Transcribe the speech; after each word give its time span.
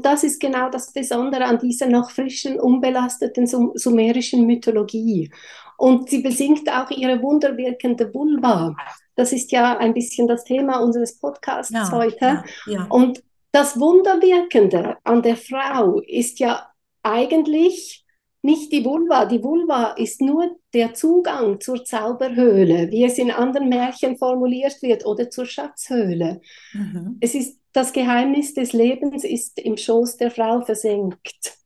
Und 0.00 0.06
das 0.06 0.24
ist 0.24 0.40
genau 0.40 0.70
das 0.70 0.94
Besondere 0.94 1.44
an 1.44 1.58
dieser 1.58 1.86
noch 1.86 2.10
frischen, 2.10 2.58
unbelasteten 2.58 3.46
sumerischen 3.46 4.46
Mythologie. 4.46 5.30
Und 5.76 6.08
sie 6.08 6.22
besingt 6.22 6.72
auch 6.72 6.90
ihre 6.90 7.20
wunderwirkende 7.20 8.14
Vulva. 8.14 8.74
Das 9.14 9.34
ist 9.34 9.52
ja 9.52 9.76
ein 9.76 9.92
bisschen 9.92 10.26
das 10.26 10.44
Thema 10.44 10.78
unseres 10.78 11.18
Podcasts 11.18 11.74
ja, 11.74 11.92
heute. 11.92 12.24
Ja, 12.24 12.44
ja. 12.66 12.86
Und 12.88 13.22
das 13.52 13.78
Wunderwirkende 13.78 14.96
an 15.04 15.20
der 15.20 15.36
Frau 15.36 16.00
ist 16.00 16.38
ja 16.38 16.66
eigentlich 17.02 18.06
nicht 18.42 18.72
die 18.72 18.84
Vulva. 18.84 19.26
Die 19.26 19.42
Vulva 19.42 19.92
ist 19.92 20.20
nur 20.20 20.56
der 20.72 20.94
Zugang 20.94 21.60
zur 21.60 21.84
Zauberhöhle, 21.84 22.90
wie 22.90 23.04
es 23.04 23.18
in 23.18 23.30
anderen 23.30 23.68
Märchen 23.68 24.16
formuliert 24.16 24.80
wird, 24.82 25.04
oder 25.04 25.30
zur 25.30 25.46
Schatzhöhle. 25.46 26.40
Mhm. 26.72 27.18
Es 27.20 27.34
ist 27.34 27.60
das 27.72 27.92
Geheimnis 27.92 28.54
des 28.54 28.72
Lebens 28.72 29.24
ist 29.24 29.58
im 29.60 29.76
Schoß 29.76 30.16
der 30.16 30.30
Frau 30.30 30.60
versenkt. 30.62 31.58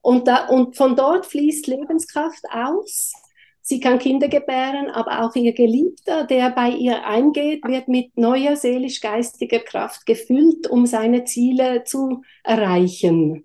Und, 0.00 0.28
da, 0.28 0.46
und 0.46 0.76
von 0.76 0.96
dort 0.96 1.26
fließt 1.26 1.66
Lebenskraft 1.66 2.44
aus. 2.50 3.12
Sie 3.60 3.80
kann 3.80 3.98
Kinder 3.98 4.28
gebären, 4.28 4.90
aber 4.90 5.24
auch 5.24 5.34
ihr 5.34 5.52
Geliebter, 5.52 6.24
der 6.24 6.50
bei 6.50 6.70
ihr 6.70 7.04
eingeht, 7.04 7.64
wird 7.66 7.88
mit 7.88 8.16
neuer 8.16 8.54
seelisch-geistiger 8.54 9.58
Kraft 9.58 10.06
gefüllt, 10.06 10.68
um 10.68 10.86
seine 10.86 11.24
Ziele 11.24 11.82
zu 11.82 12.22
erreichen. 12.44 13.44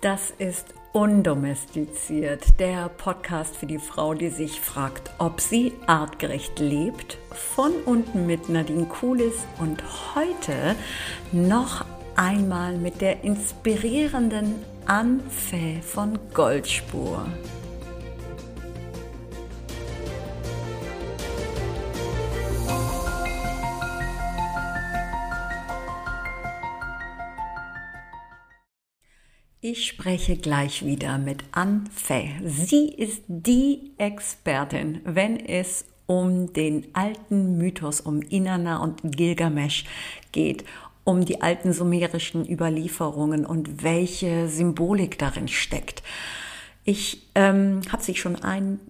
Das 0.00 0.32
ist 0.38 0.74
Undomestiziert, 0.92 2.60
der 2.60 2.90
Podcast 2.90 3.56
für 3.56 3.64
die 3.64 3.78
Frau, 3.78 4.12
die 4.12 4.28
sich 4.28 4.60
fragt, 4.60 5.10
ob 5.16 5.40
sie 5.40 5.72
artgerecht 5.86 6.58
lebt. 6.58 7.16
Von 7.30 7.72
unten 7.86 8.26
mit 8.26 8.50
Nadine 8.50 8.84
Kulis 8.84 9.46
und 9.58 9.82
heute 10.14 10.76
noch 11.32 11.86
einmal 12.14 12.76
mit 12.76 13.00
der 13.00 13.24
inspirierenden 13.24 14.56
Anfä 14.84 15.80
von 15.80 16.18
Goldspur. 16.34 17.24
Ich 29.64 29.86
spreche 29.86 30.36
gleich 30.36 30.84
wieder 30.84 31.18
mit 31.18 31.44
Anne 31.52 31.84
Fay. 31.94 32.32
Sie 32.44 32.88
ist 32.88 33.22
die 33.28 33.92
Expertin, 33.96 35.00
wenn 35.04 35.38
es 35.38 35.84
um 36.06 36.52
den 36.52 36.88
alten 36.94 37.58
Mythos 37.58 38.00
um 38.00 38.22
Inanna 38.22 38.78
und 38.78 39.02
Gilgamesh 39.04 39.84
geht, 40.32 40.64
um 41.04 41.24
die 41.24 41.42
alten 41.42 41.72
sumerischen 41.72 42.44
Überlieferungen 42.44 43.46
und 43.46 43.84
welche 43.84 44.48
Symbolik 44.48 45.16
darin 45.20 45.46
steckt. 45.46 46.02
Ich 46.82 47.28
ähm, 47.36 47.82
habe 47.92 48.02
sie 48.02 48.16
schon 48.16 48.42
ein, 48.42 48.80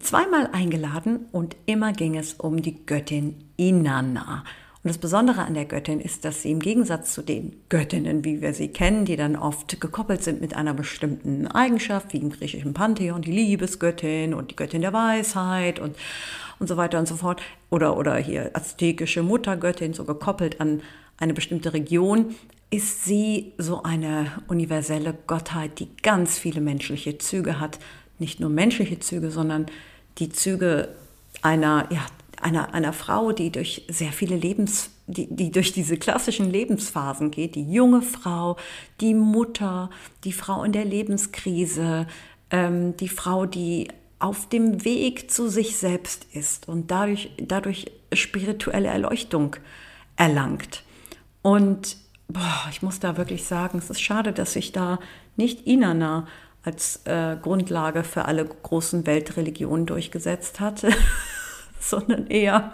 zweimal 0.00 0.48
eingeladen 0.52 1.26
und 1.30 1.54
immer 1.66 1.92
ging 1.92 2.16
es 2.16 2.34
um 2.34 2.60
die 2.60 2.84
Göttin 2.86 3.36
Inanna. 3.56 4.42
Und 4.84 4.88
das 4.88 4.98
Besondere 4.98 5.42
an 5.42 5.54
der 5.54 5.64
Göttin 5.64 6.00
ist, 6.00 6.24
dass 6.24 6.42
sie 6.42 6.50
im 6.50 6.58
Gegensatz 6.58 7.14
zu 7.14 7.22
den 7.22 7.54
Göttinnen, 7.68 8.24
wie 8.24 8.40
wir 8.40 8.52
sie 8.52 8.66
kennen, 8.66 9.04
die 9.04 9.14
dann 9.14 9.36
oft 9.36 9.80
gekoppelt 9.80 10.24
sind 10.24 10.40
mit 10.40 10.56
einer 10.56 10.74
bestimmten 10.74 11.46
Eigenschaft, 11.46 12.12
wie 12.12 12.18
im 12.18 12.30
griechischen 12.30 12.74
Pantheon, 12.74 13.22
die 13.22 13.30
Liebesgöttin 13.30 14.34
und 14.34 14.50
die 14.50 14.56
Göttin 14.56 14.80
der 14.80 14.92
Weisheit 14.92 15.78
und, 15.78 15.94
und 16.58 16.66
so 16.66 16.76
weiter 16.76 16.98
und 16.98 17.06
so 17.06 17.14
fort, 17.14 17.42
oder, 17.70 17.96
oder 17.96 18.16
hier 18.16 18.50
aztekische 18.54 19.22
Muttergöttin, 19.22 19.94
so 19.94 20.04
gekoppelt 20.04 20.60
an 20.60 20.82
eine 21.16 21.32
bestimmte 21.32 21.72
Region, 21.74 22.34
ist 22.70 23.04
sie 23.04 23.52
so 23.58 23.84
eine 23.84 24.32
universelle 24.48 25.14
Gottheit, 25.28 25.78
die 25.78 25.94
ganz 26.02 26.40
viele 26.40 26.60
menschliche 26.60 27.18
Züge 27.18 27.60
hat. 27.60 27.78
Nicht 28.18 28.40
nur 28.40 28.50
menschliche 28.50 28.98
Züge, 28.98 29.30
sondern 29.30 29.66
die 30.18 30.30
Züge 30.30 30.88
einer, 31.40 31.86
ja, 31.90 32.04
einer, 32.42 32.74
einer 32.74 32.92
Frau, 32.92 33.32
die 33.32 33.50
durch 33.50 33.86
sehr 33.88 34.12
viele 34.12 34.36
Lebens, 34.36 34.90
die, 35.06 35.34
die 35.34 35.50
durch 35.50 35.72
diese 35.72 35.96
klassischen 35.96 36.50
Lebensphasen 36.50 37.30
geht, 37.30 37.54
die 37.54 37.70
junge 37.70 38.02
Frau, 38.02 38.56
die 39.00 39.14
Mutter, 39.14 39.90
die 40.24 40.32
Frau 40.32 40.64
in 40.64 40.72
der 40.72 40.84
Lebenskrise, 40.84 42.06
ähm, 42.50 42.96
die 42.96 43.08
Frau, 43.08 43.46
die 43.46 43.88
auf 44.18 44.48
dem 44.48 44.84
Weg 44.84 45.30
zu 45.30 45.48
sich 45.48 45.76
selbst 45.76 46.26
ist 46.32 46.68
und 46.68 46.90
dadurch, 46.90 47.30
dadurch 47.38 47.86
spirituelle 48.12 48.88
Erleuchtung 48.88 49.56
erlangt. 50.16 50.84
Und 51.42 51.96
boah, 52.28 52.68
ich 52.70 52.82
muss 52.82 53.00
da 53.00 53.16
wirklich 53.16 53.44
sagen, 53.44 53.78
es 53.78 53.90
ist 53.90 54.00
schade, 54.00 54.32
dass 54.32 54.52
sich 54.52 54.72
da 54.72 55.00
nicht 55.36 55.66
Inanna 55.66 56.26
als 56.64 57.00
äh, 57.04 57.36
Grundlage 57.40 58.04
für 58.04 58.26
alle 58.26 58.44
großen 58.44 59.06
Weltreligionen 59.06 59.86
durchgesetzt 59.86 60.60
hatte. 60.60 60.90
sondern 61.88 62.26
eher 62.28 62.72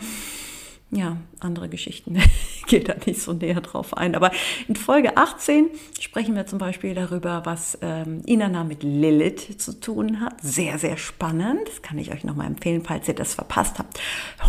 ja, 0.91 1.19
andere 1.41 1.69
Geschichten. 1.69 2.17
Ich 2.17 2.65
gehe 2.67 2.81
da 2.81 2.95
nicht 3.05 3.21
so 3.21 3.35
näher 3.35 3.61
drauf 3.61 3.95
ein. 3.95 4.15
Aber 4.15 4.31
in 4.69 4.75
Folge 4.75 5.19
18 5.19 5.67
sprechen 6.01 6.35
wir 6.35 6.47
zum 6.47 6.59
Beispiel 6.59 6.95
darüber, 6.95 7.43
was 7.45 7.79
ähm, 7.83 8.23
Inanna 8.25 8.65
mit 8.65 8.83
Lilith 8.83 9.61
zu 9.61 9.79
tun 9.79 10.21
hat. 10.21 10.41
Sehr, 10.41 10.79
sehr 10.79 10.97
spannend. 10.97 11.69
Das 11.69 11.83
kann 11.83 11.99
ich 11.99 12.11
euch 12.11 12.25
nochmal 12.25 12.47
empfehlen, 12.47 12.83
falls 12.85 13.07
ihr 13.07 13.15
das 13.15 13.35
verpasst 13.35 13.79
habt. 13.79 14.01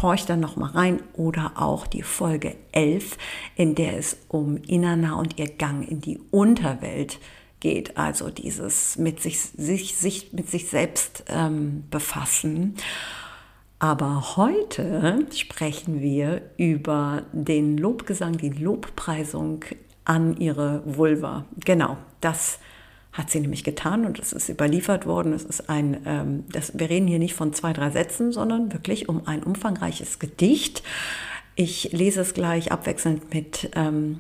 Horcht 0.01 0.29
dann 0.29 0.39
nochmal 0.39 0.71
rein. 0.71 1.01
Oder 1.13 1.53
auch 1.55 1.85
die 1.87 2.03
Folge 2.03 2.55
11, 2.71 3.17
in 3.55 3.75
der 3.75 3.97
es 3.97 4.17
um 4.29 4.57
Inanna 4.57 5.15
und 5.15 5.37
ihr 5.39 5.49
Gang 5.49 5.85
in 5.85 5.99
die 5.99 6.21
Unterwelt 6.31 7.19
geht. 7.59 7.97
Also 7.97 8.29
dieses 8.29 8.97
mit 8.97 9.21
sich, 9.21 9.41
sich, 9.41 9.97
sich 9.97 10.31
mit 10.31 10.49
sich 10.49 10.69
selbst 10.69 11.25
ähm, 11.27 11.83
befassen. 11.91 12.75
Aber 13.79 14.35
heute 14.35 15.25
sprechen 15.33 16.01
wir 16.01 16.41
über 16.57 17.23
den 17.31 17.77
Lobgesang, 17.77 18.37
die 18.37 18.49
Lobpreisung 18.49 19.63
an 20.03 20.35
ihre 20.35 20.81
Vulva. 20.85 21.45
Genau, 21.63 21.95
das 22.19 22.59
hat 23.13 23.29
sie 23.29 23.39
nämlich 23.39 23.63
getan 23.63 24.05
und 24.05 24.19
es 24.19 24.33
ist 24.33 24.49
überliefert 24.49 25.05
worden. 25.05 25.31
Es 25.31 25.45
ist 25.45 25.69
ein, 25.69 26.01
ähm, 26.05 26.43
das, 26.51 26.77
wir 26.77 26.89
reden 26.89 27.07
hier 27.07 27.19
nicht 27.19 27.35
von 27.35 27.53
zwei, 27.53 27.71
drei 27.71 27.89
Sätzen, 27.89 28.33
sondern 28.33 28.73
wirklich 28.73 29.07
um 29.07 29.25
ein 29.25 29.43
umfangreiches 29.43 30.19
Gedicht. 30.19 30.83
Ich 31.55 31.93
lese 31.93 32.21
es 32.21 32.33
gleich 32.33 32.73
abwechselnd 32.73 33.33
mit 33.33 33.71
ähm, 33.75 34.19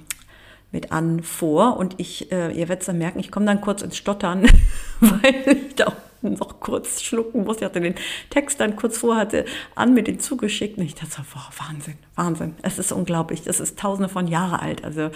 mit 0.71 0.91
an 0.91 1.23
vor 1.23 1.77
und 1.77 1.95
ich, 1.97 2.31
äh, 2.31 2.51
ihr 2.51 2.69
werdet 2.69 2.81
es 2.81 2.85
dann 2.85 2.99
merken, 2.99 3.19
ich 3.19 3.31
komme 3.31 3.47
dann 3.47 3.59
kurz 3.59 3.81
ins 3.81 3.97
Stottern, 3.97 4.43
weil 4.99 5.43
ich 5.47 5.75
da 5.75 5.91
noch 6.39 6.59
kurz 6.59 7.01
schlucken 7.01 7.43
muss. 7.43 7.57
Ich 7.57 7.63
hatte 7.63 7.81
den 7.81 7.95
Text 8.29 8.59
dann 8.59 8.75
kurz 8.75 8.97
vorher 8.97 9.21
hatte 9.21 9.45
an 9.75 9.93
mit 9.93 10.07
den 10.07 10.19
zugeschickt 10.19 10.77
und 10.77 10.85
ich 10.85 10.95
dachte 10.95 11.11
so, 11.11 11.21
boah, 11.33 11.49
Wahnsinn, 11.67 11.95
Wahnsinn. 12.15 12.55
Es 12.61 12.79
ist 12.79 12.91
unglaublich. 12.91 13.41
Das 13.43 13.59
ist 13.59 13.79
tausende 13.79 14.09
von 14.09 14.27
Jahren 14.27 14.59
alt. 14.59 14.83
Also 14.83 15.11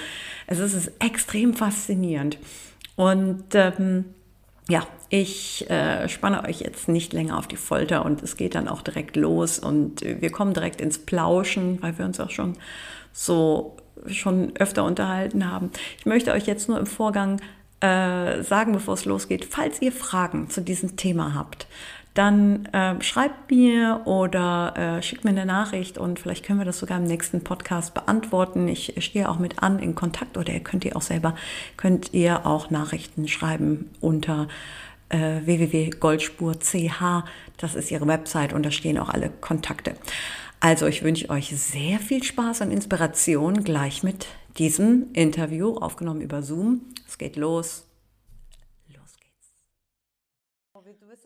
es 0.47 0.59
ist, 0.59 0.73
es 0.73 0.87
ist 0.87 1.03
extrem 1.03 1.53
faszinierend. 1.53 2.37
Und 2.95 3.43
ähm, 3.53 4.05
ja, 4.69 4.87
ich 5.09 5.69
äh, 5.69 6.07
spanne 6.07 6.43
euch 6.45 6.61
jetzt 6.61 6.87
nicht 6.87 7.13
länger 7.13 7.37
auf 7.37 7.47
die 7.47 7.57
Folter 7.57 8.05
und 8.05 8.23
es 8.23 8.37
geht 8.37 8.55
dann 8.55 8.67
auch 8.67 8.81
direkt 8.81 9.15
los 9.15 9.59
und 9.59 10.01
wir 10.01 10.31
kommen 10.31 10.53
direkt 10.53 10.79
ins 10.79 10.99
Plauschen, 10.99 11.81
weil 11.81 11.97
wir 11.97 12.05
uns 12.05 12.19
auch 12.19 12.29
schon 12.29 12.53
so 13.11 13.77
schon 14.07 14.55
öfter 14.57 14.83
unterhalten 14.83 15.49
haben. 15.49 15.71
Ich 15.97 16.05
möchte 16.05 16.31
euch 16.31 16.45
jetzt 16.45 16.67
nur 16.67 16.79
im 16.79 16.85
Vorgang 16.85 17.41
äh, 17.83 18.43
sagen, 18.43 18.71
bevor 18.71 18.93
es 18.93 19.03
losgeht, 19.03 19.43
falls 19.43 19.81
ihr 19.81 19.91
Fragen 19.91 20.49
zu 20.49 20.61
diesem 20.61 20.95
Thema 20.95 21.35
habt, 21.35 21.67
dann 22.13 22.67
äh, 22.67 23.01
schreibt 23.03 23.51
mir 23.51 24.01
oder 24.05 24.73
äh, 24.77 25.01
schickt 25.03 25.25
mir 25.25 25.31
eine 25.31 25.45
Nachricht 25.45 25.97
und 25.97 26.19
vielleicht 26.19 26.45
können 26.45 26.59
wir 26.59 26.65
das 26.65 26.79
sogar 26.79 26.97
im 26.97 27.03
nächsten 27.03 27.43
Podcast 27.43 27.93
beantworten. 27.93 28.69
Ich 28.69 28.93
stehe 28.99 29.27
auch 29.27 29.37
mit 29.37 29.61
an 29.61 29.79
in 29.79 29.95
Kontakt 29.95 30.37
oder 30.37 30.53
ihr 30.53 30.61
könnt 30.61 30.85
ihr 30.85 30.95
auch 30.95 31.01
selber, 31.01 31.35
könnt 31.75 32.13
ihr 32.13 32.45
auch 32.45 32.69
Nachrichten 32.69 33.27
schreiben 33.27 33.89
unter 33.99 34.47
äh, 35.09 35.41
www.goldspur.ch. 35.43 37.03
Das 37.57 37.75
ist 37.75 37.91
ihre 37.91 38.07
Website 38.07 38.53
und 38.53 38.63
da 38.63 38.71
stehen 38.71 38.97
auch 38.97 39.09
alle 39.09 39.29
Kontakte. 39.29 39.95
Also 40.61 40.87
ich 40.87 41.03
wünsche 41.03 41.29
euch 41.29 41.49
sehr 41.57 41.99
viel 41.99 42.23
Spaß 42.23 42.61
und 42.61 42.71
Inspiration 42.71 43.65
gleich 43.65 44.03
mit 44.03 44.27
diesem 44.57 45.11
Interview, 45.13 45.75
aufgenommen 45.77 46.21
über 46.21 46.41
Zoom. 46.41 46.93
Es 47.07 47.17
geht 47.17 47.35
los. 47.35 47.87
Los 48.87 49.17
geht's. 49.17 49.53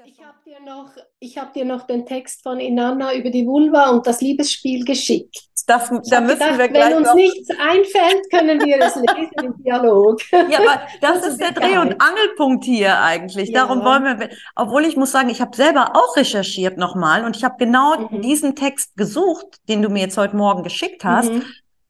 Ich 0.06 0.24
habe 0.24 0.38
dir, 0.46 0.60
noch, 0.66 0.92
hab 1.38 1.54
dir 1.54 1.66
noch 1.66 1.88
den 1.88 2.06
Text 2.06 2.44
von 2.44 2.60
Inanna 2.60 3.14
über 3.14 3.30
die 3.30 3.46
Vulva 3.46 3.90
und 3.90 4.08
das 4.08 4.22
Liebesspiel 4.22 4.86
geschickt. 4.86 5.48
Das, 5.66 5.90
da 5.90 6.22
müssen 6.22 6.40
gedacht, 6.40 6.58
wir 6.60 6.68
gleich 6.70 6.92
wenn 6.92 6.98
uns 7.00 7.14
nichts 7.14 7.50
einfällt, 7.50 8.32
können 8.32 8.62
wir 8.62 8.80
es 8.80 8.96
lesen 8.96 9.34
im 9.44 9.64
Dialog. 9.64 10.22
Ja, 10.32 10.60
aber 10.60 10.82
das, 11.02 11.22
das 11.22 11.28
ist 11.32 11.42
der 11.42 11.52
Dreh- 11.52 11.78
und 11.78 12.02
Angelpunkt 12.02 12.64
hier 12.64 13.02
eigentlich. 13.02 13.50
Ja. 13.50 13.66
Darum 13.66 13.84
wollen 13.84 14.20
wir, 14.20 14.30
obwohl 14.56 14.86
ich 14.86 14.96
muss 14.96 15.12
sagen, 15.12 15.28
ich 15.28 15.42
habe 15.42 15.54
selber 15.58 15.92
auch 15.94 16.16
recherchiert 16.16 16.78
nochmal 16.78 17.26
und 17.26 17.36
ich 17.36 17.44
habe 17.44 17.56
genau 17.58 18.08
mhm. 18.10 18.22
diesen 18.22 18.56
Text 18.56 18.96
gesucht, 18.96 19.58
den 19.68 19.82
du 19.82 19.90
mir 19.90 20.04
jetzt 20.04 20.18
heute 20.18 20.38
Morgen 20.38 20.64
geschickt 20.64 21.04
hast. 21.04 21.32
Mhm 21.32 21.44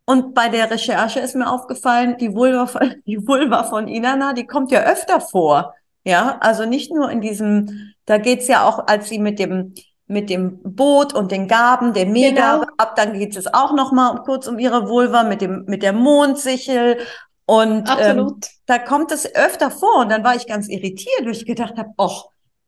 Und 0.09 0.33
bei 0.33 0.47
der 0.47 0.71
Recherche 0.71 1.19
ist 1.19 1.35
mir 1.35 1.51
aufgefallen, 1.51 2.15
die 2.17 2.33
Vulva 2.33 2.65
von, 2.65 2.95
die 3.05 3.27
Vulva 3.27 3.63
von 3.63 3.87
Inanna, 3.89 4.33
die 4.33 4.47
kommt 4.47 4.71
ja 4.71 4.81
öfter 4.83 5.19
vor. 5.19 5.75
Ja, 6.05 6.37
also 6.39 6.65
nicht 6.65 6.93
nur 6.93 7.11
in 7.11 7.19
diesem, 7.19 7.93
da 8.05 8.17
geht's 8.17 8.47
ja 8.47 8.65
auch, 8.65 8.87
als 8.87 9.09
sie 9.09 9.19
mit 9.19 9.37
dem, 9.37 9.75
mit 10.07 10.29
dem 10.29 10.61
Boot 10.63 11.13
und 11.13 11.33
den 11.33 11.49
Gaben, 11.49 11.91
der 11.91 12.05
Megabe 12.05 12.67
genau. 12.67 12.73
ab, 12.77 12.95
dann 12.95 13.13
geht 13.13 13.35
es 13.35 13.53
auch 13.53 13.73
noch 13.73 13.91
mal 13.91 14.23
kurz 14.23 14.47
um 14.47 14.57
ihre 14.57 14.87
Vulva 14.87 15.23
mit 15.23 15.41
dem, 15.41 15.65
mit 15.67 15.83
der 15.83 15.91
Mondsichel. 15.91 16.99
Und 17.45 17.89
ähm, 17.99 18.39
da 18.65 18.79
kommt 18.79 19.11
es 19.11 19.35
öfter 19.35 19.69
vor. 19.69 19.99
Und 19.99 20.09
dann 20.09 20.23
war 20.23 20.35
ich 20.35 20.47
ganz 20.47 20.69
irritiert, 20.69 21.25
weil 21.25 21.31
ich 21.31 21.45
gedacht 21.45 21.77
habe, 21.77 21.89
ach, 21.97 22.23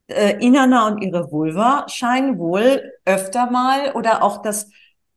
äh, 0.08 0.46
Inanna 0.46 0.88
und 0.88 1.02
ihre 1.02 1.32
Vulva 1.32 1.86
scheinen 1.88 2.38
wohl 2.38 2.92
öfter 3.06 3.50
mal 3.50 3.94
oder 3.94 4.24
auch 4.24 4.42
das 4.42 4.70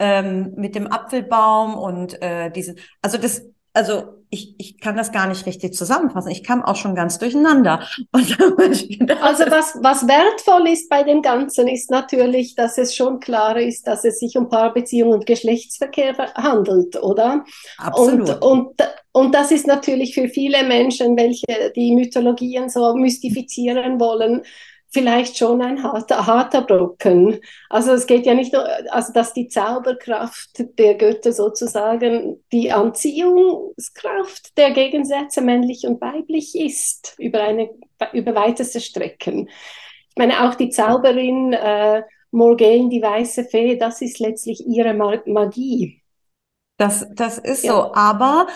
ähm, 0.02 0.54
mit 0.56 0.74
dem 0.74 0.90
Apfelbaum 0.90 1.74
und 1.74 2.20
äh, 2.20 2.50
diesen, 2.50 2.76
also 3.02 3.18
das, 3.18 3.46
also 3.72 4.24
ich, 4.30 4.56
ich 4.58 4.80
kann 4.80 4.96
das 4.96 5.12
gar 5.12 5.28
nicht 5.28 5.46
richtig 5.46 5.74
zusammenfassen. 5.74 6.32
Ich 6.32 6.42
kam 6.42 6.64
auch 6.64 6.74
schon 6.74 6.96
ganz 6.96 7.20
durcheinander. 7.20 7.86
Gedacht, 8.12 9.22
also 9.22 9.44
was, 9.44 9.78
was 9.80 10.08
wertvoll 10.08 10.68
ist 10.68 10.88
bei 10.88 11.04
dem 11.04 11.22
Ganzen, 11.22 11.68
ist 11.68 11.88
natürlich, 11.90 12.56
dass 12.56 12.78
es 12.78 12.96
schon 12.96 13.20
klar 13.20 13.56
ist, 13.58 13.86
dass 13.86 14.04
es 14.04 14.18
sich 14.18 14.36
um 14.36 14.48
Paarbeziehung 14.48 15.12
und 15.12 15.26
Geschlechtsverkehr 15.26 16.16
handelt, 16.34 17.00
oder? 17.00 17.44
Absolut. 17.78 18.42
Und, 18.42 18.42
und, 18.42 18.82
und 19.12 19.34
das 19.34 19.52
ist 19.52 19.68
natürlich 19.68 20.14
für 20.14 20.28
viele 20.28 20.64
Menschen, 20.64 21.16
welche 21.16 21.70
die 21.76 21.94
Mythologien 21.94 22.68
so 22.70 22.96
mystifizieren 22.96 24.00
wollen, 24.00 24.42
vielleicht 24.92 25.38
schon 25.38 25.62
ein 25.62 25.82
harter, 25.82 26.26
harter 26.26 26.62
Brocken. 26.62 27.40
Also 27.70 27.92
es 27.92 28.06
geht 28.06 28.26
ja 28.26 28.34
nicht 28.34 28.52
nur, 28.52 28.66
also 28.92 29.12
dass 29.12 29.32
die 29.32 29.48
Zauberkraft 29.48 30.64
der 30.78 30.94
Götter 30.94 31.32
sozusagen 31.32 32.42
die 32.52 32.70
Anziehungskraft 32.70 34.56
der 34.56 34.72
Gegensätze 34.72 35.40
männlich 35.40 35.86
und 35.86 36.00
weiblich 36.00 36.54
ist 36.54 37.14
über 37.18 37.42
eine 37.42 37.70
über 38.12 38.34
weiteste 38.34 38.80
Strecken. 38.80 39.48
Ich 40.10 40.16
meine 40.16 40.44
auch 40.44 40.54
die 40.54 40.70
Zauberin 40.70 41.52
äh, 41.52 42.02
Morgane, 42.32 42.88
die 42.88 43.02
weiße 43.02 43.44
Fee, 43.44 43.76
das 43.76 44.02
ist 44.02 44.18
letztlich 44.18 44.66
ihre 44.66 44.94
Magie. 44.94 46.02
Das, 46.76 47.06
das 47.14 47.38
ist 47.38 47.64
ja. 47.64 47.72
so. 47.72 47.94
Aber 47.94 48.46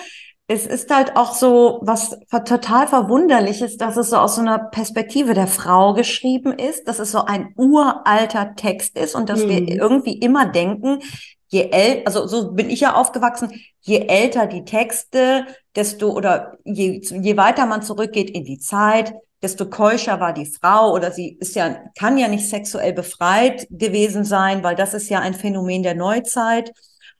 es 0.48 0.64
ist 0.64 0.94
halt 0.94 1.16
auch 1.16 1.34
so 1.34 1.80
was 1.82 2.16
total 2.30 2.86
verwunderlich 2.86 3.62
ist, 3.62 3.80
dass 3.80 3.96
es 3.96 4.10
so 4.10 4.16
aus 4.16 4.36
so 4.36 4.42
einer 4.42 4.58
Perspektive 4.58 5.34
der 5.34 5.48
Frau 5.48 5.92
geschrieben 5.92 6.52
ist, 6.52 6.86
dass 6.86 7.00
es 7.00 7.10
so 7.10 7.24
ein 7.24 7.52
uralter 7.56 8.54
Text 8.54 8.96
ist 8.96 9.16
und 9.16 9.28
dass 9.28 9.44
mhm. 9.44 9.48
wir 9.48 9.68
irgendwie 9.68 10.18
immer 10.18 10.46
denken, 10.46 11.00
je 11.48 11.70
älter, 11.70 12.06
also 12.06 12.26
so 12.28 12.52
bin 12.52 12.70
ich 12.70 12.80
ja 12.80 12.94
aufgewachsen, 12.94 13.50
je 13.80 14.06
älter 14.06 14.46
die 14.46 14.64
Texte, 14.64 15.46
desto 15.74 16.10
oder 16.10 16.58
je, 16.64 17.00
je 17.00 17.36
weiter 17.36 17.66
man 17.66 17.82
zurückgeht 17.82 18.30
in 18.30 18.44
die 18.44 18.58
Zeit, 18.58 19.14
desto 19.42 19.68
keuscher 19.68 20.20
war 20.20 20.32
die 20.32 20.46
Frau 20.46 20.92
oder 20.92 21.10
sie 21.10 21.36
ist 21.40 21.56
ja, 21.56 21.76
kann 21.98 22.18
ja 22.18 22.28
nicht 22.28 22.48
sexuell 22.48 22.92
befreit 22.92 23.66
gewesen 23.70 24.24
sein, 24.24 24.62
weil 24.62 24.76
das 24.76 24.94
ist 24.94 25.08
ja 25.08 25.20
ein 25.20 25.34
Phänomen 25.34 25.82
der 25.82 25.94
Neuzeit. 25.94 26.72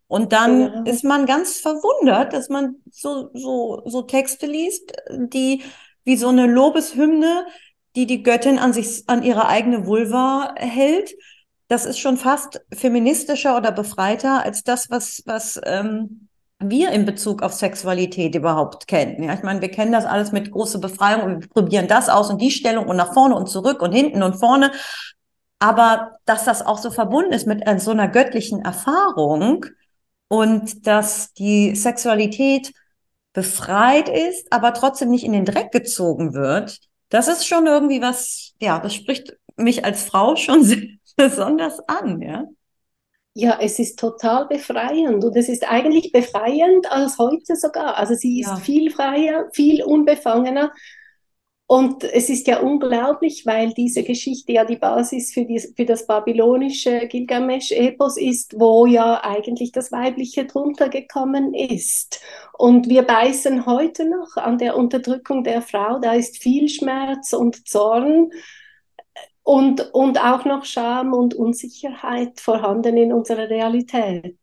Und 0.08 0.32
dann 0.32 0.60
ja. 0.60 0.82
ist 0.84 1.04
man 1.04 1.26
ganz 1.26 1.58
verwundert, 1.58 2.32
dass 2.32 2.48
man 2.48 2.76
so, 2.90 3.30
so, 3.34 3.82
so 3.86 4.02
Texte 4.02 4.46
liest, 4.46 4.92
die 5.10 5.62
wie 6.04 6.16
so 6.16 6.28
eine 6.28 6.46
Lobeshymne, 6.46 7.46
die 7.96 8.06
die 8.06 8.22
Göttin 8.22 8.58
an 8.58 8.72
sich, 8.72 9.02
an 9.08 9.22
ihre 9.22 9.48
eigene 9.48 9.86
Vulva 9.86 10.54
hält. 10.56 11.14
Das 11.68 11.84
ist 11.84 11.98
schon 11.98 12.16
fast 12.16 12.60
feministischer 12.72 13.56
oder 13.56 13.72
befreiter 13.72 14.44
als 14.44 14.62
das, 14.62 14.90
was, 14.90 15.22
was 15.26 15.60
ähm, 15.64 16.28
wir 16.60 16.90
in 16.90 17.04
Bezug 17.04 17.42
auf 17.42 17.52
Sexualität 17.52 18.34
überhaupt 18.34 18.86
kennen. 18.86 19.24
Ja, 19.24 19.34
ich 19.34 19.42
meine, 19.42 19.60
wir 19.60 19.70
kennen 19.70 19.92
das 19.92 20.06
alles 20.06 20.30
mit 20.30 20.52
großer 20.52 20.78
Befreiung 20.78 21.22
und 21.22 21.42
wir 21.42 21.48
probieren 21.48 21.88
das 21.88 22.08
aus 22.08 22.30
und 22.30 22.40
die 22.40 22.52
Stellung 22.52 22.86
und 22.86 22.96
nach 22.96 23.12
vorne 23.12 23.34
und 23.34 23.48
zurück 23.48 23.82
und 23.82 23.92
hinten 23.92 24.22
und 24.22 24.34
vorne. 24.36 24.70
Aber 25.58 26.12
dass 26.24 26.44
das 26.44 26.64
auch 26.64 26.78
so 26.78 26.90
verbunden 26.90 27.32
ist 27.32 27.46
mit 27.46 27.64
so 27.80 27.90
einer 27.90 28.08
göttlichen 28.08 28.64
Erfahrung, 28.64 29.66
und 30.28 30.86
dass 30.86 31.32
die 31.34 31.74
Sexualität 31.74 32.72
befreit 33.32 34.08
ist, 34.08 34.52
aber 34.52 34.72
trotzdem 34.74 35.10
nicht 35.10 35.24
in 35.24 35.32
den 35.32 35.44
Dreck 35.44 35.70
gezogen 35.70 36.32
wird, 36.32 36.78
das 37.10 37.28
ist 37.28 37.46
schon 37.46 37.66
irgendwie 37.66 38.00
was, 38.00 38.54
ja, 38.60 38.78
das 38.78 38.94
spricht 38.94 39.36
mich 39.56 39.84
als 39.84 40.04
Frau 40.04 40.36
schon 40.36 40.98
besonders 41.16 41.80
an, 41.88 42.20
ja. 42.22 42.44
Ja, 43.38 43.58
es 43.60 43.78
ist 43.78 43.98
total 43.98 44.46
befreiend 44.46 45.22
und 45.22 45.36
es 45.36 45.50
ist 45.50 45.70
eigentlich 45.70 46.10
befreiend 46.10 46.90
als 46.90 47.18
heute 47.18 47.54
sogar. 47.54 47.98
Also 47.98 48.14
sie 48.14 48.40
ist 48.40 48.48
ja. 48.48 48.56
viel 48.56 48.90
freier, 48.90 49.50
viel 49.52 49.84
unbefangener 49.84 50.72
und 51.68 52.04
es 52.04 52.28
ist 52.28 52.46
ja 52.46 52.60
unglaublich, 52.60 53.44
weil 53.44 53.72
diese 53.72 54.04
Geschichte 54.04 54.52
ja 54.52 54.64
die 54.64 54.76
Basis 54.76 55.32
für, 55.32 55.44
die, 55.44 55.58
für 55.58 55.84
das 55.84 56.06
babylonische 56.06 57.08
Gilgamesch-Epos 57.08 58.18
ist, 58.18 58.54
wo 58.58 58.86
ja 58.86 59.24
eigentlich 59.24 59.72
das 59.72 59.90
Weibliche 59.90 60.44
drunter 60.44 60.88
gekommen 60.88 61.54
ist. 61.54 62.20
Und 62.56 62.88
wir 62.88 63.02
beißen 63.02 63.66
heute 63.66 64.08
noch 64.08 64.36
an 64.36 64.58
der 64.58 64.76
Unterdrückung 64.76 65.42
der 65.42 65.60
Frau. 65.60 65.98
Da 65.98 66.12
ist 66.12 66.40
viel 66.40 66.68
Schmerz 66.68 67.32
und 67.32 67.66
Zorn 67.66 68.30
und, 69.42 69.92
und 69.92 70.24
auch 70.24 70.44
noch 70.44 70.64
Scham 70.64 71.14
und 71.14 71.34
Unsicherheit 71.34 72.38
vorhanden 72.38 72.96
in 72.96 73.12
unserer 73.12 73.50
Realität. 73.50 74.38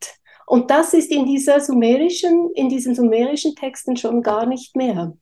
Und 0.46 0.70
das 0.72 0.94
ist 0.94 1.10
in 1.10 1.26
dieser 1.26 1.62
sumerischen, 1.62 2.52
in 2.54 2.68
diesen 2.68 2.96
sumerischen 2.96 3.56
Texten 3.56 3.96
schon 3.96 4.22
gar 4.22 4.46
nicht 4.46 4.76
mehr. 4.76 5.14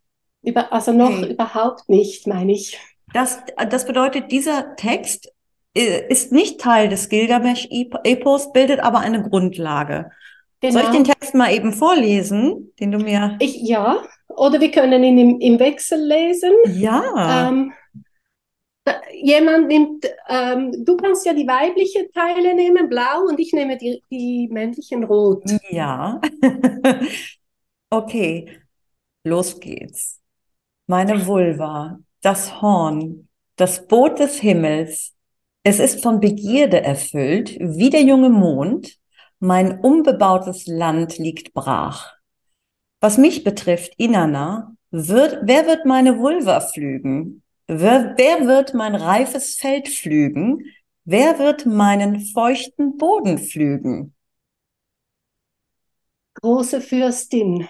Über, 0.43 0.73
also 0.73 0.91
noch 0.91 1.09
okay. 1.09 1.33
überhaupt 1.33 1.88
nicht, 1.88 2.27
meine 2.27 2.53
ich. 2.53 2.79
Das, 3.13 3.39
das 3.69 3.85
bedeutet, 3.85 4.31
dieser 4.31 4.75
Text 4.75 5.31
äh, 5.75 6.07
ist 6.09 6.31
nicht 6.31 6.59
Teil 6.59 6.89
des 6.89 7.09
Gilgamesch-Epos, 7.09 8.51
bildet 8.51 8.79
aber 8.79 8.99
eine 8.99 9.21
Grundlage. 9.21 10.11
Genau. 10.61 10.73
Soll 10.73 10.83
ich 10.83 10.89
den 10.89 11.03
Text 11.03 11.33
mal 11.33 11.53
eben 11.53 11.73
vorlesen, 11.73 12.71
den 12.79 12.91
du 12.91 12.99
mir. 12.99 13.35
Ich, 13.39 13.61
ja, 13.61 14.03
oder 14.27 14.59
wir 14.59 14.71
können 14.71 15.03
ihn 15.03 15.17
im, 15.17 15.39
im 15.39 15.59
Wechsel 15.59 15.99
lesen. 15.99 16.51
Ja. 16.73 17.49
Ähm, 17.49 17.73
jemand 19.13 19.67
nimmt, 19.67 20.05
ähm, 20.27 20.85
du 20.85 20.97
kannst 20.97 21.25
ja 21.25 21.33
die 21.33 21.47
weibliche 21.47 22.09
Teile 22.11 22.55
nehmen, 22.55 22.89
blau, 22.89 23.25
und 23.27 23.39
ich 23.39 23.53
nehme 23.53 23.77
die, 23.77 24.03
die 24.09 24.47
männlichen 24.51 25.03
rot. 25.03 25.43
Ja. 25.69 26.19
okay, 27.89 28.49
los 29.23 29.59
geht's 29.59 30.20
meine 30.91 31.25
Vulva, 31.25 31.99
das 32.21 32.62
Horn, 32.62 33.29
das 33.55 33.88
Boot 33.88 34.19
des 34.19 34.41
Himmels. 34.41 35.15
Es 35.63 35.79
ist 35.79 36.03
von 36.03 36.19
Begierde 36.19 36.83
erfüllt, 36.83 37.57
wie 37.62 37.89
der 37.89 38.01
junge 38.01 38.29
Mond. 38.29 38.98
Mein 39.39 39.79
unbebautes 39.79 40.67
Land 40.67 41.17
liegt 41.17 41.53
brach. 41.53 42.13
Was 43.00 43.17
mich 43.17 43.45
betrifft, 43.45 43.93
Inanna, 43.98 44.75
wird, 44.89 45.39
wer 45.43 45.65
wird 45.65 45.86
meine 45.86 46.19
Vulva 46.19 46.60
pflügen? 46.60 47.41
Wer, 47.67 48.15
wer 48.17 48.45
wird 48.45 48.74
mein 48.74 48.95
reifes 48.95 49.55
Feld 49.55 49.88
pflügen? 49.88 50.65
Wer 51.05 51.39
wird 51.39 51.65
meinen 51.65 52.19
feuchten 52.19 52.98
Boden 52.98 53.38
pflügen? 53.38 54.13
Große 56.33 56.81
Fürstin, 56.81 57.69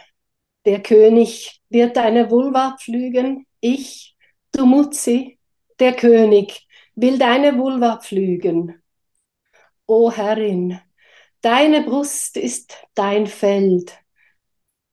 der 0.65 0.82
König 0.84 1.62
wird 1.70 1.98
deine 1.98 2.30
Vulva 2.30 2.77
pflügen. 2.80 3.46
Ich, 3.60 4.15
du 4.51 4.65
Mutzi, 4.65 5.39
der 5.80 5.94
König, 5.94 6.68
will 6.96 7.18
deine 7.18 7.58
Vulva 7.58 7.98
pflügen. 7.98 8.82
O 9.88 10.12
Herrin, 10.12 10.80
deine 11.41 11.82
Brust 11.82 12.38
ist 12.38 12.77
dein 12.94 13.27
Feld. 13.27 13.98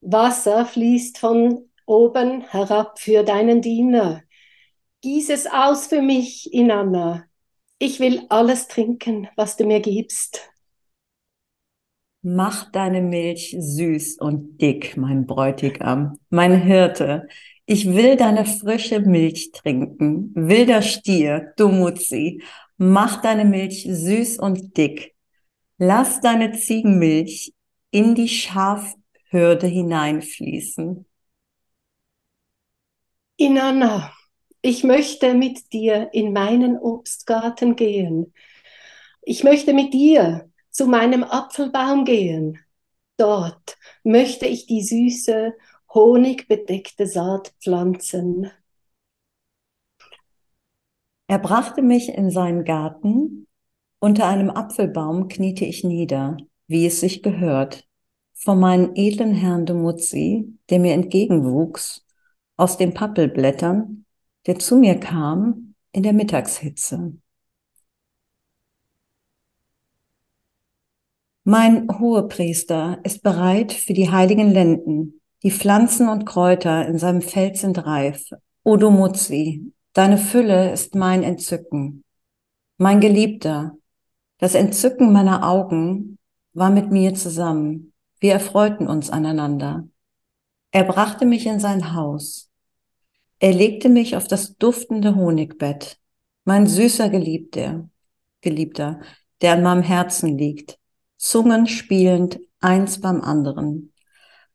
Wasser 0.01 0.65
fließt 0.65 1.19
von 1.19 1.71
oben 1.87 2.43
herab 2.43 2.99
für 2.99 3.25
deinen 3.25 3.63
Diener. 3.63 4.23
Gieß 5.01 5.31
es 5.31 5.47
aus 5.47 5.87
für 5.87 6.03
mich, 6.03 6.53
Inanna. 6.53 7.25
Ich 7.79 8.01
will 8.01 8.27
alles 8.29 8.67
trinken, 8.69 9.29
was 9.37 9.57
du 9.57 9.65
mir 9.65 9.81
gibst. 9.81 10.51
Mach 12.31 12.71
deine 12.71 13.01
Milch 13.01 13.57
süß 13.59 14.19
und 14.19 14.59
dick, 14.61 14.99
mein 14.99 15.25
Bräutigam, 15.25 16.19
mein 16.29 16.61
Hirte. 16.61 17.27
Ich 17.65 17.87
will 17.95 18.17
deine 18.17 18.45
frische 18.45 19.01
Milch 19.01 19.51
trinken. 19.53 20.33
Wilder 20.35 20.83
Stier, 20.83 21.55
du 21.57 21.69
Mutzi, 21.71 22.43
mach 22.77 23.23
deine 23.23 23.47
Milch 23.47 23.89
süß 23.91 24.41
und 24.41 24.77
dick. 24.77 25.15
Lass 25.79 26.21
deine 26.21 26.53
Ziegenmilch 26.53 27.55
in 27.91 28.15
die 28.15 28.29
Schafhürde 28.29 29.67
hineinfließen. 29.67 31.07
Inanna, 33.39 34.13
ich 34.61 34.85
möchte 34.85 35.33
mit 35.33 35.73
dir 35.73 36.11
in 36.13 36.35
meinen 36.35 36.77
Obstgarten 36.77 37.75
gehen. 37.75 38.35
Ich 39.23 39.45
möchte 39.45 39.73
mit 39.73 39.95
dir 39.95 40.51
zu 40.79 40.87
meinem 40.87 41.25
Apfelbaum 41.25 42.05
gehen. 42.05 42.61
dort 43.17 43.77
möchte 44.05 44.47
ich 44.47 44.67
die 44.67 44.81
süße, 44.81 45.55
honigbedeckte 45.93 47.09
Saat 47.09 47.53
pflanzen. 47.61 48.53
Er 51.27 51.41
brachte 51.41 51.83
mich 51.83 52.11
in 52.11 52.31
seinen 52.31 52.65
Garten. 52.65 53.49
Unter 53.99 54.29
einem 54.29 54.51
Apfelbaum 54.51 55.27
kniete 55.27 55.65
ich 55.65 55.83
nieder, 55.83 56.37
wie 56.69 56.87
es 56.87 57.01
sich 57.01 57.25
gehört, 57.25 57.85
vor 58.35 58.55
meinen 58.55 58.95
edlen 58.95 59.35
Herrn 59.35 59.67
de 59.67 59.75
Muzzi, 59.75 60.57
der 60.71 60.79
mir 60.79 60.95
entgegenwuchs, 60.95 62.07
aus 62.57 62.77
den 62.77 62.95
Pappelblättern, 62.95 64.07
der 64.47 64.61
zu 64.61 64.77
mir 64.77 65.01
kam 65.01 65.75
in 65.91 66.05
der 66.05 66.13
Mittagshitze. 66.13 67.19
Mein 71.51 71.89
Hohepriester 71.99 72.99
ist 73.05 73.23
bereit 73.23 73.73
für 73.73 73.95
die 73.95 74.11
heiligen 74.11 74.51
Lenden. 74.51 75.23
Die 75.43 75.51
Pflanzen 75.51 76.11
und 76.11 76.27
Kräuter 76.27 76.87
in 76.87 76.99
seinem 76.99 77.23
Feld 77.23 77.57
sind 77.57 77.87
reif. 77.87 78.29
Odo 78.65 78.91
Muzzi, 78.91 79.73
deine 79.95 80.19
Fülle 80.19 80.71
ist 80.71 80.95
mein 80.95 81.23
Entzücken. 81.23 82.05
Mein 82.77 83.01
Geliebter, 83.01 83.79
das 84.37 84.55
Entzücken 84.55 85.11
meiner 85.11 85.49
Augen 85.49 86.19
war 86.53 86.69
mit 86.69 86.91
mir 86.91 87.15
zusammen. 87.15 87.95
Wir 88.21 88.35
erfreuten 88.35 88.87
uns 88.87 89.09
aneinander. 89.09 89.89
Er 90.71 90.85
brachte 90.85 91.25
mich 91.25 91.47
in 91.47 91.61
sein 91.61 91.95
Haus. 91.95 92.51
Er 93.39 93.55
legte 93.55 93.89
mich 93.89 94.17
auf 94.17 94.29
das 94.29 94.59
duftende 94.59 95.15
Honigbett. 95.15 95.99
Mein 96.45 96.67
süßer 96.67 97.09
Geliebter, 97.09 97.89
Geliebter, 98.43 99.01
der 99.41 99.55
an 99.55 99.63
meinem 99.63 99.83
Herzen 99.83 100.37
liegt. 100.37 100.79
Zungen 101.19 101.67
spielend 101.67 102.39
eins 102.61 103.01
beim 103.01 103.21
anderen. 103.21 103.93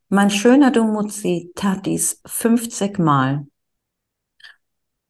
Mein 0.07 0.29
schöner 0.29 0.71
Dumuzzi 0.71 1.51
tat 1.55 1.85
dies 1.85 2.21
50 2.25 2.99
Mal. 2.99 3.45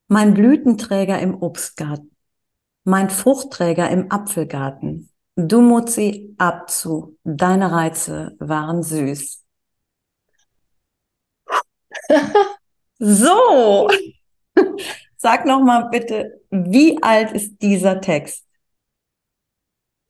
Mein 0.08 0.34
Blütenträger 0.34 1.18
im 1.20 1.40
Obstgarten, 1.40 2.10
mein 2.82 3.08
Fruchtträger 3.08 3.88
im 3.88 4.10
Apfelgarten. 4.10 5.10
Dumuzzi 5.36 6.34
abzu, 6.38 7.18
deine 7.22 7.70
Reize 7.70 8.36
waren 8.40 8.82
süß. 8.82 9.44
so, 12.98 13.88
sag 15.16 15.46
noch 15.46 15.62
mal 15.62 15.88
bitte, 15.90 16.40
wie 16.50 17.00
alt 17.02 17.32
ist 17.32 17.62
dieser 17.62 18.00
Text? 18.00 18.44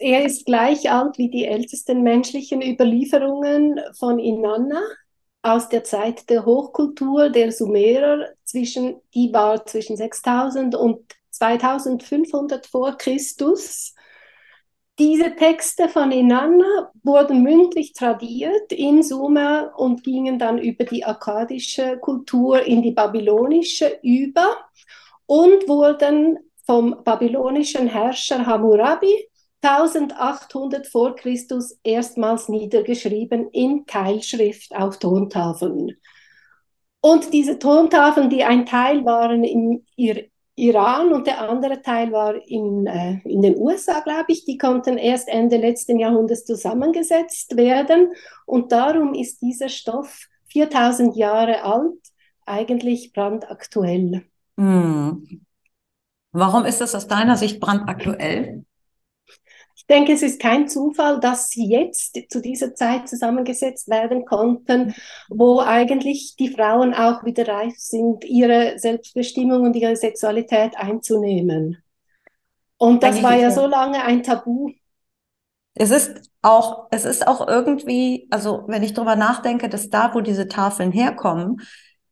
Er 0.05 0.27
ist 0.27 0.45
gleich 0.45 0.91
alt 0.91 1.17
wie 1.17 1.31
die 1.31 1.47
ältesten 1.47 2.03
menschlichen 2.03 2.61
Überlieferungen 2.61 3.81
von 3.99 4.19
Inanna 4.19 4.83
aus 5.41 5.71
der 5.71 5.83
Zeit 5.83 6.29
der 6.29 6.45
Hochkultur 6.45 7.31
der 7.31 7.51
Sumerer, 7.51 8.29
zwischen, 8.45 9.01
die 9.15 9.33
war 9.33 9.65
zwischen 9.65 9.97
6000 9.97 10.75
und 10.75 11.01
2500 11.31 12.67
vor 12.67 12.99
Christus. 12.99 13.95
Diese 14.99 15.35
Texte 15.37 15.89
von 15.89 16.13
Inanna 16.13 16.93
wurden 17.03 17.43
mündlich 17.43 17.95
tradiert 17.95 18.73
in 18.73 19.03
Sumer 19.03 19.73
und 19.75 20.05
gingen 20.05 20.39
dann 20.39 20.59
über 20.59 20.85
die 20.85 21.03
akkadische 21.03 21.97
Kultur 21.97 22.61
in 22.61 22.83
die 22.83 22.93
babylonische 22.93 24.01
über 24.03 24.55
und 25.25 25.67
wurden 25.67 26.41
vom 26.67 27.03
babylonischen 27.03 27.89
Herrscher 27.89 28.45
Hammurabi 28.45 29.31
1800 29.65 30.87
vor 30.87 31.17
Christus 31.17 31.79
erstmals 31.83 32.49
niedergeschrieben 32.49 33.49
in 33.51 33.87
Keilschrift 33.87 34.75
auf 34.75 34.99
Tontafeln. 34.99 35.97
Und 37.01 37.33
diese 37.33 37.59
Tontafeln, 37.59 38.31
die 38.31 38.45
ein 38.45 38.67
Teil 38.67 39.05
waren 39.05 39.45
im 39.45 39.85
Iran 40.57 41.13
und 41.13 41.27
der 41.27 41.49
andere 41.49 41.83
Teil 41.83 42.13
war 42.13 42.35
in, 42.47 42.87
äh, 42.87 43.19
in 43.25 43.43
den 43.43 43.59
USA, 43.59 44.01
glaube 44.01 44.27
ich, 44.29 44.45
die 44.45 44.57
konnten 44.57 44.99
erst 44.99 45.29
Ende 45.29 45.57
letzten 45.57 45.99
Jahrhunderts 45.99 46.45
zusammengesetzt 46.45 47.57
werden. 47.57 48.13
Und 48.47 48.73
darum 48.73 49.15
ist 49.15 49.43
dieser 49.43 49.69
Stoff 49.69 50.29
4000 50.47 51.17
Jahre 51.17 51.65
alt, 51.65 51.99
eigentlich 52.47 53.13
brandaktuell. 53.13 54.25
Hm. 54.57 55.45
Warum 56.33 56.65
ist 56.65 56.81
das 56.81 56.95
aus 56.95 57.09
deiner 57.09 57.37
Sicht 57.37 57.61
brandaktuell? 57.61 58.65
Ich 59.87 59.95
denke, 59.95 60.15
es 60.15 60.23
ist 60.23 60.41
kein 60.41 60.67
Zufall, 60.67 61.21
dass 61.21 61.51
sie 61.51 61.69
jetzt 61.69 62.19
zu 62.31 62.41
dieser 62.41 62.75
Zeit 62.75 63.07
zusammengesetzt 63.07 63.91
werden 63.91 64.25
konnten, 64.25 64.95
wo 65.29 65.61
eigentlich 65.61 66.37
die 66.39 66.49
Frauen 66.49 66.95
auch 66.95 67.23
wieder 67.25 67.47
reif 67.47 67.75
sind, 67.77 68.25
ihre 68.25 68.79
Selbstbestimmung 68.79 69.61
und 69.61 69.77
ihre 69.77 69.95
Sexualität 69.95 70.75
einzunehmen. 70.79 71.83
Und 72.79 73.03
das 73.03 73.17
eigentlich 73.17 73.25
war 73.25 73.37
ja 73.37 73.51
so 73.51 73.67
lange 73.67 74.03
ein 74.03 74.23
Tabu. 74.23 74.71
Es 75.75 75.91
ist 75.91 76.31
auch, 76.41 76.87
es 76.91 77.05
ist 77.05 77.27
auch 77.27 77.47
irgendwie, 77.47 78.27
also 78.31 78.65
wenn 78.67 78.83
ich 78.83 78.95
darüber 78.95 79.17
nachdenke, 79.17 79.69
dass 79.69 79.91
da, 79.91 80.15
wo 80.15 80.23
diese 80.23 80.49
Tafeln 80.49 80.93
herkommen, 80.93 81.61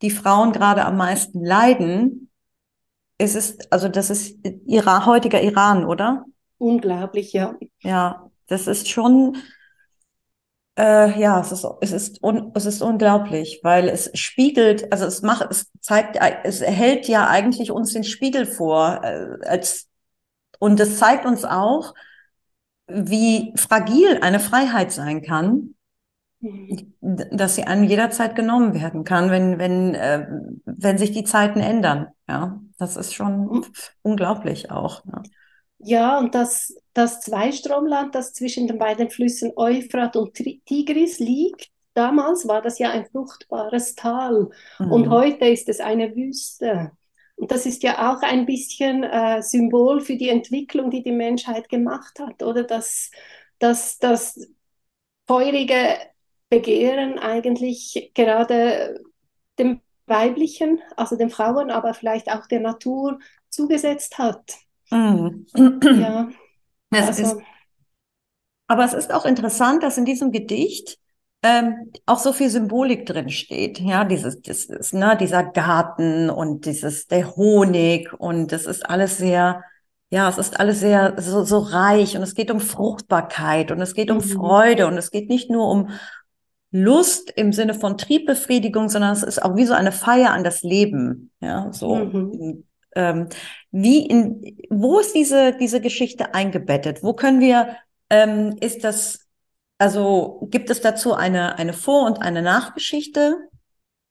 die 0.03 0.11
Frauen 0.11 0.53
gerade 0.53 0.85
am 0.85 0.99
meisten 0.99 1.43
leiden, 1.43 2.31
es 3.17 3.35
ist, 3.35 3.73
also 3.73 3.89
das 3.89 4.11
ist 4.11 4.37
Iran, 4.67 5.07
heutiger 5.07 5.41
Iran, 5.41 5.87
oder? 5.87 6.27
Unglaublich, 6.63 7.33
ja. 7.33 7.57
Ja, 7.81 8.31
das 8.47 8.67
ist 8.67 8.89
schon, 8.89 9.37
äh, 10.79 11.19
ja, 11.21 11.41
es 11.41 11.53
ist, 11.53 11.67
es 11.81 11.93
ist, 11.93 12.23
un, 12.23 12.53
es 12.55 12.67
ist 12.67 12.83
unglaublich, 12.83 13.61
weil 13.63 13.89
es 13.89 14.11
spiegelt, 14.15 14.91
also 14.93 15.05
es 15.05 15.23
macht, 15.23 15.51
es 15.51 15.71
zeigt, 15.81 16.19
es 16.45 16.61
hält 16.61 17.09
ja 17.09 17.27
eigentlich 17.29 17.73
uns 17.73 17.93
den 17.93 18.05
Spiegel 18.05 18.47
vor, 18.47 19.01
äh, 19.03 19.45
als, 19.47 19.89
und 20.61 20.79
es 20.79 20.99
zeigt 20.99 21.27
uns 21.27 21.45
auch, 21.45 21.95
wie 22.87 23.53
fragil 23.57 24.19
eine 24.23 24.39
Freiheit 24.39 24.93
sein 24.93 25.23
kann, 25.23 25.75
mhm. 26.41 26.95
dass 27.01 27.57
sie 27.57 27.65
einem 27.65 27.85
jederzeit 27.85 28.37
genommen 28.37 28.75
werden 28.75 29.03
kann, 29.03 29.31
wenn, 29.31 29.59
wenn, 29.59 29.95
äh, 29.95 30.27
wenn 30.65 30.99
sich 30.99 31.11
die 31.11 31.25
Zeiten 31.25 31.61
ändern. 31.61 32.09
Ja, 32.29 32.61
das 32.79 32.97
ist 32.97 33.15
schon 33.15 33.47
mhm. 33.47 33.65
unglaublich 34.03 34.71
auch. 34.71 35.05
Ja. 35.07 35.23
Ja, 35.83 36.19
und 36.19 36.35
das, 36.35 36.75
das 36.95 37.21
Zweistromland, 37.21 38.15
das 38.15 38.33
zwischen 38.33 38.67
den 38.67 38.79
beiden 38.79 39.11
Flüssen 39.11 39.53
Euphrat 39.57 40.17
und 40.17 40.35
Tigris 40.35 41.19
liegt, 41.19 41.71
damals 41.95 42.47
war 42.47 42.63
das 42.63 42.79
ja 42.79 42.91
ein 42.91 43.07
fruchtbares 43.07 43.95
Tal 43.95 44.51
mhm. 44.79 44.93
und 44.93 45.11
heute 45.11 45.47
ist 45.47 45.69
es 45.69 45.81
eine 45.81 46.15
Wüste. 46.15 46.93
Und 47.35 47.51
das 47.51 47.67
ist 47.67 47.83
ja 47.83 48.13
auch 48.13 48.23
ein 48.23 48.47
bisschen 48.47 49.03
äh, 49.03 49.43
Symbol 49.43 50.01
für 50.01 50.17
die 50.17 50.29
Entwicklung, 50.29 50.91
die 50.91 51.03
die 51.03 51.13
Menschheit 51.13 51.69
gemacht 51.69 52.19
hat, 52.21 52.43
oder 52.43 52.63
dass 52.63 53.11
das, 53.59 53.99
das 53.99 54.49
feurige 55.27 55.97
Begehren 56.49 57.19
eigentlich 57.19 58.13
gerade 58.15 59.01
dem 59.59 59.81
Weiblichen, 60.07 60.81
also 60.97 61.17
den 61.17 61.31
Frauen, 61.31 61.71
aber 61.71 61.95
vielleicht 61.95 62.31
auch 62.31 62.47
der 62.47 62.61
Natur 62.61 63.19
zugesetzt 63.49 64.19
hat. 64.19 64.59
Mhm. 64.93 65.47
Ja. 66.01 66.29
Es 66.91 67.07
also. 67.07 67.23
ist, 67.23 67.37
aber 68.67 68.85
es 68.85 68.93
ist 68.93 69.13
auch 69.13 69.25
interessant, 69.25 69.83
dass 69.83 69.99
in 69.99 70.05
diesem 70.05 70.31
Gedicht 70.31 70.99
ähm, 71.43 71.91
auch 72.07 72.19
so 72.19 72.33
viel 72.33 72.51
Symbolik 72.51 73.07
drin 73.07 73.31
steht. 73.31 73.81
Ja, 73.81 74.05
dieses, 74.05 74.41
dieses, 74.43 74.93
ne, 74.93 75.17
dieser 75.19 75.43
Garten 75.43 76.31
und 76.31 76.67
dieses, 76.67 77.07
der 77.09 77.35
Honig 77.35 78.13
und 78.13 78.53
das 78.53 78.67
ist 78.67 78.89
alles 78.89 79.19
sehr, 79.19 79.63
ja, 80.11 80.29
es 80.29 80.39
ist 80.39 80.61
alles 80.61 80.81
sehr 80.81 81.15
so, 81.19 81.45
so 81.45 81.59
reich 81.59 82.17
und 82.17 82.23
es 82.23 82.35
geht 82.35 82.51
um 82.51 82.61
Fruchtbarkeit 82.61 83.73
und 83.73 83.81
es 83.81 83.95
geht 83.95 84.11
um 84.11 84.19
mhm. 84.19 84.23
Freude 84.23 84.87
und 84.87 84.97
es 84.97 85.11
geht 85.11 85.29
nicht 85.29 85.51
nur 85.51 85.69
um 85.69 85.89
Lust 86.71 87.31
im 87.31 87.53
Sinne 87.53 87.75
von 87.75 87.99
Triebbefriedigung, 87.99 88.89
sondern 88.89 89.13
es 89.13 89.23
ist 89.23 89.43
auch 89.43 89.57
wie 89.57 89.67
so 89.67 89.75
eine 89.75 89.93
Feier 89.93 90.31
an 90.31 90.45
das 90.45 90.63
Leben. 90.63 91.31
Ja, 91.41 91.73
so 91.73 91.97
mhm. 91.97 92.65
Ähm, 92.95 93.29
wie 93.71 94.07
in, 94.07 94.57
wo 94.71 94.99
ist 94.99 95.15
diese, 95.15 95.57
diese 95.57 95.81
Geschichte 95.81 96.35
eingebettet? 96.35 97.03
Wo 97.03 97.15
können 97.15 97.41
wir, 97.41 97.77
ähm, 98.11 98.57
ist 98.61 98.85
das, 98.85 99.27
also 99.79 100.47
gibt 100.51 100.71
es 100.71 100.81
dazu 100.81 101.15
eine, 101.15 101.59
eine 101.59 101.73
Vor- 101.73 102.07
und 102.07 102.21
eine 102.21 102.43
Nachgeschichte? 102.43 103.49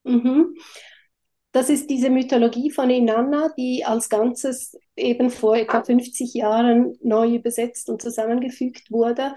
Mhm. 0.04 0.56
Das 1.52 1.68
ist 1.68 1.90
diese 1.90 2.08
Mythologie 2.08 2.70
von 2.70 2.88
Inanna, 2.88 3.50
die 3.58 3.84
als 3.84 4.08
Ganzes 4.08 4.76
eben 4.96 5.30
vor 5.30 5.56
etwa 5.56 5.84
50 5.84 6.32
Jahren 6.32 6.96
neu 7.02 7.34
übersetzt 7.36 7.90
und 7.90 8.00
zusammengefügt 8.00 8.90
wurde. 8.90 9.34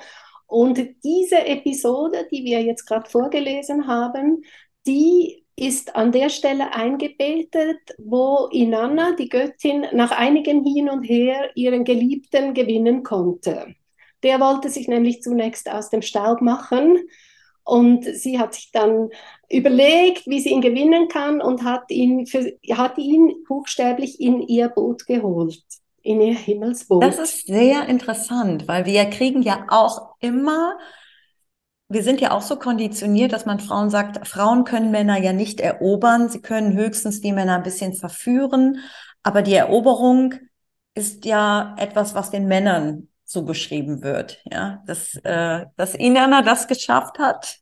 Und 0.47 0.79
diese 1.03 1.45
Episode, 1.45 2.27
die 2.31 2.45
wir 2.45 2.61
jetzt 2.63 2.85
gerade 2.85 3.09
vorgelesen 3.09 3.87
haben, 3.87 4.43
die 4.87 5.44
ist 5.57 5.95
an 5.95 6.11
der 6.11 6.29
Stelle 6.29 6.73
eingebettet, 6.73 7.79
wo 7.97 8.47
Inanna, 8.51 9.13
die 9.15 9.29
Göttin, 9.29 9.85
nach 9.93 10.11
einigen 10.11 10.63
Hin 10.65 10.89
und 10.89 11.03
Her 11.03 11.51
ihren 11.55 11.83
Geliebten 11.85 12.53
gewinnen 12.53 13.03
konnte. 13.03 13.75
Der 14.23 14.39
wollte 14.39 14.69
sich 14.69 14.87
nämlich 14.87 15.21
zunächst 15.21 15.69
aus 15.69 15.89
dem 15.89 16.01
Staub 16.01 16.41
machen 16.41 16.97
Und 17.63 18.05
sie 18.05 18.39
hat 18.39 18.53
sich 18.55 18.71
dann 18.71 19.09
überlegt, 19.49 20.27
wie 20.27 20.39
sie 20.39 20.49
ihn 20.51 20.61
gewinnen 20.61 21.07
kann 21.09 21.41
und 21.41 21.63
hat 21.63 21.89
ihn, 21.91 22.27
für, 22.27 22.53
hat 22.73 22.97
ihn 22.97 23.33
buchstäblich 23.47 24.19
in 24.19 24.41
ihr 24.41 24.69
Boot 24.69 25.07
geholt, 25.07 25.63
in 26.03 26.21
ihr 26.21 26.35
Himmelsboot. 26.35 27.03
Das 27.03 27.19
ist 27.19 27.47
sehr 27.47 27.87
interessant, 27.87 28.67
weil 28.67 28.85
wir 28.85 29.05
kriegen 29.05 29.41
ja 29.41 29.65
auch 29.69 30.15
immer, 30.19 30.77
wir 31.87 32.03
sind 32.03 32.19
ja 32.19 32.31
auch 32.31 32.41
so 32.41 32.57
konditioniert, 32.57 33.31
dass 33.31 33.45
man 33.45 33.59
Frauen 33.59 33.89
sagt, 33.89 34.27
Frauen 34.27 34.63
können 34.63 34.91
Männer 34.91 35.17
ja 35.17 35.33
nicht 35.33 35.59
erobern, 35.59 36.29
sie 36.29 36.41
können 36.41 36.75
höchstens 36.75 37.21
die 37.21 37.31
Männer 37.31 37.55
ein 37.55 37.63
bisschen 37.63 37.93
verführen, 37.93 38.79
aber 39.23 39.41
die 39.41 39.53
Eroberung 39.53 40.33
ist 40.95 41.25
ja 41.25 41.75
etwas, 41.77 42.15
was 42.15 42.31
den 42.31 42.47
Männern 42.47 43.09
zugeschrieben 43.25 44.01
wird. 44.01 44.41
Ja, 44.45 44.83
dass, 44.87 45.15
äh, 45.23 45.65
dass 45.75 45.93
Inanna 45.93 46.41
das 46.41 46.67
geschafft 46.67 47.19
hat. 47.19 47.57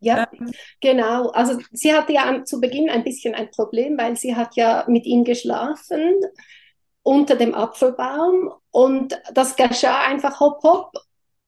Ja, 0.00 0.26
ähm. 0.32 0.52
genau. 0.80 1.28
Also 1.30 1.58
sie 1.70 1.94
hatte 1.94 2.12
ja 2.12 2.44
zu 2.44 2.60
Beginn 2.60 2.90
ein 2.90 3.04
bisschen 3.04 3.34
ein 3.34 3.50
Problem, 3.50 3.98
weil 3.98 4.16
sie 4.16 4.34
hat 4.34 4.56
ja 4.56 4.84
mit 4.88 5.04
ihm 5.04 5.24
geschlafen 5.24 6.20
unter 7.02 7.36
dem 7.36 7.54
Apfelbaum 7.54 8.52
und 8.70 9.20
das 9.32 9.56
geschah 9.56 10.00
einfach 10.06 10.40
hopp 10.40 10.62
hopp 10.62 10.92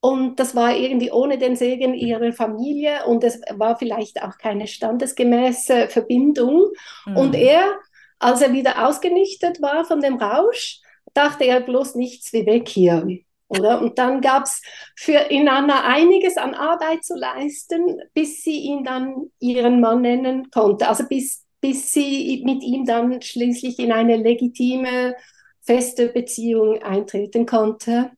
und 0.04 0.38
das 0.38 0.54
war 0.54 0.76
irgendwie 0.76 1.10
ohne 1.10 1.38
den 1.38 1.56
Segen 1.56 1.94
ihrer 1.94 2.30
Familie 2.34 3.06
und 3.06 3.24
es 3.24 3.40
war 3.54 3.78
vielleicht 3.78 4.22
auch 4.22 4.36
keine 4.36 4.66
standesgemäße 4.66 5.88
Verbindung. 5.88 6.72
Mhm. 7.06 7.16
Und 7.16 7.34
er, 7.34 7.72
als 8.18 8.42
er 8.42 8.52
wieder 8.52 8.86
ausgenüchtert 8.86 9.62
war 9.62 9.86
von 9.86 10.02
dem 10.02 10.16
Rausch, 10.16 10.82
dachte 11.14 11.44
er 11.44 11.62
bloß 11.62 11.94
nichts 11.94 12.34
wie 12.34 12.44
weg 12.44 12.68
hier. 12.68 13.08
Oder? 13.48 13.80
Und 13.80 13.98
dann 13.98 14.20
gab 14.20 14.44
es 14.44 14.60
für 14.94 15.30
Inanna 15.30 15.84
einiges 15.84 16.36
an 16.36 16.52
Arbeit 16.52 17.02
zu 17.02 17.14
leisten, 17.14 17.98
bis 18.12 18.42
sie 18.42 18.58
ihn 18.58 18.84
dann 18.84 19.30
ihren 19.40 19.80
Mann 19.80 20.02
nennen 20.02 20.50
konnte. 20.50 20.86
Also 20.86 21.08
bis, 21.08 21.46
bis 21.62 21.92
sie 21.92 22.42
mit 22.44 22.62
ihm 22.62 22.84
dann 22.84 23.22
schließlich 23.22 23.78
in 23.78 23.90
eine 23.90 24.18
legitime, 24.18 25.14
feste 25.62 26.08
Beziehung 26.10 26.82
eintreten 26.82 27.46
konnte. 27.46 28.10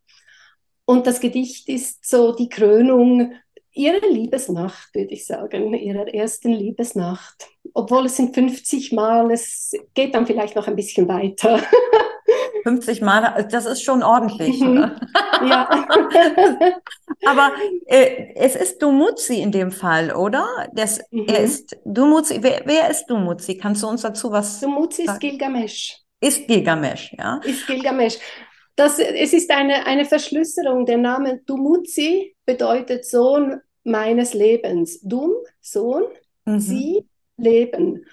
Und 0.87 1.07
das 1.07 1.21
Gedicht 1.21 1.69
ist 1.69 2.09
so 2.09 2.33
die 2.33 2.49
Krönung 2.49 3.35
ihrer 3.73 4.09
Liebesnacht, 4.09 4.95
würde 4.95 5.13
ich 5.13 5.27
sagen, 5.27 5.75
ihrer 5.75 6.09
ersten 6.13 6.53
Liebesnacht. 6.53 7.49
Obwohl 7.75 8.07
es 8.07 8.17
sind 8.17 8.35
50 8.35 8.93
Mal, 8.93 9.31
es 9.31 9.73
geht 9.93 10.15
dann 10.15 10.27
vielleicht 10.27 10.57
noch 10.57 10.67
ein 10.67 10.77
bisschen 10.77 11.09
weiter. 11.09 11.61
50 12.63 13.01
Mal, 13.01 13.47
das 13.49 13.65
ist 13.67 13.83
schon 13.83 14.03
ordentlich, 14.03 14.61
mhm. 14.61 14.71
oder? 14.73 15.01
Ja. 15.45 15.69
Aber 17.27 17.53
äh, 17.87 18.35
es 18.35 18.57
ist 18.57 18.83
Dumutzi 18.83 19.41
in 19.41 19.53
dem 19.53 19.71
Fall, 19.71 20.11
oder? 20.13 20.45
Das, 20.73 21.01
mhm. 21.11 21.27
Er 21.29 21.41
ist 21.41 21.77
Dumutzi. 21.85 22.39
Wer, 22.41 22.63
wer 22.65 22.91
ist 22.91 23.07
Dumutzi? 23.07 23.57
Kannst 23.57 23.85
du 23.85 23.89
uns 23.89 24.03
dazu 24.03 24.33
was 24.33 24.61
Dumutzi 24.61 25.03
ist 25.05 25.21
Gilgamesh. 25.21 26.01
Ist 26.19 26.49
Gilgamesh, 26.49 27.15
ja? 27.17 27.41
Ist 27.45 27.67
Gilgamesh. 27.69 28.19
Das, 28.77 28.99
es 28.99 29.33
ist 29.33 29.51
eine, 29.51 29.87
eine 29.87 30.05
Verschlüsselung. 30.05 30.85
Der 30.85 30.99
Name 30.99 31.41
Dumutzi 31.47 32.37
bedeutet 32.45 33.07
Sohn 33.07 33.61
meines 33.85 34.35
Lebens. 34.35 35.01
Dum, 35.01 35.33
Sohn, 35.61 36.05
mhm. 36.45 36.61
sie, 36.61 37.07
Leben. 37.39 38.05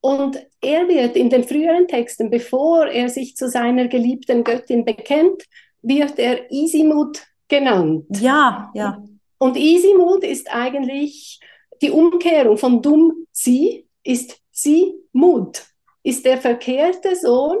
Und 0.00 0.44
er 0.60 0.88
wird 0.88 1.16
in 1.16 1.30
den 1.30 1.44
früheren 1.44 1.86
Texten, 1.86 2.30
bevor 2.30 2.86
er 2.86 3.08
sich 3.08 3.36
zu 3.36 3.48
seiner 3.48 3.88
geliebten 3.88 4.42
Göttin 4.42 4.84
bekennt, 4.84 5.44
wird 5.82 6.18
er 6.18 6.50
Isimut 6.50 7.22
genannt. 7.48 8.06
Ja, 8.20 8.70
ja. 8.74 9.02
Und 9.38 9.56
Isimut 9.56 10.24
ist 10.24 10.52
eigentlich 10.52 11.40
die 11.82 11.90
Umkehrung 11.90 12.56
von 12.56 12.80
Dum 12.80 13.26
Sie, 13.32 13.86
ist 14.04 14.38
Sie 14.50 14.94
Mut, 15.12 15.64
ist 16.02 16.24
der 16.24 16.38
verkehrte 16.38 17.16
Sohn, 17.16 17.58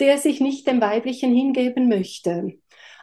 der 0.00 0.18
sich 0.18 0.40
nicht 0.40 0.66
dem 0.66 0.80
Weiblichen 0.80 1.34
hingeben 1.34 1.88
möchte. 1.88 2.54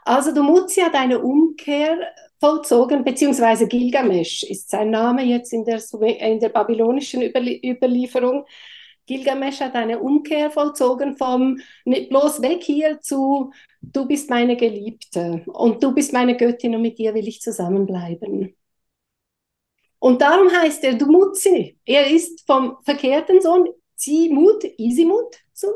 Also 0.04 0.34
Dumutzi 0.34 0.82
hat 0.82 0.94
eine 0.94 1.20
Umkehr 1.22 1.98
vollzogen, 2.40 3.04
beziehungsweise 3.04 3.68
Gilgamesch 3.68 4.44
ist 4.44 4.70
sein 4.70 4.92
Name 4.92 5.24
jetzt 5.24 5.52
in 5.52 5.66
der, 5.66 5.82
in 6.20 6.40
der 6.40 6.50
babylonischen 6.50 7.22
Überlie 7.22 7.60
Überlieferung. 7.64 8.46
Gilgamesch 9.08 9.60
hat 9.60 9.76
eine 9.76 10.00
Umkehr 10.00 10.52
vollzogen 10.52 11.16
vom 11.18 11.60
bloß 11.86 12.42
weg 12.42 12.64
hier 12.64 13.00
zu 13.02 13.52
du 13.82 14.08
bist 14.08 14.30
meine 14.30 14.56
Geliebte 14.56 15.44
und 15.48 15.84
du 15.84 15.94
bist 15.94 16.14
meine 16.14 16.36
Göttin 16.36 16.76
und 16.76 16.82
mit 16.82 16.98
dir 16.98 17.14
will 17.14 17.28
ich 17.28 17.42
zusammenbleiben. 17.42 18.56
Und 20.00 20.22
darum 20.22 20.52
heißt 20.52 20.84
er 20.84 20.96
Dumutzi. 20.96 21.80
Er 21.86 22.08
ist 22.08 22.46
vom 22.46 22.78
verkehrten 22.84 23.42
Sohn 23.42 23.70
Zimut, 23.96 24.64
Isimut 24.78 25.36
zum 25.54 25.72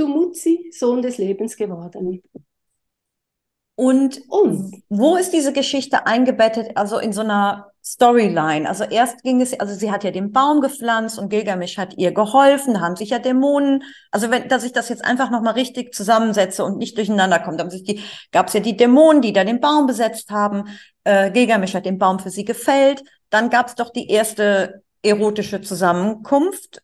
Dumutzi, 0.00 0.70
Sohn 0.72 1.02
des 1.02 1.18
Lebens 1.18 1.56
geworden. 1.56 2.22
Und, 3.74 4.22
und 4.28 4.82
wo 4.88 5.16
ist 5.16 5.32
diese 5.32 5.52
Geschichte 5.52 6.06
eingebettet? 6.06 6.76
Also 6.76 6.98
in 6.98 7.12
so 7.12 7.22
einer 7.22 7.70
Storyline. 7.82 8.68
Also 8.68 8.84
erst 8.84 9.22
ging 9.22 9.40
es, 9.40 9.58
also 9.58 9.74
sie 9.74 9.90
hat 9.90 10.04
ja 10.04 10.10
den 10.10 10.32
Baum 10.32 10.60
gepflanzt 10.60 11.18
und 11.18 11.30
Gilgamesh 11.30 11.78
hat 11.78 11.96
ihr 11.96 12.12
geholfen, 12.12 12.74
da 12.74 12.80
haben 12.80 12.96
sich 12.96 13.10
ja 13.10 13.18
Dämonen, 13.18 13.82
also 14.10 14.30
wenn, 14.30 14.48
dass 14.48 14.64
ich 14.64 14.72
das 14.72 14.90
jetzt 14.90 15.04
einfach 15.04 15.30
nochmal 15.30 15.54
richtig 15.54 15.94
zusammensetze 15.94 16.62
und 16.62 16.76
nicht 16.76 16.98
durcheinander 16.98 17.38
kommt, 17.38 17.60
die, 17.72 18.02
gab 18.32 18.48
es 18.48 18.52
ja 18.52 18.60
die 18.60 18.76
Dämonen, 18.76 19.22
die 19.22 19.32
da 19.32 19.44
den 19.44 19.60
Baum 19.60 19.86
besetzt 19.86 20.30
haben, 20.30 20.64
äh, 21.04 21.30
Gilgamesh 21.30 21.74
hat 21.74 21.86
den 21.86 21.98
Baum 21.98 22.18
für 22.18 22.30
sie 22.30 22.44
gefällt, 22.44 23.02
dann 23.30 23.48
gab 23.48 23.68
es 23.68 23.76
doch 23.76 23.90
die 23.90 24.10
erste 24.10 24.82
erotische 25.02 25.62
Zusammenkunft 25.62 26.82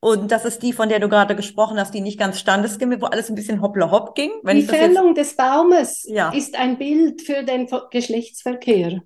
und 0.00 0.30
das 0.30 0.44
ist 0.44 0.62
die, 0.62 0.72
von 0.72 0.88
der 0.88 1.00
du 1.00 1.08
gerade 1.08 1.34
gesprochen 1.34 1.78
hast, 1.78 1.92
die 1.92 2.00
nicht 2.00 2.18
ganz 2.18 2.38
standesgemäß, 2.38 3.00
wo 3.00 3.06
alles 3.06 3.28
ein 3.28 3.34
bisschen 3.34 3.60
hoppla 3.60 3.90
hopp 3.90 4.14
ging. 4.14 4.30
die 4.44 4.62
Fällung 4.62 5.14
des 5.14 5.34
Baumes 5.34 6.04
ja. 6.08 6.30
ist 6.30 6.56
ein 6.56 6.78
Bild 6.78 7.22
für 7.22 7.42
den 7.42 7.68
Geschlechtsverkehr. 7.90 9.02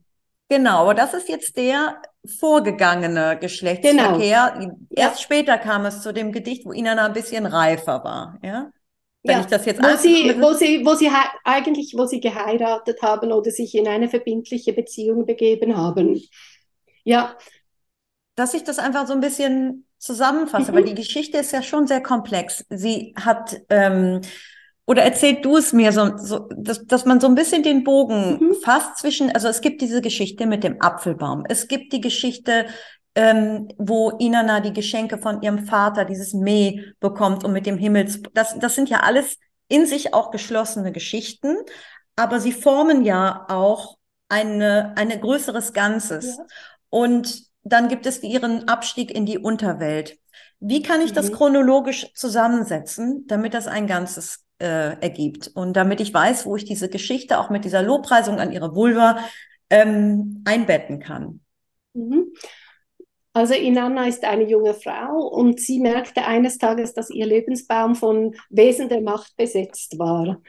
Genau, 0.51 0.83
aber 0.83 0.93
das 0.93 1.15
ist 1.15 1.31
jetzt 1.31 1.57
der 1.57 2.03
vorgegangene 2.39 3.39
Geschlechtsverkehr. 3.41 4.55
Genau. 4.59 4.77
Erst 4.91 5.19
ja. 5.19 5.23
später 5.23 5.57
kam 5.57 5.87
es 5.87 6.03
zu 6.03 6.13
dem 6.13 6.31
Gedicht, 6.31 6.67
wo 6.67 6.73
Inanna 6.73 7.07
ein 7.07 7.15
bisschen 7.15 7.47
reifer 7.47 8.05
war. 8.05 8.39
Ja? 8.43 8.71
Wenn 9.23 9.37
ja. 9.37 9.41
ich 9.41 9.47
das 9.47 9.65
jetzt 9.65 9.83
wo 9.83 9.97
sie, 9.97 10.43
wo 10.43 10.53
sie, 10.53 10.85
wo 10.85 10.95
sie 10.95 11.09
eigentlich, 11.45 11.95
wo 11.97 12.05
sie 12.05 12.21
geheiratet 12.21 13.01
haben 13.01 13.33
oder 13.33 13.51
sich 13.51 13.75
in 13.75 13.89
eine 13.89 14.11
verbindliche 14.11 14.75
Beziehung 14.75 15.25
begeben 15.25 15.75
haben. 15.75 16.21
Ja. 17.05 17.35
Dass 18.35 18.53
ich 18.53 18.63
das 18.63 18.79
einfach 18.79 19.07
so 19.07 19.15
ein 19.15 19.21
bisschen 19.21 19.87
zusammenfasse, 20.03 20.73
mhm. 20.73 20.77
weil 20.77 20.85
die 20.85 20.95
Geschichte 20.95 21.39
ist 21.39 21.53
ja 21.53 21.63
schon 21.63 21.87
sehr 21.87 22.03
komplex. 22.03 22.65
Sie 22.69 23.15
hat 23.17 23.57
ähm, 23.69 24.21
oder 24.85 25.05
erzähl 25.05 25.41
du 25.41 25.57
es 25.57 25.73
mir, 25.73 25.93
so, 25.93 26.17
so 26.17 26.49
dass, 26.57 26.85
dass 26.87 27.05
man 27.05 27.21
so 27.21 27.29
ein 27.29 27.37
bisschen 27.37 27.63
den 27.63 27.85
Bogen 27.85 28.39
mhm. 28.41 28.55
fasst 28.63 28.99
zwischen, 28.99 29.31
also 29.31 29.47
es 29.47 29.61
gibt 29.61 29.81
diese 29.81 30.01
Geschichte 30.01 30.47
mit 30.47 30.65
dem 30.65 30.83
Apfelbaum, 30.83 31.45
es 31.49 31.69
gibt 31.69 31.93
die 31.93 32.01
Geschichte, 32.01 32.67
ähm, 33.15 33.69
wo 33.79 34.11
Inanna 34.11 34.59
die 34.61 34.73
Geschenke 34.73 35.19
von 35.19 35.41
ihrem 35.41 35.67
Vater, 35.67 36.05
dieses 36.05 36.35
Meh 36.35 36.83
bekommt 36.99 37.45
und 37.45 37.53
mit 37.53 37.67
dem 37.67 37.79
Himmels, 37.79 38.21
das, 38.35 38.59
das 38.59 38.75
sind 38.75 38.91
ja 38.91 39.01
alles 39.01 39.39
in 39.69 39.87
sich 39.87 40.15
auch 40.15 40.33
geschlossene 40.33 40.91
Geschichten, 40.91 41.57
aber 42.17 42.41
sie 42.41 42.53
formen 42.53 43.05
ja 43.05 43.47
auch 43.49 43.99
eine, 44.29 44.95
eine 44.97 45.19
größeres 45.21 45.73
Ganzes. 45.73 46.39
Ja. 46.39 46.45
Und 46.91 47.52
dann 47.65 47.89
gibt 47.89 48.07
es 48.07 48.23
ihren 48.23 48.69
Abstieg 48.69 49.11
in 49.11 49.27
die 49.27 49.39
Unterwelt. 49.39 50.19
Wie 50.61 50.83
kann 50.83 51.01
ich 51.01 51.11
mhm. 51.11 51.17
das 51.17 51.33
chronologisch 51.33 52.13
zusammensetzen, 52.15 53.27
damit 53.27 53.55
das 53.55 53.67
ein 53.67 53.87
Ganzes 53.87 54.43
äh, 54.63 54.97
ergibt. 55.01 55.51
Und 55.55 55.75
damit 55.77 56.01
ich 56.01 56.15
weiß, 56.15 56.47
wo 56.47 56.55
ich 56.57 56.65
diese 56.65 56.89
Geschichte 56.89 57.39
auch 57.39 57.51
mit 57.51 57.65
dieser 57.65 57.83
Lobpreisung 57.83 58.39
an 58.39 58.53
ihre 58.53 58.75
Vulva 58.75 59.19
ähm, 59.71 60.43
einbetten 60.45 61.01
kann. 61.01 61.41
Mhm. 61.95 62.33
Also 63.35 63.55
Inanna 63.55 64.07
ist 64.07 64.25
eine 64.25 64.45
junge 64.45 64.75
Frau 64.75 65.27
und 65.27 65.59
sie 65.59 65.81
merkte 65.81 66.27
eines 66.27 66.59
Tages, 66.59 66.95
dass 66.95 67.11
ihr 67.11 67.27
Lebensbaum 67.27 67.97
von 67.97 68.37
Wesen 68.51 68.89
der 68.89 69.01
Macht 69.01 69.37
besetzt 69.37 69.99
war. 69.99 70.41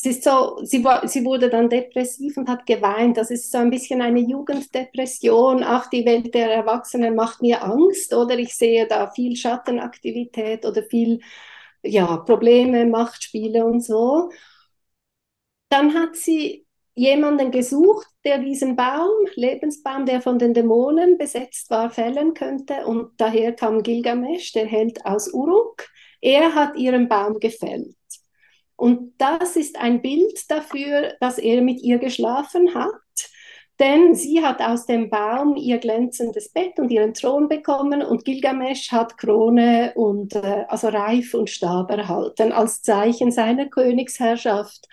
Es 0.00 0.06
ist 0.06 0.22
so, 0.22 0.60
sie, 0.62 0.84
sie 1.06 1.24
wurde 1.24 1.50
dann 1.50 1.68
depressiv 1.68 2.36
und 2.36 2.48
hat 2.48 2.66
geweint. 2.66 3.16
Das 3.16 3.30
ist 3.32 3.50
so 3.50 3.58
ein 3.58 3.70
bisschen 3.70 4.00
eine 4.00 4.20
Jugenddepression. 4.20 5.64
Ach, 5.64 5.90
die 5.90 6.06
Welt 6.06 6.32
der 6.34 6.52
Erwachsenen 6.52 7.16
macht 7.16 7.42
mir 7.42 7.64
Angst 7.64 8.14
oder 8.14 8.38
ich 8.38 8.54
sehe 8.54 8.86
da 8.86 9.10
viel 9.10 9.34
Schattenaktivität 9.34 10.64
oder 10.64 10.84
viel 10.84 11.20
ja, 11.82 12.16
Probleme, 12.18 12.86
Machtspiele 12.86 13.64
und 13.64 13.80
so. 13.84 14.30
Dann 15.68 15.94
hat 15.94 16.14
sie 16.16 16.66
jemanden 16.94 17.50
gesucht, 17.50 18.06
der 18.24 18.38
diesen 18.38 18.76
Baum, 18.76 19.26
Lebensbaum, 19.34 20.06
der 20.06 20.20
von 20.22 20.38
den 20.38 20.54
Dämonen 20.54 21.18
besetzt 21.18 21.70
war, 21.70 21.90
fällen 21.90 22.34
könnte. 22.34 22.86
Und 22.86 23.20
daher 23.20 23.52
kam 23.52 23.82
Gilgamesh, 23.82 24.52
der 24.52 24.66
Held 24.66 25.04
aus 25.04 25.32
Uruk. 25.32 25.88
Er 26.20 26.54
hat 26.54 26.76
ihren 26.76 27.08
Baum 27.08 27.40
gefällt. 27.40 27.96
Und 28.78 29.14
das 29.18 29.56
ist 29.56 29.76
ein 29.78 30.02
Bild 30.02 30.48
dafür, 30.50 31.14
dass 31.20 31.38
er 31.38 31.62
mit 31.62 31.82
ihr 31.82 31.98
geschlafen 31.98 32.74
hat. 32.74 32.92
denn 33.80 34.14
sie 34.14 34.44
hat 34.44 34.60
aus 34.60 34.86
dem 34.86 35.08
Baum 35.08 35.54
ihr 35.56 35.78
glänzendes 35.78 36.50
Bett 36.52 36.78
und 36.80 36.90
ihren 36.90 37.14
Thron 37.14 37.48
bekommen 37.48 38.02
und 38.02 38.24
Gilgamesch 38.24 38.90
hat 38.90 39.16
Krone 39.18 39.92
und 39.94 40.34
äh, 40.34 40.64
also 40.68 40.88
Reif 40.88 41.34
und 41.34 41.48
Stab 41.48 41.90
erhalten 41.90 42.50
als 42.52 42.82
Zeichen 42.82 43.30
seiner 43.30 43.66
Königsherrschaft. 43.66 44.88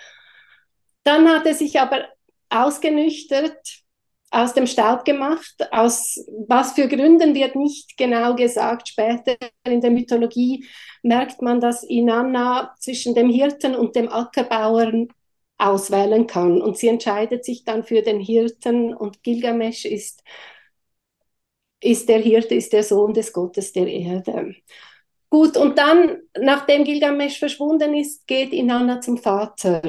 Dann 1.04 1.28
hat 1.28 1.48
er 1.48 1.56
sich 1.56 1.80
aber 1.80 2.06
ausgenüchtert, 2.50 3.85
aus 4.36 4.54
dem 4.54 4.67
Staub 4.67 5.06
gemacht, 5.06 5.56
aus 5.71 6.26
was 6.48 6.74
für 6.74 6.88
Gründen 6.88 7.34
wird 7.34 7.56
nicht 7.56 7.98
genau 7.98 8.36
gesagt. 8.36 8.89
Später 8.89 9.38
in 9.63 9.80
der 9.80 9.91
Mythologie 9.91 10.65
merkt 11.04 11.41
man, 11.41 11.62
dass 11.62 11.84
Inanna 11.84 12.76
zwischen 12.80 13.15
dem 13.15 13.30
Hirten 13.30 13.76
und 13.76 13.95
dem 13.95 14.10
Ackerbauern 14.10 15.08
auswählen 15.58 16.28
kann. 16.28 16.62
Und 16.62 16.78
sie 16.78 16.89
entscheidet 16.89 17.45
sich 17.45 17.63
dann 17.63 17.84
für 17.84 18.02
den 18.02 18.19
Hirten 18.19 18.93
und 18.93 19.24
Gilgamesch 19.24 19.86
ist, 19.86 20.21
ist 21.82 22.10
der 22.10 22.19
Hirte, 22.19 22.56
ist 22.56 22.74
der 22.74 22.84
Sohn 22.84 23.13
des 23.13 23.32
Gottes 23.32 23.71
der 23.71 23.88
Erde. 23.88 24.56
Gut, 25.30 25.56
und 25.56 25.78
dann, 25.78 26.17
nachdem 26.38 26.84
Gilgamesch 26.84 27.39
verschwunden 27.39 27.93
ist, 27.93 28.28
geht 28.28 28.52
Inanna 28.52 29.00
zum 29.00 29.17
Vater, 29.17 29.82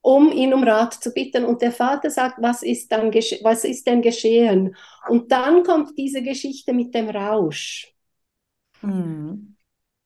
um 0.00 0.32
ihn 0.32 0.54
um 0.54 0.64
Rat 0.64 0.94
zu 0.94 1.12
bitten. 1.12 1.44
Und 1.44 1.62
der 1.62 1.72
Vater 1.72 2.10
sagt, 2.10 2.40
was 2.40 2.62
ist, 2.62 2.90
dann 2.92 3.12
was 3.12 3.64
ist 3.64 3.86
denn 3.86 4.02
geschehen? 4.02 4.76
Und 5.08 5.32
dann 5.32 5.62
kommt 5.64 5.96
diese 5.98 6.22
Geschichte 6.22 6.72
mit 6.72 6.94
dem 6.94 7.10
Rausch. 7.10 7.92
Mhm. 8.82 9.56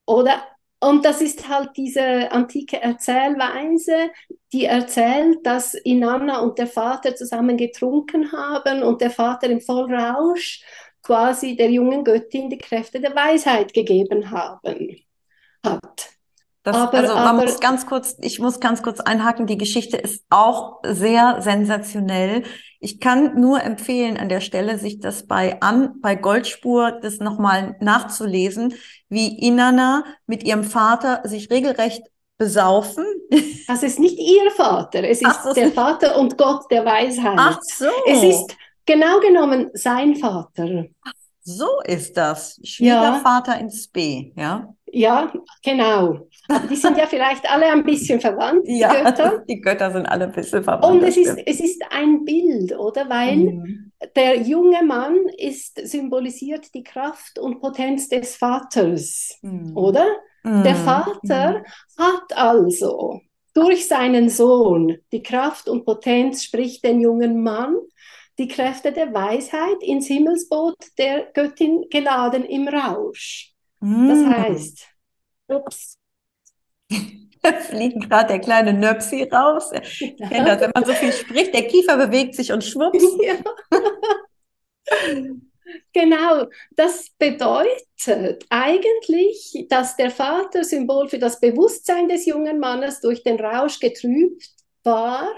Oder 0.06 0.42
und 0.80 1.04
das 1.04 1.20
ist 1.20 1.48
halt 1.48 1.76
diese 1.76 2.32
antike 2.32 2.82
Erzählweise, 2.82 4.10
die 4.52 4.64
erzählt, 4.64 5.38
dass 5.46 5.74
Inanna 5.74 6.40
und 6.40 6.58
der 6.58 6.66
Vater 6.66 7.14
zusammen 7.14 7.56
getrunken 7.56 8.32
haben 8.32 8.82
und 8.82 9.00
der 9.00 9.12
Vater 9.12 9.48
im 9.48 9.60
Vollrausch 9.60 10.64
quasi 11.02 11.54
der 11.56 11.70
jungen 11.70 12.02
Göttin 12.02 12.50
die 12.50 12.58
Kräfte 12.58 13.00
der 13.00 13.14
Weisheit 13.14 13.72
gegeben 13.72 14.30
haben, 14.32 14.96
hat. 15.64 16.11
Das, 16.64 16.76
aber, 16.76 16.98
also 16.98 17.14
man 17.14 17.36
aber, 17.36 17.42
muss 17.42 17.58
ganz 17.58 17.86
kurz, 17.86 18.16
ich 18.20 18.38
muss 18.38 18.60
ganz 18.60 18.82
kurz 18.82 19.00
einhaken, 19.00 19.46
die 19.46 19.58
Geschichte 19.58 19.96
ist 19.96 20.24
auch 20.30 20.78
sehr 20.84 21.42
sensationell. 21.42 22.44
Ich 22.78 23.00
kann 23.00 23.40
nur 23.40 23.62
empfehlen 23.62 24.16
an 24.16 24.28
der 24.28 24.40
Stelle, 24.40 24.78
sich 24.78 25.00
das 25.00 25.26
bei 25.26 25.60
an 25.60 26.00
bei 26.00 26.14
Goldspur 26.14 26.92
das 26.92 27.18
nochmal 27.18 27.76
nachzulesen, 27.80 28.74
wie 29.08 29.38
Inanna 29.44 30.04
mit 30.26 30.44
ihrem 30.44 30.62
Vater 30.62 31.22
sich 31.24 31.50
regelrecht 31.50 32.02
besaufen. 32.38 33.04
Das 33.68 33.82
ist 33.84 34.00
nicht 34.00 34.18
ihr 34.18 34.50
Vater, 34.50 35.04
es 35.04 35.22
ist 35.22 35.26
Ach, 35.30 35.54
der 35.54 35.70
Vater 35.70 36.18
und 36.18 36.36
Gott 36.36 36.70
der 36.70 36.84
Weisheit. 36.84 37.36
Ach 37.38 37.58
so. 37.62 37.86
Es 38.06 38.22
ist 38.22 38.56
genau 38.84 39.20
genommen 39.20 39.70
sein 39.72 40.16
Vater. 40.16 40.86
Ach, 41.04 41.12
so 41.42 41.80
ist 41.84 42.16
das. 42.16 42.60
Schwiegervater 42.62 43.52
ja. 43.52 43.58
ins 43.58 43.88
B, 43.88 44.32
ja? 44.36 44.74
Ja, 44.94 45.32
genau. 45.64 46.28
Die 46.70 46.76
sind 46.76 46.98
ja 46.98 47.06
vielleicht 47.06 47.50
alle 47.50 47.72
ein 47.72 47.82
bisschen 47.82 48.20
verwandt, 48.20 48.66
die 48.66 48.78
ja, 48.78 48.92
Götter. 48.92 49.42
Die 49.48 49.58
Götter 49.58 49.90
sind 49.90 50.04
alle 50.04 50.26
ein 50.26 50.32
bisschen 50.32 50.62
verwandt. 50.62 50.84
Und 50.84 51.02
es 51.02 51.16
ist, 51.16 51.38
es 51.46 51.60
ist 51.60 51.82
ein 51.90 52.26
Bild, 52.26 52.78
oder? 52.78 53.08
Weil 53.08 53.36
mhm. 53.36 53.92
der 54.14 54.42
junge 54.42 54.82
Mann 54.84 55.16
ist, 55.38 55.80
symbolisiert 55.88 56.74
die 56.74 56.82
Kraft 56.82 57.38
und 57.38 57.60
Potenz 57.60 58.10
des 58.10 58.36
Vaters, 58.36 59.38
mhm. 59.40 59.74
oder? 59.74 60.06
Mhm. 60.44 60.62
Der 60.62 60.74
Vater 60.74 61.60
mhm. 61.60 62.02
hat 62.02 62.36
also 62.36 63.22
durch 63.54 63.88
seinen 63.88 64.28
Sohn 64.28 64.98
die 65.10 65.22
Kraft 65.22 65.70
und 65.70 65.86
Potenz, 65.86 66.44
sprich 66.44 66.82
den 66.82 67.00
jungen 67.00 67.42
Mann, 67.42 67.76
die 68.38 68.48
Kräfte 68.48 68.92
der 68.92 69.14
Weisheit 69.14 69.82
ins 69.82 70.06
Himmelsboot 70.06 70.76
der 70.98 71.30
Göttin 71.32 71.86
geladen 71.90 72.44
im 72.44 72.68
Rausch. 72.68 73.51
Das 73.82 74.18
mm. 74.18 74.30
heißt, 74.30 74.88
ups. 75.48 75.98
Da 77.42 77.52
fliegt 77.54 78.08
gerade 78.08 78.28
der 78.28 78.38
kleine 78.38 78.72
Nöpsi 78.72 79.24
raus. 79.24 79.72
Ich 79.72 80.16
kenne 80.16 80.44
das, 80.44 80.60
wenn 80.60 80.70
man 80.72 80.84
so 80.84 80.92
viel 80.92 81.12
spricht, 81.12 81.52
der 81.52 81.66
Kiefer 81.66 81.96
bewegt 81.96 82.36
sich 82.36 82.52
und 82.52 82.64
schwupps. 82.64 83.04
Ja. 83.22 85.14
Genau, 85.92 86.46
das 86.72 87.08
bedeutet 87.18 88.44
eigentlich, 88.50 89.66
dass 89.70 89.96
der 89.96 90.10
Vater 90.10 90.64
Symbol 90.64 91.08
für 91.08 91.18
das 91.18 91.40
Bewusstsein 91.40 92.08
des 92.08 92.26
jungen 92.26 92.58
Mannes 92.58 93.00
durch 93.00 93.22
den 93.22 93.40
Rausch 93.40 93.80
getrübt 93.80 94.44
war 94.84 95.28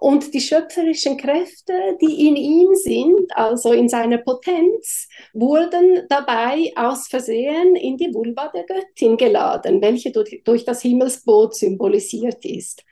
und 0.00 0.32
die 0.32 0.40
schöpferischen 0.40 1.18
Kräfte, 1.18 1.74
die 2.00 2.26
in 2.26 2.34
ihm 2.34 2.74
sind, 2.74 3.36
also 3.36 3.72
in 3.72 3.88
seiner 3.88 4.16
Potenz, 4.16 5.06
wurden 5.34 6.06
dabei 6.08 6.72
aus 6.74 7.06
Versehen 7.06 7.76
in 7.76 7.98
die 7.98 8.12
Vulva 8.14 8.48
der 8.48 8.64
Göttin 8.64 9.18
geladen, 9.18 9.82
welche 9.82 10.10
durch, 10.10 10.42
durch 10.42 10.64
das 10.64 10.80
Himmelsboot 10.80 11.54
symbolisiert 11.54 12.42
ist. 12.46 12.82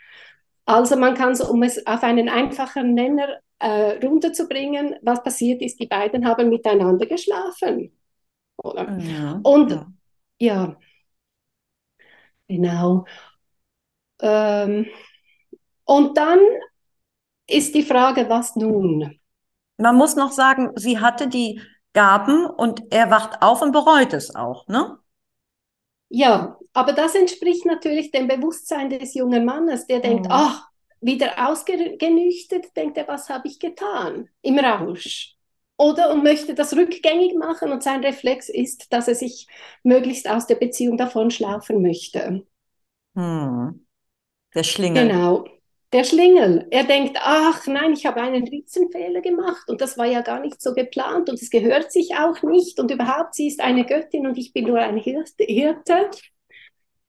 Also 0.66 0.96
man 0.96 1.14
kann 1.14 1.34
so, 1.34 1.50
um 1.50 1.62
es 1.62 1.86
auf 1.86 2.02
einen 2.02 2.28
einfachen 2.28 2.92
Nenner 2.92 3.40
äh, 3.58 4.04
runterzubringen, 4.06 4.96
was 5.00 5.22
passiert 5.22 5.62
ist, 5.62 5.80
die 5.80 5.86
beiden 5.86 6.26
haben 6.26 6.50
miteinander 6.50 7.06
geschlafen. 7.06 7.90
Oder? 8.62 8.98
Ja, 8.98 9.40
Und 9.44 9.70
ja, 9.70 9.86
ja 10.38 10.78
genau. 12.48 13.06
Ähm, 14.20 14.86
und 15.84 16.18
dann 16.18 16.38
ist 17.48 17.74
die 17.74 17.82
Frage, 17.82 18.28
was 18.28 18.54
nun? 18.54 19.18
Man 19.78 19.96
muss 19.96 20.16
noch 20.16 20.32
sagen, 20.32 20.72
sie 20.76 21.00
hatte 21.00 21.28
die 21.28 21.60
Gaben 21.92 22.46
und 22.46 22.82
er 22.90 23.10
wacht 23.10 23.42
auf 23.42 23.62
und 23.62 23.72
bereut 23.72 24.12
es 24.12 24.34
auch, 24.34 24.68
ne? 24.68 24.98
Ja, 26.10 26.58
aber 26.72 26.92
das 26.92 27.14
entspricht 27.14 27.66
natürlich 27.66 28.10
dem 28.10 28.28
Bewusstsein 28.28 28.90
des 28.90 29.14
jungen 29.14 29.44
Mannes, 29.44 29.86
der 29.86 30.00
denkt, 30.00 30.26
mhm. 30.26 30.32
ach, 30.32 30.68
wieder 31.00 31.48
ausgenüchtert, 31.48 32.76
denkt 32.76 32.96
er, 32.96 33.08
was 33.08 33.28
habe 33.28 33.48
ich 33.48 33.58
getan 33.58 34.28
im 34.42 34.58
Rausch? 34.58 35.34
Oder 35.76 36.10
und 36.12 36.24
möchte 36.24 36.54
das 36.54 36.74
rückgängig 36.74 37.36
machen 37.36 37.70
und 37.70 37.82
sein 37.82 38.02
Reflex 38.02 38.48
ist, 38.48 38.92
dass 38.92 39.06
er 39.06 39.14
sich 39.14 39.46
möglichst 39.84 40.28
aus 40.28 40.46
der 40.46 40.56
Beziehung 40.56 40.96
davon 40.96 41.30
schlafen 41.30 41.82
möchte. 41.82 42.44
Hm. 43.14 43.86
Der 44.54 44.64
Schlingel. 44.64 45.06
Genau 45.06 45.44
der 45.92 46.04
Schlingel. 46.04 46.66
Er 46.70 46.84
denkt, 46.84 47.18
ach 47.20 47.66
nein, 47.66 47.94
ich 47.94 48.04
habe 48.04 48.20
einen 48.20 48.46
Riesenfehler 48.46 49.22
gemacht 49.22 49.68
und 49.68 49.80
das 49.80 49.96
war 49.96 50.06
ja 50.06 50.20
gar 50.20 50.40
nicht 50.40 50.60
so 50.60 50.74
geplant 50.74 51.30
und 51.30 51.40
es 51.40 51.50
gehört 51.50 51.92
sich 51.92 52.14
auch 52.16 52.42
nicht 52.42 52.78
und 52.78 52.90
überhaupt, 52.90 53.34
sie 53.34 53.48
ist 53.48 53.60
eine 53.60 53.86
Göttin 53.86 54.26
und 54.26 54.36
ich 54.36 54.52
bin 54.52 54.66
nur 54.66 54.80
ein 54.80 54.98
Hirte. 54.98 56.10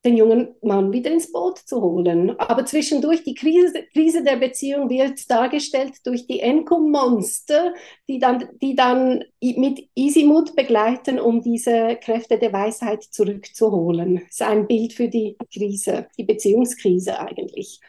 den 0.06 0.18
jungen 0.18 0.56
Mann 0.62 0.92
wieder 0.92 1.12
ins 1.12 1.32
Boot 1.32 1.60
zu 1.60 1.82
holen. 1.82 2.38
Aber 2.38 2.66
zwischendurch 2.66 3.24
die 3.24 3.36
Krise, 3.36 3.84
Krise 3.94 4.24
der 4.24 4.36
Beziehung 4.36 4.90
wird 4.90 5.30
dargestellt 5.30 5.96
durch 6.06 6.28
die 6.28 6.42
Enkom-Monster, 6.42 7.74
die 8.10 8.20
dann, 8.20 8.50
die 8.62 8.76
dann 8.76 9.24
mit 9.42 9.88
Isimut 9.96 10.56
begleiten, 10.56 11.20
um 11.20 11.42
diese 11.42 11.98
Kräfte 12.02 12.38
der 12.38 12.52
Weisheit 12.52 13.04
zurückzuholen. 13.04 14.16
Das 14.26 14.34
ist 14.34 14.42
ein 14.42 14.68
Bild 14.68 14.94
für 14.94 15.08
die 15.08 15.38
Krise, 15.54 16.08
die 16.18 16.26
Beziehungskrise 16.26 17.18
eigentlich. 17.20 17.80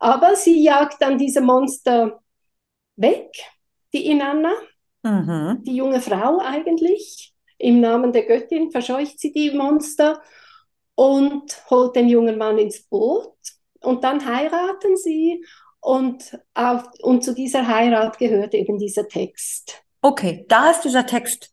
Aber 0.00 0.34
sie 0.34 0.62
jagt 0.62 1.00
dann 1.00 1.18
diese 1.18 1.42
Monster 1.42 2.20
weg, 2.96 3.30
die 3.92 4.06
Inanna, 4.06 4.52
mhm. 5.02 5.62
die 5.62 5.76
junge 5.76 6.00
Frau 6.00 6.40
eigentlich. 6.40 7.34
Im 7.58 7.80
Namen 7.80 8.12
der 8.12 8.24
Göttin 8.24 8.70
verscheucht 8.70 9.20
sie 9.20 9.32
die 9.32 9.50
Monster 9.50 10.20
und 11.00 11.62
holt 11.70 11.96
den 11.96 12.10
jungen 12.10 12.36
Mann 12.36 12.58
ins 12.58 12.82
Boot 12.82 13.34
und 13.80 14.04
dann 14.04 14.22
heiraten 14.22 14.98
sie 14.98 15.42
und, 15.80 16.38
auf, 16.52 16.84
und 17.00 17.24
zu 17.24 17.34
dieser 17.34 17.66
Heirat 17.66 18.18
gehört 18.18 18.52
eben 18.52 18.76
dieser 18.76 19.08
Text. 19.08 19.82
Okay, 20.02 20.44
da 20.46 20.70
ist 20.70 20.82
dieser 20.82 21.06
Text 21.06 21.50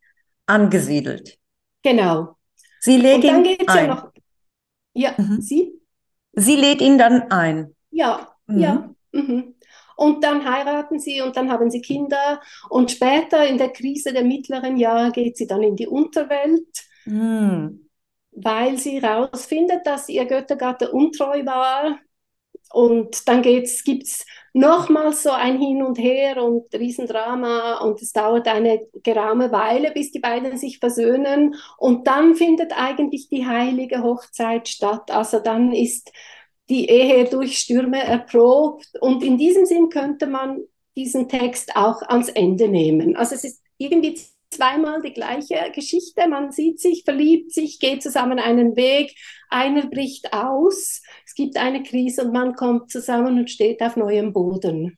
angesiedelt. 0.48 1.40
Genau. 1.82 2.36
Sie 2.82 2.98
lädt 2.98 3.24
ihn 3.24 3.58
ein. 3.68 3.88
Ja, 3.88 3.88
noch, 3.88 4.12
ja 4.94 5.14
mhm. 5.16 5.40
sie? 5.40 5.80
Sie 6.34 6.58
lädt 6.58 6.82
ihn 6.82 6.98
dann 6.98 7.32
ein. 7.32 7.74
Ja, 7.90 8.36
mhm. 8.48 8.60
ja. 8.60 8.94
Mhm. 9.14 9.56
Und 9.96 10.26
dann 10.26 10.44
heiraten 10.44 11.00
sie 11.00 11.22
und 11.22 11.38
dann 11.38 11.50
haben 11.50 11.72
sie 11.72 11.82
Kinder. 11.82 12.42
Und 12.70 12.92
später 12.92 13.48
in 13.48 13.58
der 13.58 13.70
Krise 13.70 14.12
der 14.12 14.26
mittleren 14.26 14.76
Jahre 14.76 15.14
geht 15.14 15.38
sie 15.38 15.48
dann 15.48 15.64
in 15.64 15.78
die 15.78 15.88
Unterwelt. 15.88 16.68
Mhm 17.06 17.87
weil 18.38 18.78
sie 18.78 19.02
herausfindet, 19.02 19.86
dass 19.86 20.10
ihr 20.10 20.26
Göttergatte 20.26 20.92
untreu 20.92 21.46
war, 21.46 22.00
und 22.72 23.28
dann 23.28 23.42
gibt 23.42 23.68
es 23.68 24.26
nochmals 24.54 25.24
so 25.24 25.32
ein 25.32 25.60
Hin 25.60 25.84
und 25.84 25.98
Her 25.98 26.44
und 26.44 26.74
Riesendrama 26.74 27.78
und 27.80 28.02
es 28.02 28.12
dauert 28.12 28.48
eine 28.48 28.82
geraume 29.04 29.52
Weile, 29.52 29.92
bis 29.92 30.12
die 30.12 30.20
beiden 30.20 30.58
sich 30.58 30.80
versöhnen 30.80 31.56
und 31.78 32.08
dann 32.08 32.36
findet 32.36 32.78
eigentlich 32.78 33.30
die 33.30 33.46
heilige 33.46 34.04
Hochzeit 34.04 34.68
statt. 34.68 35.12
Also 35.12 35.40
dann 35.40 35.72
ist 35.72 36.12
die 36.70 36.90
Ehe 36.90 37.26
durch 37.26 37.58
Stürme 37.60 38.04
erprobt 38.04 38.90
und 39.00 39.24
in 39.24 39.38
diesem 39.38 39.66
Sinn 39.66 39.90
könnte 39.90 40.28
man 40.28 40.60
diesen 40.98 41.30
Text 41.30 41.76
auch 41.76 42.02
ans 42.02 42.30
Ende 42.30 42.68
nehmen. 42.68 43.16
Also 43.16 43.36
es 43.36 43.44
ist 43.46 43.62
irgendwie 43.78 44.20
zweimal 44.58 45.02
die 45.02 45.14
gleiche 45.14 45.72
Geschichte. 45.74 46.28
Man 46.28 46.52
sieht 46.52 46.80
sich, 46.80 47.04
verliebt 47.04 47.54
sich, 47.54 47.80
geht 47.80 48.04
zusammen 48.04 48.40
einen 48.40 48.76
Weg, 48.76 49.16
einer 49.50 49.88
bricht 49.88 50.34
aus, 50.34 51.02
es 51.26 51.34
gibt 51.36 51.58
eine 51.58 51.84
Krise 51.84 52.24
und 52.26 52.34
man 52.34 52.56
kommt 52.56 52.92
zusammen 52.92 53.40
und 53.40 53.50
steht 53.50 53.82
auf 53.82 53.96
neuem 53.96 54.34
Boden. 54.34 54.98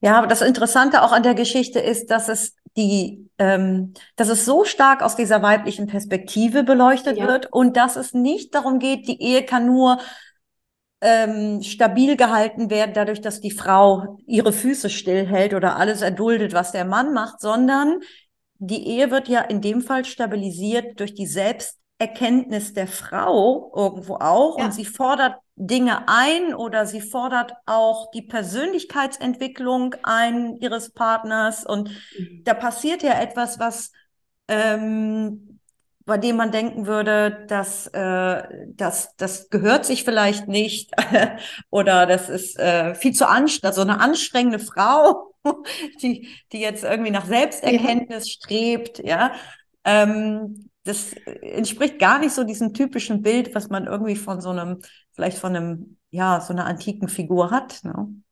Ja, 0.00 0.18
aber 0.18 0.26
das 0.26 0.42
Interessante 0.42 1.02
auch 1.02 1.12
an 1.12 1.22
der 1.22 1.34
Geschichte 1.34 1.78
ist, 1.78 2.10
dass 2.10 2.28
es 2.28 2.54
die, 2.76 3.30
ähm, 3.38 3.94
dass 4.16 4.28
es 4.28 4.44
so 4.44 4.64
stark 4.64 5.02
aus 5.02 5.16
dieser 5.16 5.40
weiblichen 5.40 5.86
Perspektive 5.86 6.64
beleuchtet 6.64 7.16
ja. 7.16 7.28
wird 7.28 7.50
und 7.52 7.76
dass 7.76 7.96
es 7.96 8.12
nicht 8.12 8.54
darum 8.54 8.80
geht, 8.80 9.08
die 9.08 9.22
Ehe 9.22 9.44
kann 9.44 9.66
nur 9.66 9.98
ähm, 11.00 11.62
stabil 11.62 12.16
gehalten 12.16 12.70
werden, 12.70 12.92
dadurch, 12.94 13.20
dass 13.20 13.40
die 13.40 13.50
Frau 13.50 14.18
ihre 14.26 14.52
Füße 14.52 14.90
stillhält 14.90 15.54
oder 15.54 15.76
alles 15.76 16.02
erduldet, 16.02 16.52
was 16.52 16.72
der 16.72 16.84
Mann 16.84 17.12
macht, 17.12 17.40
sondern 17.40 18.00
die 18.58 18.86
Ehe 18.86 19.10
wird 19.10 19.28
ja 19.28 19.40
in 19.40 19.60
dem 19.60 19.80
Fall 19.80 20.04
stabilisiert 20.04 20.98
durch 21.00 21.14
die 21.14 21.26
Selbsterkenntnis 21.26 22.72
der 22.72 22.86
Frau 22.86 23.72
irgendwo 23.74 24.16
auch 24.16 24.58
ja. 24.58 24.66
und 24.66 24.72
sie 24.72 24.84
fordert 24.84 25.36
Dinge 25.56 26.08
ein 26.08 26.54
oder 26.54 26.86
sie 26.86 27.00
fordert 27.00 27.52
auch 27.66 28.10
die 28.10 28.22
Persönlichkeitsentwicklung 28.22 29.94
ein 30.02 30.56
ihres 30.56 30.90
Partners 30.90 31.64
und 31.64 31.90
mhm. 32.18 32.42
da 32.44 32.54
passiert 32.54 33.02
ja 33.02 33.20
etwas, 33.20 33.58
was 33.58 33.92
ähm, 34.48 35.54
bei 36.06 36.18
dem 36.18 36.36
man 36.36 36.50
denken 36.50 36.86
würde, 36.86 37.44
dass 37.48 37.86
äh, 37.88 38.42
das, 38.68 39.16
das 39.16 39.48
gehört 39.48 39.86
sich 39.86 40.04
vielleicht 40.04 40.48
nicht 40.48 40.90
oder 41.70 42.06
das 42.06 42.28
ist 42.28 42.58
äh, 42.58 42.94
viel 42.94 43.12
zu 43.12 43.26
anstrengend, 43.26 43.64
also 43.64 43.80
eine 43.80 44.00
anstrengende 44.00 44.58
Frau, 44.58 45.33
die, 46.02 46.28
die 46.52 46.60
jetzt 46.60 46.84
irgendwie 46.84 47.10
nach 47.10 47.26
Selbsterkenntnis 47.26 48.26
ja. 48.26 48.32
strebt, 48.32 48.98
ja. 49.04 49.32
Ähm, 49.84 50.70
das 50.84 51.14
entspricht 51.42 51.98
gar 51.98 52.18
nicht 52.18 52.32
so 52.32 52.44
diesem 52.44 52.74
typischen 52.74 53.22
Bild, 53.22 53.54
was 53.54 53.70
man 53.70 53.86
irgendwie 53.86 54.16
von 54.16 54.40
so 54.40 54.50
einem, 54.50 54.80
vielleicht 55.12 55.38
von 55.38 55.56
einem, 55.56 55.96
ja, 56.10 56.40
so 56.40 56.52
einer 56.52 56.66
antiken 56.66 57.08
Figur 57.08 57.50
hat. 57.50 57.82
Ne? 57.84 58.22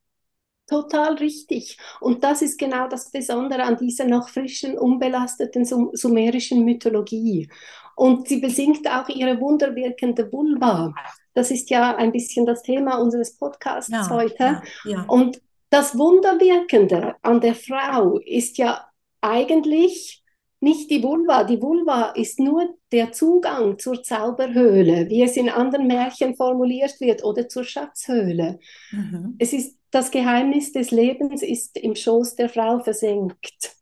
Total 0.66 1.14
richtig. 1.14 1.78
Und 2.00 2.24
das 2.24 2.42
ist 2.42 2.58
genau 2.58 2.88
das 2.88 3.10
Besondere 3.10 3.64
an 3.64 3.78
dieser 3.78 4.04
noch 4.04 4.28
frischen, 4.28 4.78
unbelasteten 4.78 5.64
sumerischen 5.64 6.64
Mythologie. 6.64 7.50
Und 7.96 8.28
sie 8.28 8.40
besingt 8.40 8.88
auch 8.88 9.08
ihre 9.08 9.40
wunderwirkende 9.40 10.30
Vulva. 10.32 10.94
Das 11.34 11.50
ist 11.50 11.70
ja 11.70 11.96
ein 11.96 12.12
bisschen 12.12 12.46
das 12.46 12.62
Thema 12.62 12.96
unseres 12.96 13.36
Podcasts 13.36 13.90
ja, 13.90 14.08
heute. 14.10 14.44
Ja, 14.44 14.62
ja. 14.84 15.02
Und 15.08 15.40
das 15.72 15.96
Wunderwirkende 15.96 17.16
an 17.22 17.40
der 17.40 17.54
Frau 17.54 18.18
ist 18.18 18.58
ja 18.58 18.86
eigentlich 19.22 20.22
nicht 20.60 20.90
die 20.90 21.02
Vulva. 21.02 21.44
Die 21.44 21.60
Vulva 21.60 22.10
ist 22.10 22.38
nur 22.38 22.74
der 22.92 23.12
Zugang 23.12 23.78
zur 23.78 24.02
Zauberhöhle, 24.02 25.08
wie 25.08 25.22
es 25.22 25.36
in 25.36 25.48
anderen 25.48 25.86
Märchen 25.86 26.36
formuliert 26.36 27.00
wird, 27.00 27.24
oder 27.24 27.48
zur 27.48 27.64
Schatzhöhle. 27.64 28.60
Mhm. 28.90 29.36
Es 29.38 29.54
ist 29.54 29.78
das 29.90 30.10
Geheimnis 30.10 30.72
des 30.72 30.90
Lebens 30.90 31.42
ist 31.42 31.76
im 31.78 31.94
Schoß 31.94 32.36
der 32.36 32.50
Frau 32.50 32.80
versenkt. 32.80 33.76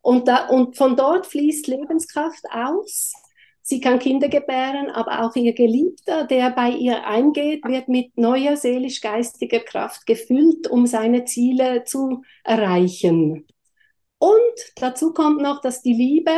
Und, 0.00 0.26
da, 0.26 0.48
und 0.48 0.76
von 0.76 0.96
dort 0.96 1.26
fließt 1.26 1.66
Lebenskraft 1.66 2.44
aus. 2.50 3.12
Sie 3.70 3.80
kann 3.80 4.00
Kinder 4.00 4.28
gebären, 4.28 4.90
aber 4.90 5.22
auch 5.22 5.36
ihr 5.36 5.52
Geliebter, 5.52 6.24
der 6.24 6.50
bei 6.50 6.70
ihr 6.70 7.06
eingeht, 7.06 7.64
wird 7.64 7.86
mit 7.86 8.18
neuer 8.18 8.56
seelisch-geistiger 8.56 9.60
Kraft 9.60 10.06
gefüllt, 10.06 10.66
um 10.66 10.88
seine 10.88 11.24
Ziele 11.24 11.84
zu 11.84 12.22
erreichen. 12.42 13.46
Und 14.18 14.56
dazu 14.74 15.12
kommt 15.12 15.40
noch, 15.40 15.60
dass 15.60 15.82
die 15.82 15.92
Liebe 15.92 16.32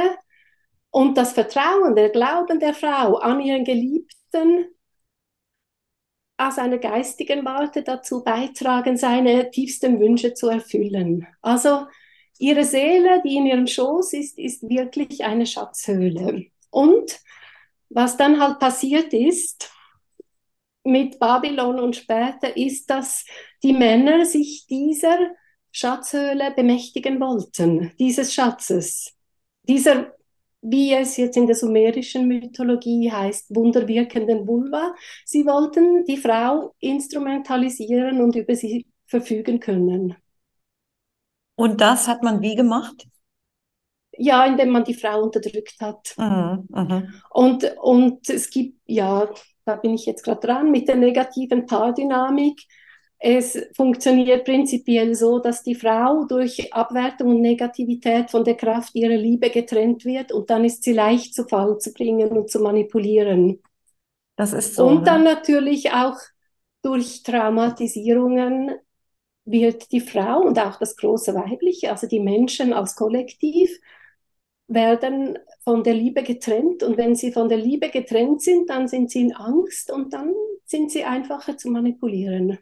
und 0.90 1.16
das 1.16 1.32
Vertrauen, 1.32 1.96
der 1.96 2.10
Glauben 2.10 2.60
der 2.60 2.74
Frau 2.74 3.16
an 3.16 3.40
ihren 3.40 3.64
Geliebten 3.64 4.66
aus 6.36 6.58
einer 6.58 6.76
geistigen 6.76 7.46
Warte 7.46 7.82
dazu 7.82 8.22
beitragen, 8.22 8.98
seine 8.98 9.50
tiefsten 9.50 10.00
Wünsche 10.00 10.34
zu 10.34 10.48
erfüllen. 10.48 11.26
Also 11.40 11.86
ihre 12.38 12.64
Seele, 12.64 13.22
die 13.24 13.36
in 13.36 13.46
ihrem 13.46 13.66
Schoß 13.66 14.12
ist, 14.12 14.38
ist 14.38 14.68
wirklich 14.68 15.24
eine 15.24 15.46
Schatzhöhle. 15.46 16.51
Und 16.72 17.20
was 17.90 18.16
dann 18.16 18.40
halt 18.40 18.58
passiert 18.58 19.12
ist 19.12 19.70
mit 20.82 21.20
Babylon 21.20 21.78
und 21.78 21.94
später, 21.94 22.56
ist, 22.56 22.90
dass 22.90 23.24
die 23.62 23.72
Männer 23.72 24.24
sich 24.24 24.66
dieser 24.66 25.18
Schatzhöhle 25.70 26.52
bemächtigen 26.56 27.20
wollten, 27.20 27.92
dieses 27.98 28.34
Schatzes, 28.34 29.14
dieser 29.62 30.12
wie 30.62 30.92
es 30.92 31.16
jetzt 31.16 31.36
in 31.36 31.46
der 31.46 31.56
sumerischen 31.56 32.28
Mythologie 32.28 33.10
heißt, 33.10 33.54
wunderwirkenden 33.54 34.46
Vulva. 34.46 34.94
Sie 35.24 35.44
wollten 35.44 36.04
die 36.04 36.16
Frau 36.16 36.74
instrumentalisieren 36.78 38.22
und 38.22 38.36
über 38.36 38.54
sie 38.54 38.86
verfügen 39.06 39.58
können. 39.58 40.14
Und 41.56 41.80
das 41.80 42.06
hat 42.06 42.22
man 42.22 42.40
wie 42.42 42.54
gemacht? 42.54 43.08
Ja, 44.16 44.44
indem 44.46 44.70
man 44.70 44.84
die 44.84 44.94
Frau 44.94 45.22
unterdrückt 45.22 45.76
hat. 45.80 46.14
Mhm, 46.16 46.66
mh. 46.68 47.02
und, 47.30 47.76
und 47.80 48.28
es 48.28 48.50
gibt, 48.50 48.78
ja, 48.86 49.30
da 49.64 49.76
bin 49.76 49.94
ich 49.94 50.06
jetzt 50.06 50.22
gerade 50.22 50.46
dran, 50.46 50.70
mit 50.70 50.88
der 50.88 50.96
negativen 50.96 51.66
Paardynamik 51.66 52.60
es 53.24 53.56
funktioniert 53.76 54.44
prinzipiell 54.44 55.14
so, 55.14 55.38
dass 55.38 55.62
die 55.62 55.76
Frau 55.76 56.24
durch 56.24 56.74
Abwertung 56.74 57.36
und 57.36 57.40
Negativität 57.40 58.32
von 58.32 58.42
der 58.42 58.56
Kraft 58.56 58.96
ihrer 58.96 59.14
Liebe 59.14 59.48
getrennt 59.48 60.04
wird 60.04 60.32
und 60.32 60.50
dann 60.50 60.64
ist 60.64 60.82
sie 60.82 60.92
leicht 60.92 61.32
zu 61.32 61.44
Fall 61.44 61.78
zu 61.78 61.92
bringen 61.92 62.30
und 62.30 62.50
zu 62.50 62.58
manipulieren. 62.58 63.62
Das 64.34 64.52
ist 64.52 64.74
so. 64.74 64.88
Und 64.88 65.06
dann 65.06 65.22
ne? 65.22 65.34
natürlich 65.34 65.92
auch 65.92 66.16
durch 66.82 67.22
Traumatisierungen 67.22 68.72
wird 69.44 69.92
die 69.92 70.00
Frau 70.00 70.40
und 70.40 70.58
auch 70.58 70.80
das 70.80 70.96
große 70.96 71.32
Weibliche, 71.32 71.92
also 71.92 72.08
die 72.08 72.20
Menschen 72.20 72.72
als 72.72 72.96
Kollektiv, 72.96 73.70
werden 74.74 75.38
von 75.64 75.82
der 75.84 75.94
Liebe 75.94 76.22
getrennt. 76.22 76.82
Und 76.82 76.96
wenn 76.96 77.14
sie 77.14 77.32
von 77.32 77.48
der 77.48 77.58
Liebe 77.58 77.88
getrennt 77.88 78.42
sind, 78.42 78.70
dann 78.70 78.88
sind 78.88 79.10
sie 79.10 79.22
in 79.22 79.34
Angst 79.34 79.90
und 79.90 80.12
dann 80.12 80.32
sind 80.64 80.90
sie 80.90 81.04
einfacher 81.04 81.56
zu 81.56 81.70
manipulieren. 81.70 82.58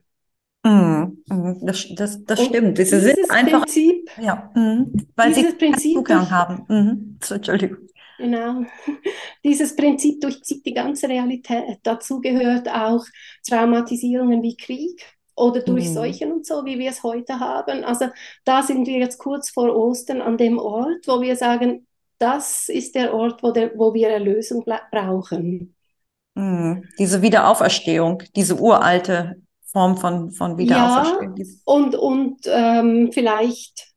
Mhm, 0.62 1.22
mhm. 1.26 1.58
Das, 1.62 1.86
das, 1.94 2.24
das 2.24 2.44
stimmt. 2.44 2.76
Sie 2.76 2.84
sind 2.84 3.30
einfach, 3.30 3.62
Prinzip, 3.62 4.10
ja, 4.20 4.50
mhm. 4.54 4.92
weil 5.16 5.34
sie 5.34 5.44
Prinzip 5.52 5.94
Zugang 5.94 6.30
haben. 6.30 6.64
Mhm. 6.68 7.18
Entschuldigung. 7.30 7.78
Genau. 8.18 8.64
Dieses 9.44 9.74
Prinzip 9.74 10.20
durchzieht 10.20 10.66
die 10.66 10.74
ganze 10.74 11.08
Realität. 11.08 11.78
Dazu 11.82 12.20
gehört 12.20 12.68
auch 12.68 13.04
Traumatisierungen 13.48 14.42
wie 14.42 14.56
Krieg 14.56 15.02
oder 15.34 15.62
durch 15.62 15.88
mhm. 15.88 15.94
Seuchen 15.94 16.32
und 16.32 16.46
so, 16.46 16.66
wie 16.66 16.78
wir 16.78 16.90
es 16.90 17.02
heute 17.02 17.40
haben. 17.40 17.82
Also 17.82 18.08
da 18.44 18.62
sind 18.62 18.86
wir 18.86 18.98
jetzt 18.98 19.16
kurz 19.16 19.48
vor 19.48 19.74
Ostern 19.74 20.20
an 20.20 20.36
dem 20.36 20.58
Ort, 20.58 21.06
wo 21.06 21.22
wir 21.22 21.36
sagen, 21.36 21.86
das 22.20 22.68
ist 22.68 22.94
der 22.94 23.14
Ort, 23.14 23.42
wo, 23.42 23.50
der, 23.50 23.72
wo 23.76 23.92
wir 23.94 24.08
Erlösung 24.10 24.64
brauchen. 24.92 25.74
Mhm. 26.34 26.84
Diese 26.98 27.22
Wiederauferstehung, 27.22 28.22
diese 28.36 28.56
uralte 28.60 29.36
Form 29.64 29.96
von, 29.96 30.30
von 30.30 30.58
Wiederauferstehung. 30.58 31.36
Ja, 31.36 31.44
und, 31.64 31.94
und 31.96 32.40
ähm, 32.46 33.10
vielleicht 33.12 33.88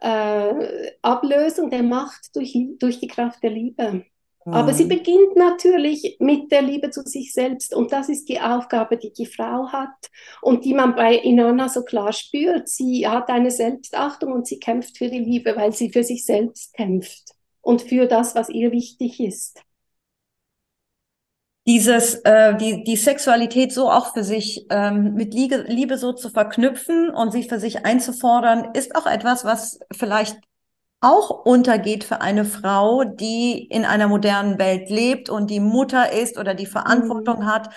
äh, 0.00 0.92
Ablösung 1.02 1.68
der 1.70 1.82
Macht 1.82 2.34
durch, 2.34 2.56
durch 2.78 2.98
die 2.98 3.08
Kraft 3.08 3.42
der 3.42 3.50
Liebe. 3.50 4.04
Mhm. 4.46 4.54
Aber 4.54 4.72
sie 4.72 4.84
mhm. 4.84 4.88
beginnt 4.88 5.36
natürlich 5.36 6.16
mit 6.18 6.50
der 6.50 6.62
Liebe 6.62 6.88
zu 6.88 7.02
sich 7.02 7.34
selbst 7.34 7.74
und 7.74 7.92
das 7.92 8.08
ist 8.08 8.30
die 8.30 8.40
Aufgabe, 8.40 8.96
die 8.96 9.12
die 9.12 9.26
Frau 9.26 9.68
hat 9.68 10.08
und 10.40 10.64
die 10.64 10.72
man 10.72 10.94
bei 10.94 11.14
Inanna 11.14 11.68
so 11.68 11.82
klar 11.82 12.14
spürt. 12.14 12.70
Sie 12.70 13.06
hat 13.06 13.28
eine 13.28 13.50
Selbstachtung 13.50 14.32
und 14.32 14.46
sie 14.46 14.58
kämpft 14.58 14.96
für 14.96 15.10
die 15.10 15.18
Liebe, 15.18 15.54
weil 15.56 15.74
sie 15.74 15.92
für 15.92 16.04
sich 16.04 16.24
selbst 16.24 16.72
kämpft 16.72 17.34
und 17.60 17.82
für 17.82 18.06
das, 18.06 18.34
was 18.34 18.48
ihr 18.48 18.72
wichtig 18.72 19.20
ist 19.20 19.62
dieses, 21.66 22.16
äh, 22.24 22.56
die, 22.56 22.82
die 22.82 22.96
Sexualität 22.96 23.72
so 23.72 23.90
auch 23.90 24.12
für 24.12 24.24
sich 24.24 24.66
ähm, 24.70 25.14
mit 25.14 25.34
Liebe, 25.34 25.64
Liebe 25.68 25.98
so 25.98 26.12
zu 26.12 26.30
verknüpfen 26.30 27.10
und 27.10 27.30
sich 27.30 27.48
für 27.48 27.60
sich 27.60 27.84
einzufordern, 27.84 28.70
ist 28.74 28.96
auch 28.96 29.06
etwas, 29.06 29.44
was 29.44 29.78
vielleicht 29.92 30.36
auch 31.00 31.30
untergeht 31.46 32.04
für 32.04 32.20
eine 32.20 32.44
Frau, 32.44 33.04
die 33.04 33.66
in 33.66 33.84
einer 33.84 34.08
modernen 34.08 34.58
Welt 34.58 34.90
lebt 34.90 35.30
und 35.30 35.48
die 35.48 35.60
Mutter 35.60 36.12
ist 36.12 36.38
oder 36.38 36.54
die 36.54 36.66
Verantwortung 36.66 37.40
mhm. 37.40 37.46
hat. 37.46 37.70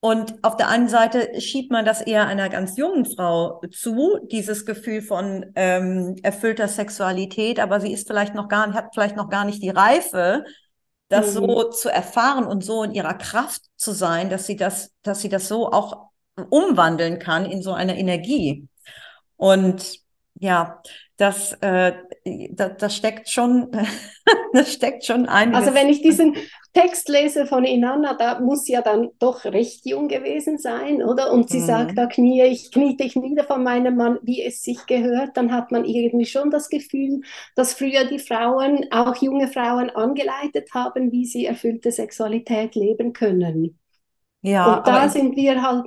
Und 0.00 0.34
auf 0.42 0.56
der 0.56 0.68
einen 0.68 0.88
Seite 0.88 1.40
schiebt 1.40 1.72
man 1.72 1.84
das 1.84 2.00
eher 2.00 2.26
einer 2.26 2.48
ganz 2.48 2.76
jungen 2.76 3.04
Frau 3.04 3.60
zu, 3.72 4.20
dieses 4.30 4.64
Gefühl 4.64 5.02
von 5.02 5.46
ähm, 5.56 6.14
erfüllter 6.22 6.68
Sexualität, 6.68 7.58
aber 7.58 7.80
sie 7.80 7.92
ist 7.92 8.06
vielleicht 8.06 8.34
noch 8.34 8.48
gar, 8.48 8.72
hat 8.74 8.94
vielleicht 8.94 9.16
noch 9.16 9.28
gar 9.28 9.44
nicht 9.44 9.60
die 9.60 9.70
Reife, 9.70 10.44
das 11.08 11.34
mhm. 11.34 11.46
so 11.46 11.64
zu 11.64 11.88
erfahren 11.88 12.44
und 12.44 12.62
so 12.62 12.84
in 12.84 12.92
ihrer 12.92 13.14
Kraft 13.14 13.62
zu 13.76 13.92
sein, 13.92 14.30
dass 14.30 14.46
sie 14.46 14.56
das, 14.56 14.92
dass 15.02 15.20
sie 15.20 15.28
das 15.28 15.48
so 15.48 15.72
auch 15.72 16.10
umwandeln 16.48 17.18
kann 17.18 17.44
in 17.44 17.62
so 17.62 17.72
eine 17.72 17.98
Energie. 17.98 18.68
Und 19.36 19.98
ja, 20.38 20.80
das, 21.18 21.52
äh, 21.62 21.94
das, 22.52 22.76
das 22.78 22.96
steckt 22.96 23.28
schon, 23.28 23.70
das 24.52 24.72
steckt 24.72 25.04
schon 25.04 25.26
ein. 25.26 25.54
Also 25.54 25.74
wenn 25.74 25.88
ich 25.88 26.00
diesen 26.00 26.36
Text 26.72 27.08
lese 27.08 27.44
von 27.44 27.64
Inanna, 27.64 28.14
da 28.14 28.38
muss 28.38 28.64
sie 28.64 28.74
ja 28.74 28.82
dann 28.82 29.08
doch 29.18 29.44
recht 29.44 29.84
jung 29.84 30.06
gewesen 30.06 30.58
sein, 30.58 31.02
oder? 31.02 31.32
Und 31.32 31.50
sie 31.50 31.58
mhm. 31.58 31.66
sagt, 31.66 31.98
da 31.98 32.06
knie 32.06 32.42
ich, 32.44 32.70
kniete 32.70 33.02
ich 33.02 33.16
nieder 33.16 33.42
von 33.42 33.64
meinem 33.64 33.96
Mann, 33.96 34.20
wie 34.22 34.44
es 34.44 34.62
sich 34.62 34.86
gehört, 34.86 35.36
dann 35.36 35.52
hat 35.52 35.72
man 35.72 35.84
irgendwie 35.84 36.26
schon 36.26 36.50
das 36.50 36.68
Gefühl, 36.68 37.22
dass 37.56 37.74
früher 37.74 38.04
die 38.04 38.20
Frauen, 38.20 38.86
auch 38.92 39.16
junge 39.16 39.48
Frauen, 39.48 39.90
angeleitet 39.90 40.72
haben, 40.72 41.10
wie 41.10 41.26
sie 41.26 41.46
erfüllte 41.46 41.90
Sexualität 41.90 42.76
leben 42.76 43.12
können. 43.12 43.76
Ja, 44.42 44.76
und 44.76 44.86
da 44.86 45.08
sind 45.08 45.34
wir 45.34 45.62
halt 45.62 45.84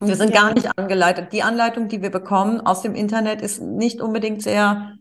wir 0.00 0.16
sind 0.16 0.32
gar 0.32 0.52
nicht 0.52 0.68
angeleitet. 0.78 1.32
Die 1.32 1.42
Anleitung, 1.42 1.88
die 1.88 2.02
wir 2.02 2.10
bekommen 2.10 2.60
aus 2.60 2.82
dem 2.82 2.94
Internet, 2.94 3.40
ist 3.40 3.62
nicht 3.62 4.00
unbedingt 4.00 4.42
sehr 4.42 4.96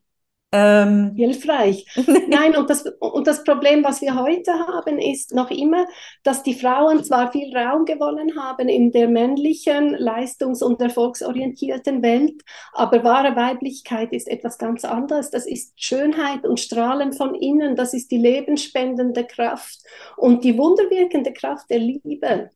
ähm, 0.56 1.12
hilfreich. 1.16 1.86
Nein, 2.30 2.56
und 2.56 2.70
das, 2.70 2.86
und 3.00 3.28
das 3.28 3.44
Problem, 3.44 3.84
was 3.84 4.02
wir 4.02 4.16
heute 4.16 4.54
haben, 4.54 5.00
ist 5.00 5.34
noch 5.34 5.52
immer, 5.52 5.86
dass 6.24 6.44
die 6.44 6.54
Frauen 6.54 7.04
zwar 7.04 7.32
viel 7.34 7.56
Raum 7.56 7.84
gewonnen 7.84 8.40
haben 8.40 8.70
in 8.70 8.92
der 8.92 9.10
männlichen, 9.10 9.96
leistungs- 9.96 10.64
und 10.64 10.82
erfolgsorientierten 10.82 12.02
Welt, 12.02 12.42
aber 12.72 13.04
wahre 13.04 13.36
Weiblichkeit 13.36 14.14
ist 14.14 14.30
etwas 14.30 14.58
ganz 14.58 14.86
anderes. 14.86 15.30
Das 15.30 15.46
ist 15.46 15.74
Schönheit 15.76 16.46
und 16.46 16.60
Strahlen 16.60 17.12
von 17.12 17.36
innen, 17.36 17.76
das 17.76 17.94
ist 17.94 18.10
die 18.12 18.18
lebensspendende 18.18 19.26
Kraft 19.26 19.80
und 20.16 20.46
die 20.46 20.58
wunderwirkende 20.58 21.34
Kraft 21.34 21.70
der 21.70 21.80
Liebe. 21.80 22.52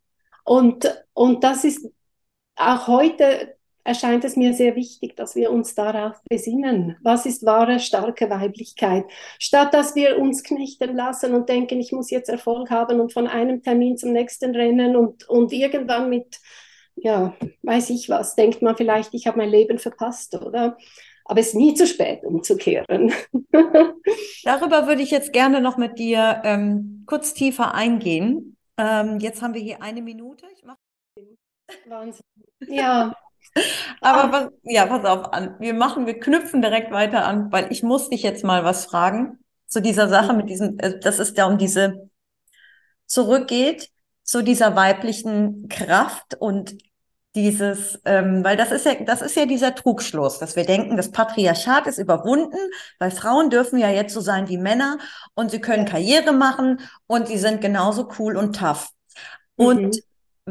Und, 0.45 1.04
und 1.13 1.43
das 1.43 1.63
ist 1.63 1.91
auch 2.60 2.88
heute 2.88 3.56
erscheint 3.84 4.24
es 4.24 4.36
mir 4.36 4.54
sehr 4.54 4.76
wichtig, 4.76 5.15
dass 5.15 5.36
wir 5.36 5.52
uns 5.52 5.74
darauf 5.74 6.22
besinnen. 6.30 6.98
Was 7.02 7.26
ist 7.26 7.45
wahre, 7.45 7.80
starke 7.80 8.30
Weiblichkeit? 8.30 9.06
Statt 9.39 9.74
dass 9.74 9.95
wir 9.95 10.19
uns 10.19 10.43
knechten 10.43 10.95
lassen 10.95 11.34
und 11.34 11.50
denken, 11.50 11.80
ich 11.80 11.91
muss 11.91 12.12
jetzt 12.12 12.30
Erfolg 12.30 12.69
haben 12.69 13.00
und 13.00 13.13
von 13.13 13.28
einem 13.28 13.63
Termin 13.63 13.98
zum 13.98 14.12
nächsten 14.12 14.56
rennen 14.56 14.95
und, 14.95 15.28
und 15.28 15.54
irgendwann 15.54 16.10
mit, 16.10 16.39
ja, 16.95 17.36
weiß 17.63 17.89
ich 17.89 18.10
was, 18.10 18.36
denkt 18.36 18.62
man 18.62 18.78
vielleicht, 18.78 19.13
ich 19.13 19.26
habe 19.26 19.38
mein 19.38 19.50
Leben 19.50 19.80
verpasst, 19.80 20.36
oder? 20.36 20.78
Aber 21.26 21.39
es 21.39 21.50
ist 21.50 21.56
nie 21.56 21.74
zu 21.74 21.88
spät, 21.88 22.24
umzukehren. 22.24 23.13
Darüber 24.43 24.88
würde 24.88 25.02
ich 25.02 25.12
jetzt 25.12 25.32
gerne 25.32 25.62
noch 25.62 25.78
mit 25.78 26.00
dir 26.00 26.41
ähm, 26.43 27.04
kurz 27.06 27.34
tiefer 27.34 27.74
eingehen. 27.74 28.58
Ähm, 28.78 29.19
jetzt 29.19 29.41
haben 29.41 29.54
wir 29.54 29.62
hier 29.62 29.82
eine 29.82 30.02
Minute. 30.02 30.48
Wahnsinn. 31.88 32.25
Ja. 32.67 33.13
Aber 34.01 34.32
was, 34.32 34.51
ja, 34.63 34.86
pass 34.86 35.05
auf 35.05 35.34
an. 35.34 35.55
Wir 35.60 35.73
machen, 35.73 36.05
wir 36.05 36.19
knüpfen 36.19 36.62
direkt 36.62 36.91
weiter 36.91 37.25
an, 37.25 37.51
weil 37.51 37.71
ich 37.71 37.84
muss 37.84 38.10
dich 38.10 38.23
jetzt 38.23 38.43
mal 38.43 38.63
was 38.63 38.86
fragen 38.86 39.39
zu 39.67 39.82
dieser 39.82 40.08
Sache 40.10 40.34
mit 40.34 40.49
diesem, 40.49 40.77
äh, 40.79 40.99
dass 40.99 41.19
es 41.19 41.34
da 41.34 41.45
um 41.45 41.58
diese 41.58 42.10
zurückgeht 43.05 43.89
zu 44.23 44.43
dieser 44.43 44.75
weiblichen 44.75 45.67
Kraft 45.69 46.36
und 46.39 46.77
dieses, 47.36 47.99
ähm, 48.05 48.43
weil 48.43 48.58
das 48.58 48.71
ist 48.71 48.86
ja, 48.86 48.95
das 48.95 49.21
ist 49.21 49.36
ja 49.36 49.45
dieser 49.45 49.75
Trugschluss, 49.75 50.39
dass 50.39 50.55
wir 50.55 50.65
denken, 50.65 50.97
das 50.97 51.12
Patriarchat 51.12 51.88
ist 51.88 51.99
überwunden, 51.99 52.58
weil 52.97 53.12
Frauen 53.12 53.49
dürfen 53.49 53.79
ja 53.79 53.89
jetzt 53.89 54.13
so 54.13 54.21
sein 54.21 54.49
wie 54.49 54.58
Männer 54.58 54.97
und 55.36 55.51
sie 55.51 55.62
können 55.62 55.86
Karriere 55.86 56.32
machen 56.32 56.82
und 57.08 57.27
sie 57.27 57.38
sind 57.38 57.62
genauso 57.62 58.10
cool 58.19 58.36
und 58.36 58.55
tough. 58.55 58.89
Und 59.55 59.95
mhm. 59.95 60.01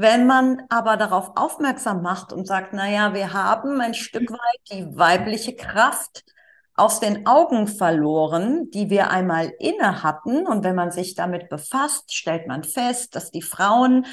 Wenn 0.01 0.27
man 0.27 0.63
aber 0.69 0.97
darauf 0.97 1.33
aufmerksam 1.35 2.03
macht 2.03 2.33
und 2.33 2.47
sagt, 2.47 2.73
na 2.73 2.89
ja, 2.89 3.15
wir 3.15 3.33
haben 3.33 3.81
ein 3.81 3.95
Stück 3.95 4.31
weit 4.31 4.61
die 4.71 4.97
weibliche 4.97 5.57
Kraft 5.57 6.25
aus 6.75 7.01
den 7.01 7.27
Augen 7.27 7.67
verloren, 7.67 8.71
die 8.71 8.91
wir 8.91 9.11
einmal 9.11 9.53
inne 9.59 10.05
hatten. 10.05 10.47
Und 10.47 10.63
wenn 10.63 10.77
man 10.77 10.93
sich 10.93 11.17
damit 11.17 11.49
befasst, 11.49 12.15
stellt 12.15 12.47
man 12.47 12.63
fest, 12.63 13.17
dass 13.17 13.33
die 13.33 13.43
Frauen 13.43 14.07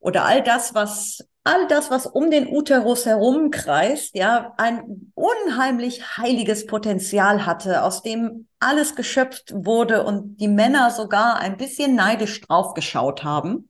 oder 0.00 0.24
all 0.24 0.42
das, 0.42 0.74
was 0.74 1.24
all 1.44 1.68
das, 1.68 1.88
was 1.92 2.06
um 2.06 2.32
den 2.32 2.48
Uterus 2.48 3.06
herumkreist, 3.06 4.16
ja, 4.16 4.54
ein 4.56 5.12
unheimlich 5.14 6.16
heiliges 6.16 6.66
Potenzial 6.66 7.46
hatte, 7.46 7.84
aus 7.84 8.02
dem 8.02 8.48
alles 8.58 8.96
geschöpft 8.96 9.52
wurde 9.54 10.02
und 10.02 10.38
die 10.38 10.48
Männer 10.48 10.90
sogar 10.90 11.38
ein 11.38 11.56
bisschen 11.56 11.94
neidisch 11.94 12.40
draufgeschaut 12.40 13.22
haben. 13.22 13.68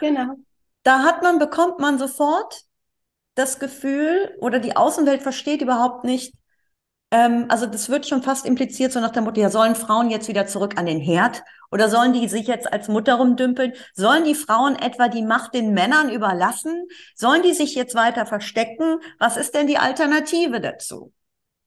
Genau. 0.00 0.34
Da 0.82 1.00
hat 1.00 1.22
man, 1.22 1.38
bekommt 1.38 1.78
man 1.78 1.98
sofort 1.98 2.62
das 3.34 3.58
Gefühl 3.58 4.36
oder 4.40 4.58
die 4.58 4.76
Außenwelt 4.76 5.22
versteht 5.22 5.62
überhaupt 5.62 6.04
nicht, 6.04 6.34
ähm, 7.10 7.46
also 7.48 7.66
das 7.66 7.88
wird 7.88 8.08
schon 8.08 8.22
fast 8.22 8.44
impliziert, 8.44 8.92
so 8.92 9.00
nach 9.00 9.12
dem 9.12 9.24
Motto, 9.24 9.40
ja, 9.40 9.48
sollen 9.48 9.76
Frauen 9.76 10.10
jetzt 10.10 10.28
wieder 10.28 10.46
zurück 10.46 10.74
an 10.76 10.86
den 10.86 11.00
Herd 11.00 11.42
oder 11.70 11.88
sollen 11.88 12.12
die 12.12 12.28
sich 12.28 12.46
jetzt 12.46 12.72
als 12.72 12.88
Mutter 12.88 13.14
rumdümpeln? 13.14 13.72
Sollen 13.94 14.24
die 14.24 14.34
Frauen 14.34 14.76
etwa 14.76 15.08
die 15.08 15.22
Macht 15.22 15.54
den 15.54 15.74
Männern 15.74 16.10
überlassen? 16.10 16.86
Sollen 17.14 17.42
die 17.42 17.54
sich 17.54 17.74
jetzt 17.74 17.94
weiter 17.94 18.26
verstecken? 18.26 18.98
Was 19.18 19.36
ist 19.36 19.54
denn 19.54 19.66
die 19.66 19.78
Alternative 19.78 20.60
dazu? 20.60 21.12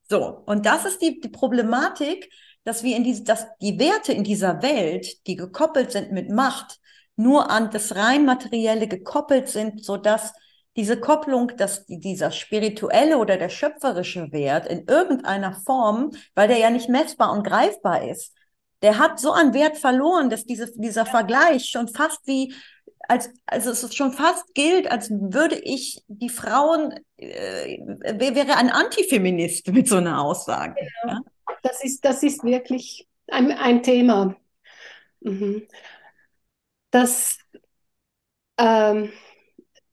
So, 0.10 0.44
und 0.46 0.66
das 0.66 0.86
ist 0.86 1.02
die, 1.02 1.20
die 1.20 1.30
Problematik, 1.30 2.30
dass 2.64 2.84
wir 2.84 2.96
in 2.96 3.04
diese, 3.04 3.24
dass 3.24 3.48
die 3.62 3.80
Werte 3.80 4.12
in 4.12 4.24
dieser 4.24 4.62
Welt, 4.62 5.28
die 5.28 5.36
gekoppelt 5.36 5.92
sind 5.92 6.12
mit 6.12 6.30
Macht, 6.30 6.80
nur 7.18 7.50
an 7.50 7.72
das 7.72 7.96
rein 7.96 8.26
materielle 8.26 8.88
gekoppelt 8.88 9.50
sind, 9.50 9.84
so 9.84 9.98
dass 9.98 10.34
diese 10.78 11.00
Kopplung, 11.00 11.52
dass 11.58 11.86
dieser 11.88 12.32
spirituelle 12.32 13.18
oder 13.18 13.38
der 13.38 13.50
schöpferische 13.50 14.32
Wert 14.32 14.68
in 14.68 14.86
irgendeiner 14.88 15.54
Form, 15.54 16.12
weil 16.36 16.48
der 16.48 16.60
ja 16.60 16.70
nicht 16.70 16.88
messbar 16.88 17.34
und 17.34 17.44
greifbar 17.44 18.08
ist, 18.08 18.34
der 18.84 19.00
hat 19.00 19.20
so 19.20 19.32
an 19.32 19.56
Wert 19.56 19.78
verloren, 19.78 20.30
dass 20.30 20.46
diese, 20.46 20.72
dieser 20.80 21.08
Vergleich 21.08 21.66
schon 21.66 21.88
fast 21.88 22.20
wie 22.28 22.54
als, 23.10 23.32
also 23.48 23.72
es 23.72 23.96
schon 23.96 24.12
fast 24.12 24.54
gilt, 24.54 24.92
als 24.92 25.10
würde 25.10 25.56
ich 25.56 26.04
die 26.08 26.30
Frauen, 26.30 26.94
äh, 27.16 27.80
wäre 27.80 28.58
ein 28.58 28.70
Antifeminist 28.70 29.68
mit 29.72 29.88
so 29.88 29.96
einer 29.96 30.22
Aussage. 30.22 30.76
Ja, 31.04 31.14
ja? 31.14 31.20
Das, 31.64 31.84
ist, 31.84 32.06
das 32.06 32.22
ist 32.22 32.44
wirklich 32.44 33.08
ein, 33.28 33.52
ein 33.52 33.82
Thema. 33.82 34.36
Mhm 35.22 35.68
das, 36.98 37.38
ähm, 38.58 39.12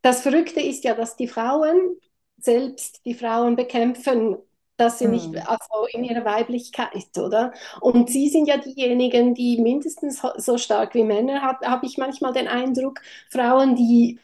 das 0.00 0.22
Verrückte 0.22 0.60
ist 0.60 0.84
ja, 0.84 0.94
dass 0.94 1.16
die 1.16 1.28
Frauen 1.28 1.98
selbst 2.38 3.04
die 3.04 3.14
Frauen 3.14 3.56
bekämpfen, 3.56 4.36
dass 4.76 4.98
sie 4.98 5.08
nicht, 5.08 5.26
hm. 5.26 5.42
also 5.46 5.86
in 5.92 6.04
ihrer 6.04 6.24
Weiblichkeit, 6.24 7.16
oder? 7.18 7.52
Und 7.80 8.08
sie 8.10 8.28
sind 8.28 8.48
ja 8.48 8.56
diejenigen, 8.56 9.34
die 9.34 9.60
mindestens 9.60 10.22
so 10.38 10.58
stark 10.58 10.94
wie 10.94 11.04
Männer, 11.04 11.42
habe 11.42 11.66
hab 11.66 11.84
ich 11.84 11.98
manchmal 11.98 12.32
den 12.32 12.48
Eindruck, 12.48 13.00
Frauen, 13.30 13.76
die 13.76 14.18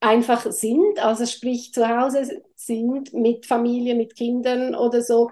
einfach 0.00 0.50
sind, 0.52 0.98
also 0.98 1.24
sprich 1.26 1.72
zu 1.72 1.88
Hause 1.88 2.42
sind 2.54 3.14
mit 3.14 3.46
Familie, 3.46 3.94
mit 3.94 4.14
Kindern 4.14 4.74
oder 4.74 5.02
so, 5.02 5.30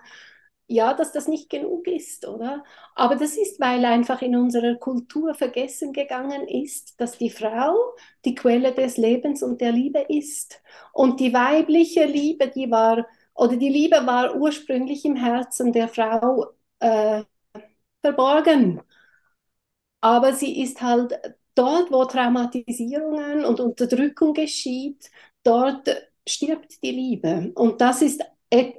ja, 0.67 0.95
dass 0.95 1.13
das 1.13 1.29
nicht 1.29 1.51
genug 1.51 1.87
ist, 1.87 2.27
oder? 2.27 2.65
Aber 2.95 3.17
das 3.17 3.37
ist, 3.37 3.61
weil 3.61 3.85
einfach 3.85 4.23
in 4.23 4.37
unserer 4.37 4.77
Kultur 4.77 5.35
vergessen 5.35 5.93
gegangen 5.93 6.49
ist, 6.49 7.01
dass 7.01 7.19
die 7.19 7.31
Frau 7.31 7.77
die 8.25 8.35
Quelle 8.35 8.73
des 8.73 8.97
Lebens 8.97 9.43
und 9.43 9.61
der 9.61 9.73
Liebe 9.73 10.01
ist. 10.09 10.63
Und 10.93 11.21
die 11.21 11.35
weibliche 11.35 12.07
Liebe, 12.07 12.49
die 12.49 12.71
war, 12.71 13.07
oder 13.35 13.57
die 13.57 13.69
Liebe 13.69 14.07
war 14.07 14.37
ursprünglich 14.37 15.05
im 15.05 15.17
Herzen 15.17 15.73
der 15.73 15.89
Frau 15.89 16.47
äh, 16.81 17.23
verborgen. 18.03 18.83
Aber 20.01 20.33
sie 20.35 20.63
ist 20.63 20.83
halt 20.83 21.19
dort, 21.55 21.91
wo 21.91 22.05
Traumatisierungen 22.05 23.45
und 23.45 23.61
Unterdrückung 23.61 24.35
geschieht, 24.35 25.11
dort 25.43 25.89
stirbt 26.29 26.83
die 26.83 26.91
Liebe. 26.91 27.53
Und 27.55 27.81
das 27.81 28.03
ist 28.03 28.23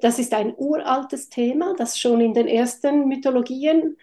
das 0.02 0.20
ist 0.20 0.34
ein 0.34 0.54
uraltes 0.58 1.30
Thema, 1.30 1.74
das 1.78 2.00
schon 2.00 2.22
in 2.22 2.34
den 2.34 2.48
ersten 2.48 3.08
Mythologien 3.08 3.98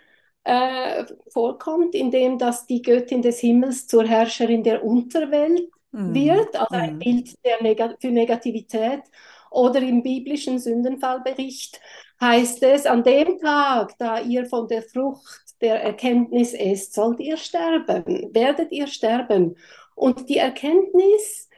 äh, 0.44 1.04
vorkommt, 1.28 1.94
indem 1.94 2.38
das 2.38 2.66
die 2.66 2.82
Göttin 2.82 3.22
des 3.22 3.40
Himmels 3.40 3.86
zur 3.86 4.04
Herrscherin 4.04 4.62
der 4.62 4.84
Unterwelt 4.84 5.70
mm. 5.92 6.14
wird, 6.14 6.56
also 6.56 6.74
ein 6.74 6.96
mm. 6.96 6.98
Bild 6.98 7.44
der 7.44 7.62
Neg 7.62 7.80
für 8.00 8.10
Negativität. 8.10 9.02
Oder 9.50 9.80
im 9.80 10.02
biblischen 10.02 10.58
Sündenfallbericht 10.58 11.80
heißt 12.20 12.62
es, 12.62 12.86
an 12.86 13.04
dem 13.04 13.38
Tag, 13.38 13.96
da 13.98 14.20
ihr 14.20 14.46
von 14.46 14.66
der 14.66 14.82
Frucht 14.82 15.60
der 15.60 15.82
Erkenntnis 15.82 16.54
esst, 16.54 16.94
sollt 16.94 17.20
ihr 17.20 17.36
sterben, 17.36 18.30
werdet 18.32 18.72
ihr 18.72 18.86
sterben. 18.86 19.56
Und 19.94 20.28
die 20.28 20.38
Erkenntnis 20.38 21.50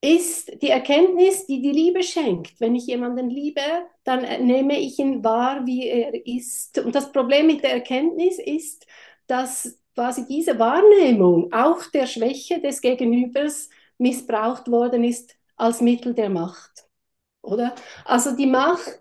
ist 0.00 0.62
die 0.62 0.70
Erkenntnis, 0.70 1.46
die 1.46 1.60
die 1.60 1.72
Liebe 1.72 2.02
schenkt. 2.02 2.60
Wenn 2.60 2.74
ich 2.74 2.86
jemanden 2.86 3.30
liebe, 3.30 3.60
dann 4.04 4.22
nehme 4.46 4.78
ich 4.78 4.98
ihn 4.98 5.24
wahr, 5.24 5.66
wie 5.66 5.86
er 5.88 6.26
ist. 6.26 6.78
Und 6.78 6.94
das 6.94 7.10
Problem 7.10 7.48
mit 7.48 7.64
der 7.64 7.72
Erkenntnis 7.72 8.38
ist, 8.38 8.86
dass 9.26 9.80
quasi 9.94 10.26
diese 10.26 10.58
Wahrnehmung 10.58 11.52
auch 11.52 11.84
der 11.92 12.06
Schwäche 12.06 12.60
des 12.60 12.80
Gegenübers 12.80 13.68
missbraucht 13.98 14.68
worden 14.70 15.02
ist 15.02 15.34
als 15.56 15.80
Mittel 15.80 16.14
der 16.14 16.30
Macht. 16.30 16.86
Oder? 17.42 17.74
Also 18.04 18.36
die 18.36 18.46
Macht 18.46 19.00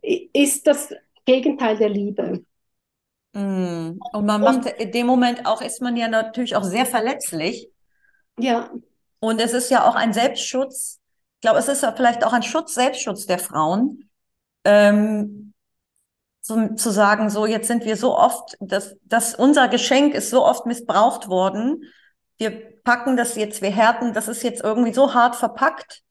ist 0.00 0.66
das 0.66 0.94
Gegenteil 1.24 1.76
der 1.76 1.88
Liebe. 1.88 2.44
Mm. 3.32 3.98
Und 4.12 4.26
man 4.26 4.40
macht 4.40 4.66
Und, 4.66 4.66
in 4.66 4.92
dem 4.92 5.06
Moment 5.06 5.46
auch, 5.46 5.60
ist 5.62 5.82
man 5.82 5.96
ja 5.96 6.08
natürlich 6.08 6.54
auch 6.54 6.64
sehr 6.64 6.86
verletzlich. 6.86 7.68
Ja. 8.38 8.70
Und 9.20 9.40
es 9.40 9.52
ist 9.52 9.70
ja 9.70 9.86
auch 9.88 9.94
ein 9.94 10.12
Selbstschutz. 10.12 10.98
Ich 11.36 11.40
glaube, 11.42 11.58
es 11.58 11.68
ist 11.68 11.82
ja 11.82 11.92
vielleicht 11.92 12.24
auch 12.24 12.32
ein 12.32 12.42
Schutz, 12.42 12.74
Selbstschutz 12.74 13.26
der 13.26 13.38
Frauen, 13.38 14.10
ähm, 14.64 15.54
zu, 16.40 16.74
zu 16.74 16.90
sagen, 16.90 17.30
so 17.30 17.46
jetzt 17.46 17.68
sind 17.68 17.84
wir 17.84 17.96
so 17.96 18.16
oft, 18.16 18.56
dass, 18.60 18.96
dass 19.02 19.34
unser 19.34 19.68
Geschenk 19.68 20.14
ist 20.14 20.30
so 20.30 20.44
oft 20.44 20.66
missbraucht 20.66 21.28
worden. 21.28 21.84
Wir 22.38 22.50
packen 22.82 23.16
das 23.16 23.36
jetzt, 23.36 23.62
wir 23.62 23.70
härten, 23.70 24.14
das 24.14 24.28
ist 24.28 24.42
jetzt 24.42 24.62
irgendwie 24.62 24.94
so 24.94 25.14
hart 25.14 25.36
verpackt, 25.36 26.02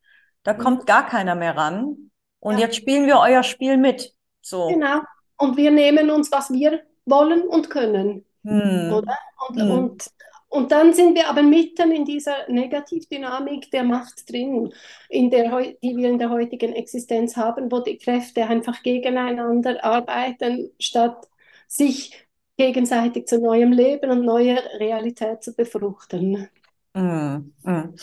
da 0.43 0.53
mhm. 0.53 0.57
kommt 0.60 0.86
gar 0.86 1.07
keiner 1.07 1.36
mehr 1.36 1.57
ran. 1.57 2.12
Und 2.39 2.53
ja. 2.55 2.62
jetzt 2.62 2.76
spielen 2.76 3.05
wir 3.07 3.20
euer 3.20 3.43
Spiel 3.43 3.78
mit. 3.78 4.14
So. 4.41 4.68
Genau. 4.68 5.01
Und 5.38 5.57
wir 5.57 5.72
nehmen 5.72 6.10
uns, 6.10 6.32
was 6.32 6.51
wir 6.51 6.82
wollen 7.05 7.41
und 7.41 7.70
können. 7.70 8.26
Hm. 8.43 8.93
Oder? 8.93 9.18
Und, 9.47 9.60
hm. 9.60 9.72
und 9.72 10.07
und 10.50 10.72
dann 10.72 10.93
sind 10.93 11.16
wir 11.16 11.30
aber 11.30 11.43
mitten 11.43 11.91
in 11.91 12.06
dieser 12.06 12.50
Negativdynamik 12.50 13.70
der 13.70 13.84
Macht 13.84 14.32
drin, 14.32 14.74
in 15.08 15.30
der, 15.30 15.76
die 15.84 15.95
wir 15.95 16.10
in 16.10 16.18
der 16.18 16.32
heutigen 16.32 16.74
Existenz 16.74 17.38
haben, 17.38 17.72
wo 17.72 17.80
die 17.82 17.97
Kräfte 17.97 18.47
einfach 18.47 18.82
gegeneinander 18.82 19.84
arbeiten, 19.84 20.72
statt 20.80 21.28
sich 21.68 22.28
gegenseitig 22.58 23.28
zu 23.28 23.39
neuem 23.39 23.72
Leben 23.72 24.10
und 24.10 24.26
neuer 24.26 24.62
Realität 24.80 25.43
zu 25.43 25.56
befruchten. 25.56 26.50
Mm, 26.93 27.52
mm. 27.64 27.95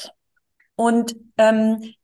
Und 0.77 1.17
ähm, 1.37 1.95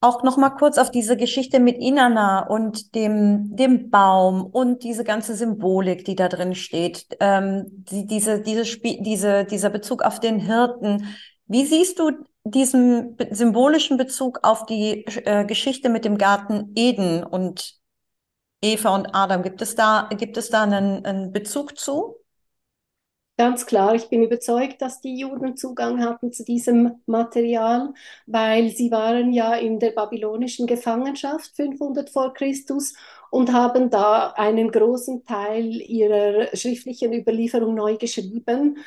auch 0.00 0.22
noch 0.22 0.36
mal 0.36 0.50
kurz 0.50 0.78
auf 0.78 0.90
diese 0.90 1.16
Geschichte 1.16 1.58
mit 1.58 1.78
Inanna 1.78 2.46
und 2.46 2.94
dem, 2.94 3.56
dem 3.56 3.90
Baum 3.90 4.44
und 4.44 4.82
diese 4.82 5.04
ganze 5.04 5.34
Symbolik, 5.34 6.04
die 6.04 6.14
da 6.14 6.28
drin 6.28 6.54
steht, 6.54 7.06
ähm, 7.20 7.64
die, 7.68 8.06
diese, 8.06 8.40
diese 8.40 8.64
diese, 8.64 9.44
dieser 9.44 9.70
Bezug 9.70 10.02
auf 10.02 10.20
den 10.20 10.38
Hirten. 10.38 11.16
Wie 11.46 11.64
siehst 11.64 11.98
du 11.98 12.10
diesen 12.44 13.16
symbolischen 13.30 13.96
Bezug 13.96 14.40
auf 14.42 14.66
die 14.66 15.06
äh, 15.06 15.44
Geschichte 15.44 15.88
mit 15.88 16.04
dem 16.04 16.18
Garten 16.18 16.72
Eden 16.76 17.24
und 17.24 17.74
Eva 18.62 18.94
und 18.94 19.14
Adam? 19.14 19.42
Gibt 19.42 19.62
es 19.62 19.74
da, 19.74 20.08
gibt 20.16 20.36
es 20.36 20.50
da 20.50 20.64
einen, 20.64 21.04
einen 21.04 21.32
Bezug 21.32 21.78
zu? 21.78 22.16
Ganz 23.38 23.66
klar, 23.66 23.94
ich 23.94 24.08
bin 24.08 24.22
überzeugt, 24.22 24.80
dass 24.80 25.02
die 25.02 25.18
Juden 25.18 25.58
Zugang 25.58 26.02
hatten 26.02 26.32
zu 26.32 26.42
diesem 26.42 27.02
Material, 27.04 27.92
weil 28.26 28.70
sie 28.70 28.90
waren 28.90 29.30
ja 29.34 29.54
in 29.54 29.78
der 29.78 29.90
babylonischen 29.90 30.66
Gefangenschaft 30.66 31.54
500 31.54 32.08
vor 32.08 32.32
Christus 32.32 32.94
und 33.30 33.52
haben 33.52 33.90
da 33.90 34.30
einen 34.36 34.70
großen 34.70 35.26
Teil 35.26 35.66
ihrer 35.82 36.48
schriftlichen 36.56 37.12
Überlieferung 37.12 37.74
neu 37.74 37.98
geschrieben. 37.98 38.78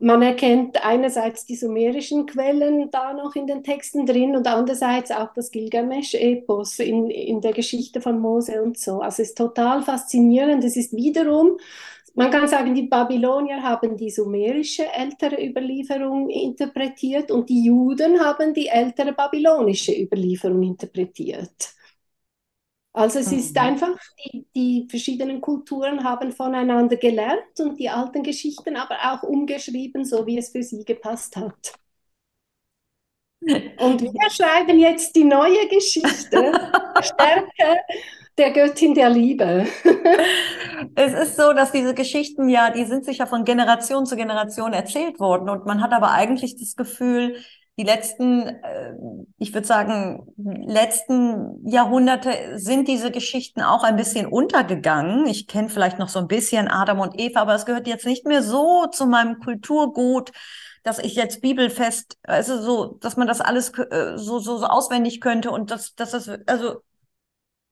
Man 0.00 0.20
erkennt 0.22 0.84
einerseits 0.84 1.46
die 1.46 1.56
sumerischen 1.56 2.26
Quellen 2.26 2.90
da 2.90 3.14
noch 3.14 3.36
in 3.36 3.46
den 3.46 3.62
Texten 3.62 4.04
drin 4.04 4.36
und 4.36 4.46
andererseits 4.46 5.10
auch 5.12 5.32
das 5.32 5.50
Gilgamesch-Epos 5.50 6.78
in, 6.80 7.08
in 7.10 7.40
der 7.40 7.52
Geschichte 7.52 8.00
von 8.02 8.18
Mose 8.20 8.60
und 8.62 8.76
so. 8.76 9.00
Also 9.00 9.22
es 9.22 9.30
ist 9.30 9.38
total 9.38 9.82
faszinierend. 9.82 10.62
Es 10.64 10.76
ist 10.76 10.92
wiederum 10.94 11.58
man 12.14 12.30
kann 12.30 12.46
sagen, 12.46 12.74
die 12.74 12.86
Babylonier 12.86 13.62
haben 13.62 13.96
die 13.96 14.10
sumerische 14.10 14.86
ältere 14.92 15.44
Überlieferung 15.44 16.30
interpretiert 16.30 17.30
und 17.30 17.48
die 17.48 17.64
Juden 17.64 18.20
haben 18.20 18.54
die 18.54 18.68
ältere 18.68 19.12
babylonische 19.12 19.92
Überlieferung 19.92 20.62
interpretiert. 20.62 21.74
Also 22.92 23.18
es 23.18 23.32
ist 23.32 23.56
mhm. 23.56 23.62
einfach, 23.62 23.98
die, 24.24 24.46
die 24.54 24.86
verschiedenen 24.88 25.40
Kulturen 25.40 26.04
haben 26.04 26.30
voneinander 26.30 26.96
gelernt 26.96 27.58
und 27.58 27.80
die 27.80 27.88
alten 27.88 28.22
Geschichten 28.22 28.76
aber 28.76 28.96
auch 29.02 29.24
umgeschrieben, 29.24 30.04
so 30.04 30.24
wie 30.26 30.38
es 30.38 30.50
für 30.50 30.62
sie 30.62 30.84
gepasst 30.84 31.34
hat. 31.36 31.74
Und 33.40 34.00
wir 34.00 34.12
schreiben 34.30 34.78
jetzt 34.78 35.16
die 35.16 35.24
neue 35.24 35.66
Geschichte, 35.66 36.52
Stärke 37.02 37.80
der 38.38 38.50
Göttin 38.52 38.94
der 38.94 39.10
Liebe. 39.10 39.66
es 40.94 41.12
ist 41.12 41.36
so, 41.36 41.52
dass 41.52 41.72
diese 41.72 41.94
Geschichten 41.94 42.48
ja, 42.48 42.70
die 42.70 42.84
sind 42.84 43.04
sich 43.04 43.18
ja 43.18 43.26
von 43.26 43.44
Generation 43.44 44.06
zu 44.06 44.16
Generation 44.16 44.72
erzählt 44.72 45.20
worden 45.20 45.48
und 45.48 45.66
man 45.66 45.82
hat 45.82 45.92
aber 45.92 46.10
eigentlich 46.10 46.56
das 46.56 46.76
Gefühl, 46.76 47.36
die 47.76 47.82
letzten, 47.82 48.46
äh, 48.46 48.94
ich 49.38 49.52
würde 49.52 49.66
sagen, 49.66 50.32
letzten 50.36 51.66
Jahrhunderte 51.68 52.58
sind 52.58 52.86
diese 52.86 53.10
Geschichten 53.10 53.62
auch 53.62 53.82
ein 53.82 53.96
bisschen 53.96 54.26
untergegangen. 54.26 55.26
Ich 55.26 55.48
kenne 55.48 55.68
vielleicht 55.68 55.98
noch 55.98 56.08
so 56.08 56.20
ein 56.20 56.28
bisschen 56.28 56.68
Adam 56.68 57.00
und 57.00 57.18
Eva, 57.18 57.40
aber 57.40 57.54
es 57.54 57.66
gehört 57.66 57.88
jetzt 57.88 58.06
nicht 58.06 58.26
mehr 58.26 58.42
so 58.42 58.86
zu 58.86 59.06
meinem 59.06 59.40
Kulturgut, 59.40 60.30
dass 60.84 61.00
ich 61.00 61.16
jetzt 61.16 61.40
bibelfest, 61.40 62.16
also 62.22 62.60
so, 62.60 62.98
dass 63.00 63.16
man 63.16 63.26
das 63.26 63.40
alles 63.40 63.70
äh, 63.70 64.18
so, 64.18 64.38
so, 64.38 64.58
so 64.58 64.66
auswendig 64.66 65.20
könnte 65.20 65.50
und 65.50 65.70
dass, 65.72 65.94
dass 65.96 66.12
das, 66.12 66.28
also 66.46 66.82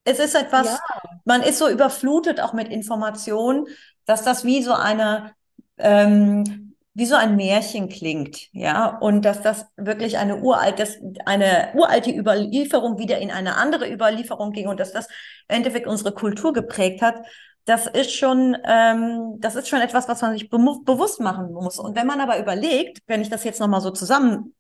es 0.05 0.19
ist 0.19 0.35
etwas, 0.35 0.67
ja. 0.67 0.79
man 1.25 1.43
ist 1.43 1.59
so 1.59 1.69
überflutet 1.69 2.41
auch 2.41 2.53
mit 2.53 2.69
Informationen, 2.69 3.67
dass 4.05 4.23
das 4.23 4.45
wie 4.45 4.63
so 4.63 4.73
eine, 4.73 5.33
ähm, 5.79 6.75
wie 6.95 7.07
so 7.07 7.15
ein 7.15 7.37
Märchen 7.37 7.89
klingt, 7.89 8.53
ja, 8.53 8.99
und 8.99 9.25
dass 9.25 9.41
das 9.43 9.67
wirklich 9.77 10.19
eine 10.19 10.39
uralte, 10.43 10.87
eine 11.25 11.71
uralte 11.75 12.11
Überlieferung 12.11 12.99
wieder 12.99 13.19
in 13.19 13.31
eine 13.31 13.57
andere 13.57 13.91
Überlieferung 13.91 14.53
ging 14.53 14.69
und 14.69 14.81
dass 14.81 14.93
das 14.93 15.07
im 15.49 15.57
Endeffekt 15.57 15.87
unsere 15.87 16.13
Kultur 16.13 16.53
geprägt 16.53 17.01
hat. 17.01 17.17
Das 17.65 17.87
ist 17.87 18.13
schon, 18.13 18.57
ähm, 18.67 19.37
das 19.39 19.55
ist 19.55 19.69
schon 19.69 19.81
etwas, 19.81 20.09
was 20.09 20.21
man 20.21 20.33
sich 20.33 20.51
be 20.51 20.59
bewusst 20.85 21.21
machen 21.21 21.53
muss. 21.53 21.79
Und 21.79 21.95
wenn 21.95 22.09
man 22.09 22.21
aber 22.21 22.39
überlegt, 22.41 22.99
wenn 23.07 23.23
ich 23.23 23.31
das 23.31 23.45
jetzt 23.45 23.61
nochmal 23.61 23.81
so 23.81 23.91
zusammen, 23.91 24.55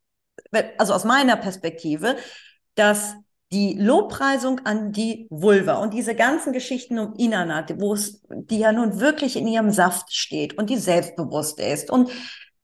also 0.78 0.94
aus 0.94 1.04
meiner 1.04 1.36
Perspektive, 1.36 2.16
dass 2.76 3.16
die 3.52 3.74
Lobpreisung 3.74 4.60
an 4.64 4.92
die 4.92 5.26
Vulva 5.28 5.74
und 5.74 5.92
diese 5.92 6.14
ganzen 6.14 6.54
Geschichten 6.54 6.98
um 6.98 7.14
Inanna, 7.16 7.66
wo 7.76 7.92
es, 7.92 8.22
die 8.30 8.58
ja 8.58 8.72
nun 8.72 8.98
wirklich 8.98 9.36
in 9.36 9.46
ihrem 9.46 9.70
Saft 9.70 10.14
steht 10.14 10.56
und 10.56 10.70
die 10.70 10.78
selbstbewusst 10.78 11.60
ist 11.60 11.90
und 11.90 12.10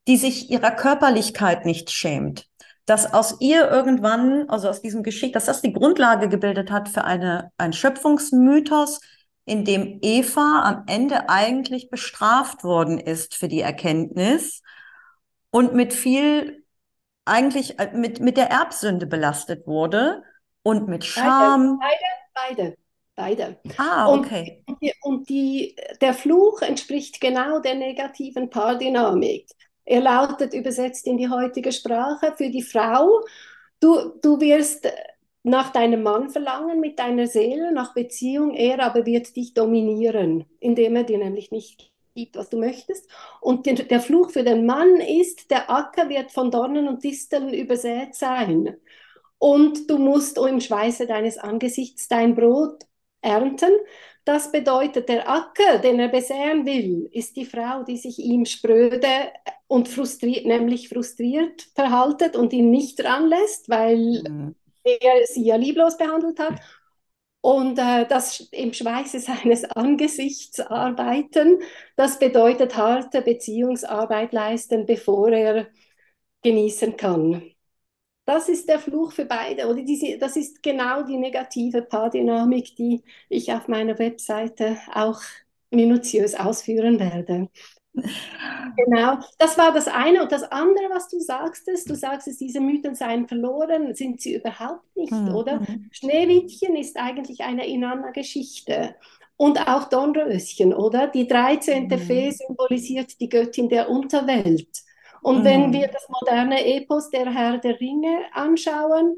die 0.07 0.17
sich 0.17 0.49
ihrer 0.49 0.71
Körperlichkeit 0.71 1.65
nicht 1.65 1.91
schämt, 1.91 2.47
dass 2.87 3.13
aus 3.13 3.37
ihr 3.39 3.69
irgendwann, 3.69 4.49
also 4.49 4.67
aus 4.67 4.81
diesem 4.81 5.03
Geschick, 5.03 5.33
dass 5.33 5.45
das 5.45 5.61
die 5.61 5.73
Grundlage 5.73 6.27
gebildet 6.27 6.71
hat 6.71 6.89
für 6.89 7.03
eine, 7.03 7.51
ein 7.57 7.71
Schöpfungsmythos, 7.73 8.99
in 9.45 9.65
dem 9.65 9.99
Eva 10.01 10.63
am 10.63 10.83
Ende 10.87 11.29
eigentlich 11.29 11.89
bestraft 11.89 12.63
worden 12.63 12.99
ist 12.99 13.35
für 13.35 13.47
die 13.47 13.61
Erkenntnis 13.61 14.61
und 15.51 15.73
mit 15.73 15.93
viel, 15.93 16.63
eigentlich 17.25 17.79
äh, 17.79 17.91
mit, 17.93 18.19
mit 18.21 18.37
der 18.37 18.49
Erbsünde 18.49 19.05
belastet 19.05 19.67
wurde 19.67 20.23
und 20.63 20.87
mit 20.87 21.03
Scham? 21.05 21.79
Beide, 21.79 22.75
beide, 23.15 23.57
beide. 23.63 23.77
Ah, 23.77 24.11
okay. 24.11 24.63
Und, 24.65 24.81
die, 24.81 24.93
und 25.01 25.29
die, 25.29 25.75
der 26.01 26.13
Fluch 26.13 26.61
entspricht 26.61 27.21
genau 27.21 27.59
der 27.59 27.75
negativen 27.75 28.49
Paardynamik. 28.49 29.49
Er 29.85 30.01
lautet 30.01 30.53
übersetzt 30.53 31.07
in 31.07 31.17
die 31.17 31.29
heutige 31.29 31.71
Sprache 31.71 32.33
für 32.37 32.49
die 32.49 32.61
Frau, 32.61 33.21
du, 33.79 34.13
du 34.21 34.39
wirst 34.39 34.87
nach 35.43 35.71
deinem 35.71 36.03
Mann 36.03 36.29
verlangen 36.29 36.79
mit 36.79 36.99
deiner 36.99 37.27
Seele, 37.27 37.71
nach 37.71 37.93
Beziehung, 37.93 38.53
er 38.53 38.83
aber 38.83 39.05
wird 39.05 39.35
dich 39.35 39.53
dominieren, 39.53 40.45
indem 40.59 40.95
er 40.95 41.03
dir 41.03 41.17
nämlich 41.17 41.51
nicht 41.51 41.91
gibt, 42.13 42.35
was 42.35 42.49
du 42.49 42.59
möchtest. 42.59 43.09
Und 43.41 43.65
der, 43.65 43.75
der 43.75 44.01
Fluch 44.01 44.31
für 44.31 44.43
den 44.43 44.65
Mann 44.65 44.97
ist, 44.97 45.49
der 45.49 45.69
Acker 45.71 46.09
wird 46.09 46.31
von 46.31 46.51
Dornen 46.51 46.87
und 46.87 47.03
Disteln 47.03 47.53
übersät 47.53 48.15
sein 48.15 48.77
und 49.39 49.89
du 49.89 49.97
musst 49.97 50.37
im 50.37 50.59
Schweiße 50.61 51.07
deines 51.07 51.37
Angesichts 51.37 52.07
dein 52.07 52.35
Brot 52.35 52.83
ernten. 53.21 53.71
Das 54.25 54.51
bedeutet, 54.51 55.09
der 55.09 55.27
Acker, 55.29 55.79
den 55.79 55.99
er 55.99 56.09
besäen 56.09 56.65
will, 56.65 57.09
ist 57.11 57.35
die 57.35 57.45
Frau, 57.45 57.83
die 57.83 57.97
sich 57.97 58.19
ihm 58.19 58.45
spröde 58.45 59.31
und 59.67 59.87
frustriert, 59.87 60.45
nämlich 60.45 60.89
frustriert 60.89 61.67
verhaltet 61.73 62.35
und 62.35 62.53
ihn 62.53 62.69
nicht 62.69 63.03
ranlässt, 63.03 63.69
weil 63.69 64.21
mhm. 64.27 64.55
er 64.83 65.25
sie 65.25 65.45
ja 65.45 65.55
lieblos 65.55 65.97
behandelt 65.97 66.39
hat. 66.39 66.59
Und 67.41 67.79
äh, 67.79 68.05
das 68.05 68.41
im 68.51 68.73
Schweiße 68.73 69.19
seines 69.19 69.63
Angesichts 69.63 70.59
arbeiten, 70.59 71.61
das 71.95 72.19
bedeutet 72.19 72.75
harte 72.75 73.21
Beziehungsarbeit 73.21 74.33
leisten, 74.33 74.85
bevor 74.85 75.29
er 75.29 75.67
genießen 76.43 76.97
kann. 76.97 77.55
Das 78.29 78.47
ist 78.47 78.69
der 78.69 78.77
Fluch 78.77 79.11
für 79.11 79.25
beide. 79.25 79.67
Oder 79.67 79.81
diese, 79.81 80.19
das 80.19 80.35
ist 80.35 80.61
genau 80.61 81.01
die 81.01 81.17
negative 81.17 81.81
Paardynamik, 81.81 82.75
die 82.75 83.01
ich 83.27 83.51
auf 83.51 83.67
meiner 83.67 83.97
Webseite 83.97 84.77
auch 84.93 85.19
minutiös 85.71 86.35
ausführen 86.35 86.99
werde. 86.99 87.49
Genau, 87.91 89.17
das 89.39 89.57
war 89.57 89.73
das 89.73 89.87
eine. 89.87 90.21
Und 90.21 90.31
das 90.31 90.43
andere, 90.43 90.91
was 90.91 91.09
du 91.09 91.19
sagst, 91.19 91.67
ist, 91.69 91.89
du 91.89 91.95
sagst, 91.95 92.29
diese 92.39 92.59
Mythen 92.59 92.93
seien 92.93 93.27
verloren, 93.27 93.95
sind 93.95 94.21
sie 94.21 94.35
überhaupt 94.35 94.95
nicht, 94.95 95.11
mhm. 95.11 95.33
oder? 95.33 95.61
Schneewittchen 95.89 96.75
ist 96.75 96.97
eigentlich 96.97 97.41
eine 97.41 97.67
Inanna-Geschichte. 97.67 98.95
Und 99.37 99.67
auch 99.67 99.89
Dornröschen, 99.89 100.71
oder? 100.71 101.07
Die 101.07 101.27
13. 101.27 101.87
Mhm. 101.87 101.97
Fee 101.97 102.29
symbolisiert 102.29 103.19
die 103.19 103.29
Göttin 103.29 103.69
der 103.69 103.89
Unterwelt. 103.89 104.69
Und 105.21 105.39
mhm. 105.39 105.43
wenn 105.45 105.73
wir 105.73 105.87
das 105.87 106.07
moderne 106.09 106.65
Epos 106.65 107.09
der 107.09 107.31
Herr 107.33 107.57
der 107.57 107.79
Ringe 107.79 108.19
anschauen, 108.33 109.15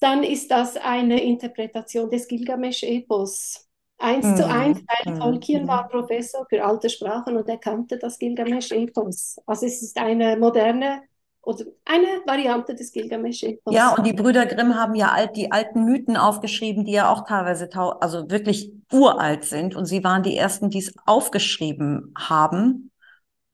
dann 0.00 0.22
ist 0.22 0.50
das 0.50 0.76
eine 0.76 1.22
Interpretation 1.22 2.10
des 2.10 2.26
Gilgamesch-Epos. 2.26 3.66
Eins 3.98 4.26
mhm. 4.26 4.36
zu 4.36 4.46
eins, 4.48 4.80
weil 4.88 5.14
mhm. 5.14 5.20
Tolkien 5.20 5.68
war 5.68 5.86
Professor 5.88 6.46
für 6.48 6.64
alte 6.64 6.88
Sprachen 6.88 7.36
und 7.36 7.46
er 7.48 7.58
kannte 7.58 7.98
das 7.98 8.18
Gilgamesch-Epos. 8.18 9.40
Also 9.46 9.66
es 9.66 9.82
ist 9.82 9.98
eine 9.98 10.38
moderne 10.38 11.02
oder 11.42 11.64
eine 11.84 12.06
Variante 12.26 12.74
des 12.74 12.92
Gilgamesch-Epos. 12.92 13.74
Ja, 13.74 13.94
und 13.94 14.06
die 14.06 14.12
Brüder 14.12 14.46
Grimm 14.46 14.74
haben 14.74 14.94
ja 14.94 15.08
alt, 15.08 15.36
die 15.36 15.52
alten 15.52 15.84
Mythen 15.84 16.16
aufgeschrieben, 16.16 16.84
die 16.84 16.92
ja 16.92 17.12
auch 17.12 17.26
teilweise 17.26 17.68
also 18.00 18.30
wirklich 18.30 18.72
uralt 18.92 19.44
sind. 19.44 19.74
Und 19.74 19.84
sie 19.86 20.02
waren 20.02 20.22
die 20.22 20.36
ersten, 20.36 20.70
die 20.70 20.78
es 20.78 20.94
aufgeschrieben 21.06 22.14
haben. 22.16 22.89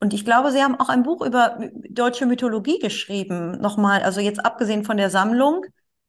Und 0.00 0.12
ich 0.12 0.24
glaube, 0.24 0.52
sie 0.52 0.62
haben 0.62 0.78
auch 0.78 0.88
ein 0.88 1.02
Buch 1.02 1.24
über 1.24 1.58
deutsche 1.88 2.26
Mythologie 2.26 2.78
geschrieben, 2.78 3.52
nochmal, 3.60 4.02
also 4.02 4.20
jetzt 4.20 4.44
abgesehen 4.44 4.84
von 4.84 4.98
der 4.98 5.10
Sammlung, 5.10 5.64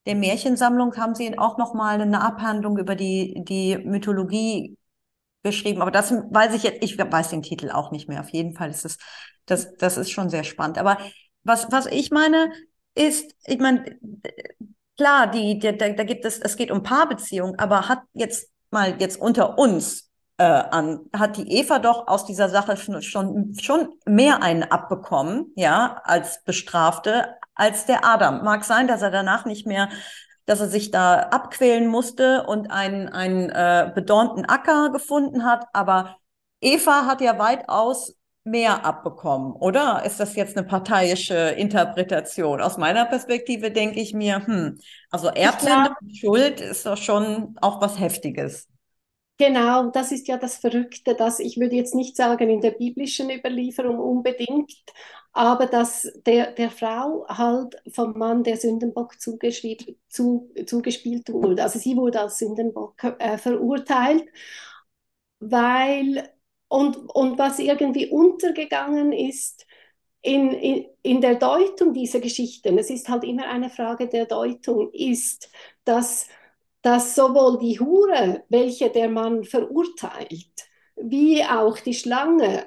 der 0.05 0.15
Märchensammlung, 0.15 0.95
haben 0.97 1.15
sie 1.15 1.38
auch 1.38 1.57
nochmal 1.57 2.01
eine 2.01 2.21
Abhandlung 2.21 2.77
über 2.77 2.95
die, 2.95 3.43
die 3.45 3.77
Mythologie 3.77 4.77
geschrieben. 5.43 5.81
Aber 5.81 5.91
das 5.91 6.11
weiß 6.11 6.53
ich 6.53 6.63
jetzt, 6.63 6.83
ich 6.83 6.97
weiß 6.97 7.29
den 7.29 7.43
Titel 7.43 7.71
auch 7.71 7.91
nicht 7.91 8.09
mehr. 8.09 8.19
Auf 8.21 8.29
jeden 8.29 8.53
Fall 8.55 8.69
ist 8.69 8.85
es, 8.85 8.97
das, 9.45 9.75
das 9.77 9.97
ist 9.97 10.11
schon 10.11 10.29
sehr 10.29 10.43
spannend. 10.43 10.77
Aber 10.77 10.97
was, 11.43 11.71
was 11.71 11.85
ich 11.85 12.11
meine, 12.11 12.51
ist, 12.93 13.33
ich 13.45 13.59
meine, 13.59 13.97
klar, 14.97 15.27
die, 15.27 15.59
da, 15.59 15.71
da 15.71 16.03
gibt 16.03 16.25
es, 16.25 16.39
es 16.39 16.57
geht 16.57 16.71
um 16.71 16.83
Paarbeziehungen, 16.83 17.57
aber 17.59 17.88
hat 17.88 18.01
jetzt 18.13 18.49
mal 18.71 18.99
jetzt 18.99 19.19
unter 19.19 19.57
uns 19.57 20.07
äh, 20.38 20.43
an, 20.43 21.01
hat 21.15 21.38
die 21.38 21.51
Eva 21.59 21.79
doch 21.79 22.07
aus 22.07 22.25
dieser 22.25 22.49
Sache 22.49 22.77
schon, 22.77 23.01
schon, 23.01 23.55
schon 23.59 23.89
mehr 24.05 24.43
einen 24.43 24.63
abbekommen, 24.63 25.51
ja, 25.55 26.01
als 26.03 26.43
Bestrafte, 26.43 27.35
als 27.55 27.85
der 27.85 28.05
Adam. 28.05 28.43
Mag 28.43 28.63
sein, 28.63 28.88
dass 28.88 29.01
er 29.01 29.11
danach 29.11 29.45
nicht 29.45 29.65
mehr 29.65 29.89
dass 30.47 30.61
er 30.61 30.69
sich 30.69 30.91
da 30.91 31.19
abquälen 31.19 31.88
musste 31.88 32.47
und 32.47 32.71
einen, 32.71 33.09
einen 33.09 33.49
äh, 33.49 33.91
bedornten 33.93 34.45
Acker 34.45 34.91
gefunden 34.91 35.43
hat. 35.43 35.65
Aber 35.73 36.15
Eva 36.61 37.05
hat 37.05 37.19
ja 37.21 37.38
weitaus 37.38 38.15
mehr 38.45 38.85
abbekommen, 38.85 39.51
oder? 39.51 40.03
Ist 40.05 40.21
das 40.21 40.35
jetzt 40.38 40.57
eine 40.57 40.65
parteiische 40.65 41.35
Interpretation? 41.35 42.61
Aus 42.61 42.77
meiner 42.77 43.05
Perspektive 43.05 43.71
denke 43.71 43.99
ich 43.99 44.13
mir, 44.13 44.45
hm, 44.45 44.79
also 45.11 45.27
Erbsünde 45.27 45.93
und 46.01 46.15
Schuld 46.15 46.61
ist 46.61 46.85
doch 46.85 46.97
schon 46.97 47.57
auch 47.59 47.81
was 47.81 47.99
Heftiges. 47.99 48.69
Genau, 49.39 49.91
das 49.91 50.11
ist 50.11 50.27
ja 50.27 50.38
das 50.38 50.57
Verrückte, 50.57 51.13
dass 51.13 51.39
ich 51.39 51.59
würde 51.59 51.75
jetzt 51.75 51.93
nicht 51.93 52.15
sagen 52.15 52.49
in 52.49 52.59
der 52.61 52.71
biblischen 52.71 53.29
Überlieferung 53.29 53.99
unbedingt, 53.99 54.73
aber 55.31 55.67
dass 55.67 56.11
der, 56.25 56.53
der 56.53 56.71
Frau 56.71 57.23
halt 57.27 57.75
vom 57.93 58.17
Mann 58.17 58.43
der 58.43 58.57
Sündenbock 58.57 59.21
zu, 59.21 59.38
zugespielt 60.65 61.31
wurde. 61.31 61.61
Also 61.63 61.77
sie 61.79 61.95
wurde 61.95 62.21
als 62.21 62.39
Sündenbock 62.39 62.95
äh, 63.19 63.38
verurteilt, 63.38 64.23
weil 65.39 66.29
und, 66.69 66.97
und 67.13 67.38
was 67.39 67.59
irgendwie 67.59 68.09
untergegangen 68.09 69.13
ist 69.13 69.65
in, 70.21 70.51
in, 70.51 70.85
in 71.03 71.21
der 71.21 71.35
Deutung 71.35 71.93
dieser 71.93 72.19
Geschichten, 72.19 72.77
es 72.77 72.89
ist 72.89 73.07
halt 73.09 73.23
immer 73.23 73.47
eine 73.49 73.69
Frage 73.69 74.07
der 74.09 74.25
Deutung, 74.25 74.91
ist, 74.93 75.49
dass, 75.85 76.27
dass 76.88 77.15
sowohl 77.15 77.57
die 77.59 77.81
Hure, 77.81 78.45
welche 78.47 78.89
der 78.89 79.09
Mann 79.09 79.43
verurteilt, 79.43 80.69
wie 80.95 81.43
auch 81.43 81.77
die 81.79 81.93
Schlange, 81.93 82.65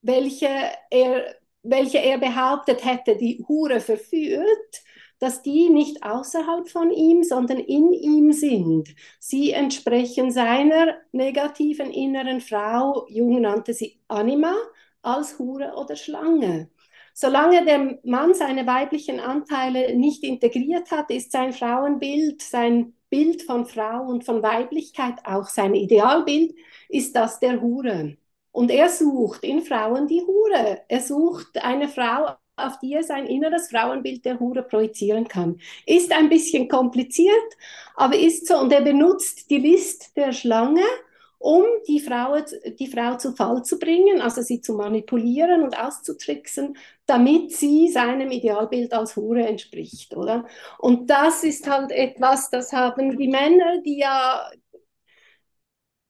welche 0.00 0.48
er, 0.90 1.36
welche 1.62 1.98
er 1.98 2.16
behauptet 2.16 2.82
hätte, 2.82 3.16
die 3.16 3.44
Hure 3.46 3.80
verführt, 3.80 4.82
dass 5.18 5.42
die 5.42 5.68
nicht 5.68 6.02
außerhalb 6.02 6.66
von 6.66 6.90
ihm, 6.90 7.22
sondern 7.22 7.58
in 7.58 7.92
ihm 7.92 8.32
sind. 8.32 8.88
Sie 9.20 9.52
entsprechen 9.52 10.30
seiner 10.30 10.96
negativen 11.12 11.90
inneren 11.90 12.40
Frau, 12.40 13.06
Jung 13.10 13.38
nannte 13.42 13.74
sie 13.74 14.00
Anima, 14.08 14.54
als 15.02 15.38
Hure 15.38 15.74
oder 15.76 15.94
Schlange. 15.94 16.70
Solange 17.12 17.66
der 17.66 17.98
Mann 18.02 18.32
seine 18.32 18.66
weiblichen 18.66 19.20
Anteile 19.20 19.94
nicht 19.94 20.24
integriert 20.24 20.90
hat, 20.90 21.10
ist 21.10 21.32
sein 21.32 21.52
Frauenbild, 21.52 22.40
sein 22.40 22.94
Bild 23.10 23.42
von 23.42 23.66
Frau 23.66 24.04
und 24.04 24.24
von 24.24 24.42
Weiblichkeit, 24.42 25.14
auch 25.24 25.48
sein 25.48 25.74
Idealbild, 25.74 26.54
ist 26.88 27.14
das 27.16 27.40
der 27.40 27.60
Hure. 27.60 28.16
Und 28.52 28.70
er 28.70 28.88
sucht 28.88 29.44
in 29.44 29.62
Frauen 29.62 30.06
die 30.08 30.22
Hure. 30.22 30.82
Er 30.88 31.00
sucht 31.00 31.62
eine 31.62 31.88
Frau 31.88 32.36
auf 32.58 32.78
die 32.80 32.92
er 32.92 33.02
sein 33.02 33.26
inneres 33.26 33.70
Frauenbild 33.70 34.24
der 34.24 34.40
Hure 34.40 34.62
projizieren 34.62 35.28
kann. 35.28 35.60
Ist 35.86 36.12
ein 36.12 36.28
bisschen 36.28 36.68
kompliziert, 36.68 37.56
aber 37.94 38.16
ist 38.18 38.46
so. 38.46 38.58
Und 38.58 38.72
er 38.72 38.82
benutzt 38.82 39.48
die 39.50 39.58
List 39.58 40.16
der 40.16 40.32
Schlange, 40.32 40.82
um 41.38 41.64
die 41.86 42.00
Frau, 42.00 42.36
die 42.78 42.86
Frau 42.88 43.16
zu 43.16 43.32
Fall 43.34 43.62
zu 43.64 43.78
bringen, 43.78 44.20
also 44.20 44.42
sie 44.42 44.60
zu 44.60 44.74
manipulieren 44.74 45.62
und 45.62 45.78
auszutricksen, 45.78 46.76
damit 47.06 47.52
sie 47.52 47.88
seinem 47.88 48.30
Idealbild 48.30 48.92
als 48.92 49.16
Hure 49.16 49.46
entspricht, 49.46 50.16
oder? 50.16 50.46
Und 50.78 51.08
das 51.10 51.44
ist 51.44 51.68
halt 51.68 51.90
etwas, 51.92 52.50
das 52.50 52.72
haben 52.72 53.16
die 53.16 53.28
Männer, 53.28 53.80
die 53.84 53.98
ja 53.98 54.50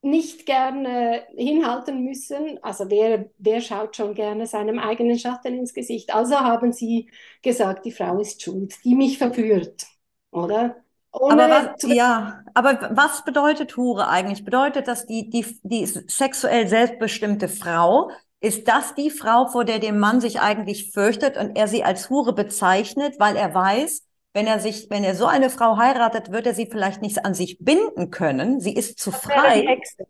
nicht 0.03 0.47
gerne 0.47 1.27
hinhalten 1.37 2.05
müssen. 2.05 2.63
Also 2.63 2.89
wer, 2.91 3.31
wer 3.39 3.61
schaut 3.61 3.97
schon 3.97 4.15
gerne 4.15 4.47
seinem 4.47 4.79
eigenen 4.79 5.19
Schatten 5.19 5.59
ins 5.59 5.75
Gesicht? 5.75 6.15
Also 6.15 6.37
haben 6.41 6.73
sie 6.73 7.11
gesagt, 7.43 7.85
die 7.85 7.93
Frau 7.93 8.19
ist 8.21 8.43
schuld, 8.43 8.75
die 8.85 8.95
mich 8.95 9.19
verführt, 9.19 9.87
oder? 10.31 10.77
Ohne 11.21 11.45
aber 11.45 11.75
was, 11.75 11.83
ja, 11.83 12.41
aber 12.55 12.91
was 12.93 13.25
bedeutet 13.25 13.77
Hure 13.77 14.09
eigentlich? 14.09 14.45
Bedeutet 14.45 14.89
das 14.89 15.07
die, 15.07 15.29
die, 15.31 15.45
die 15.63 15.87
sexuell 15.87 16.69
selbstbestimmte 16.69 17.49
Frau? 17.49 18.11
Ist 18.41 18.69
das 18.69 18.95
die 18.95 19.11
Frau, 19.11 19.47
vor 19.47 19.65
der 19.65 19.81
der 19.81 19.93
Mann 19.93 20.21
sich 20.21 20.41
eigentlich 20.41 20.93
fürchtet 20.93 21.37
und 21.37 21.57
er 21.57 21.67
sie 21.67 21.83
als 21.83 22.09
Hure 22.09 22.33
bezeichnet, 22.33 23.17
weil 23.19 23.35
er 23.37 23.53
weiß, 23.53 24.05
wenn 24.33 24.47
er 24.47 24.61
sich, 24.61 24.89
wenn 24.91 25.03
er 25.03 25.17
so 25.17 25.27
eine 25.27 25.51
Frau 25.51 25.77
heiratet, 25.77 26.31
wird 26.31 26.47
er 26.47 26.55
sie 26.55 26.67
vielleicht 26.67 27.03
nicht 27.03 27.25
an 27.25 27.35
sich 27.35 27.59
binden 27.59 28.11
können. 28.11 28.61
Sie 28.61 28.75
ist 28.75 29.01
zu 29.01 29.11
das 29.11 29.21
frei. 29.23 29.35
Wäre 29.35 29.61
die 29.63 29.69
Hexe. 29.69 30.07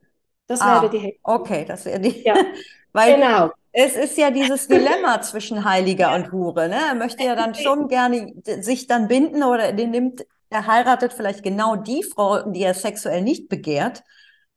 Das 0.47 0.61
ah, 0.61 0.83
wäre 0.83 0.91
die 0.91 0.99
Hexe. 0.99 1.21
Okay, 1.23 1.65
das 1.67 1.85
wäre 1.87 2.01
die. 2.01 2.23
Ja. 2.23 2.35
Weil 2.93 3.15
genau. 3.15 3.51
Es 3.73 3.97
ist 3.97 4.19
ja 4.19 4.31
dieses 4.31 4.69
Dilemma 4.69 5.23
zwischen 5.23 5.65
Heiliger 5.65 6.15
und 6.15 6.33
Hure. 6.33 6.69
Ne? 6.69 6.79
Er 6.89 6.95
möchte 6.95 7.23
ja 7.23 7.35
dann 7.35 7.55
schon 7.55 7.89
gerne 7.89 8.35
sich 8.61 8.87
dann 8.87 9.09
binden 9.09 9.43
oder 9.43 9.73
den 9.73 9.91
nimmt, 9.91 10.27
er 10.51 10.67
heiratet 10.67 11.13
vielleicht 11.13 11.43
genau 11.43 11.77
die 11.77 12.03
Frau, 12.03 12.43
die 12.51 12.63
er 12.63 12.75
sexuell 12.75 13.23
nicht 13.23 13.49
begehrt, 13.49 14.03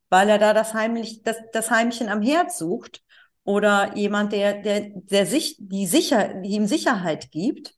weil 0.09 0.29
er 0.29 0.37
da 0.37 0.53
das 0.53 0.73
heimlich, 0.73 1.23
das, 1.23 1.37
das 1.53 1.71
Heimchen 1.71 2.09
am 2.09 2.21
Herz 2.21 2.57
sucht 2.57 3.01
oder 3.43 3.95
jemand, 3.95 4.33
der, 4.33 4.61
der, 4.61 4.91
der 4.93 5.25
sich, 5.25 5.55
die 5.59 5.87
sicher, 5.87 6.35
die 6.41 6.51
ihm 6.51 6.67
Sicherheit 6.67 7.31
gibt. 7.31 7.75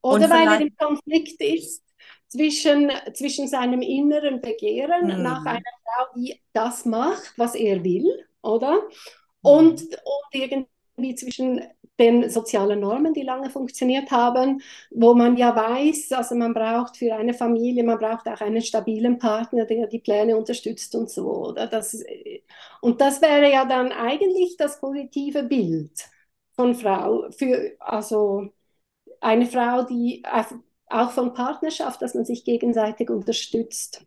Oder 0.00 0.30
weil 0.30 0.46
er 0.46 0.60
im 0.60 0.76
Konflikt 0.76 1.40
ist 1.40 1.82
zwischen, 2.28 2.90
zwischen 3.14 3.48
seinem 3.48 3.82
inneren 3.82 4.40
Begehren 4.40 5.16
mhm. 5.16 5.22
nach 5.22 5.44
einer 5.44 5.60
Frau, 5.84 6.06
die 6.16 6.40
das 6.52 6.84
macht, 6.84 7.32
was 7.36 7.54
er 7.54 7.82
will, 7.82 8.26
oder? 8.42 8.80
Und, 9.42 9.82
mhm. 9.82 9.96
und 10.04 10.32
irgendwie 10.32 10.66
zwischen 11.14 11.60
den 11.98 12.28
sozialen 12.28 12.80
Normen, 12.80 13.14
die 13.14 13.22
lange 13.22 13.50
funktioniert 13.50 14.10
haben, 14.10 14.60
wo 14.90 15.14
man 15.14 15.36
ja 15.36 15.54
weiß, 15.56 16.12
also 16.12 16.34
man 16.34 16.52
braucht 16.52 16.96
für 16.96 17.14
eine 17.14 17.32
Familie, 17.32 17.84
man 17.84 17.98
braucht 17.98 18.28
auch 18.28 18.40
einen 18.40 18.60
stabilen 18.60 19.18
Partner, 19.18 19.64
der 19.64 19.86
die 19.86 19.98
Pläne 20.00 20.36
unterstützt 20.36 20.94
und 20.94 21.10
so. 21.10 21.48
Oder? 21.48 21.66
Das, 21.66 21.96
und 22.80 23.00
das 23.00 23.22
wäre 23.22 23.50
ja 23.50 23.64
dann 23.64 23.92
eigentlich 23.92 24.56
das 24.58 24.78
positive 24.80 25.42
Bild 25.44 26.08
von 26.54 26.74
Frau, 26.74 27.30
für, 27.30 27.76
also 27.78 28.48
eine 29.20 29.46
Frau, 29.46 29.82
die 29.84 30.22
auch 30.88 31.10
von 31.10 31.34
Partnerschaft, 31.34 32.02
dass 32.02 32.14
man 32.14 32.24
sich 32.24 32.44
gegenseitig 32.44 33.10
unterstützt. 33.10 34.06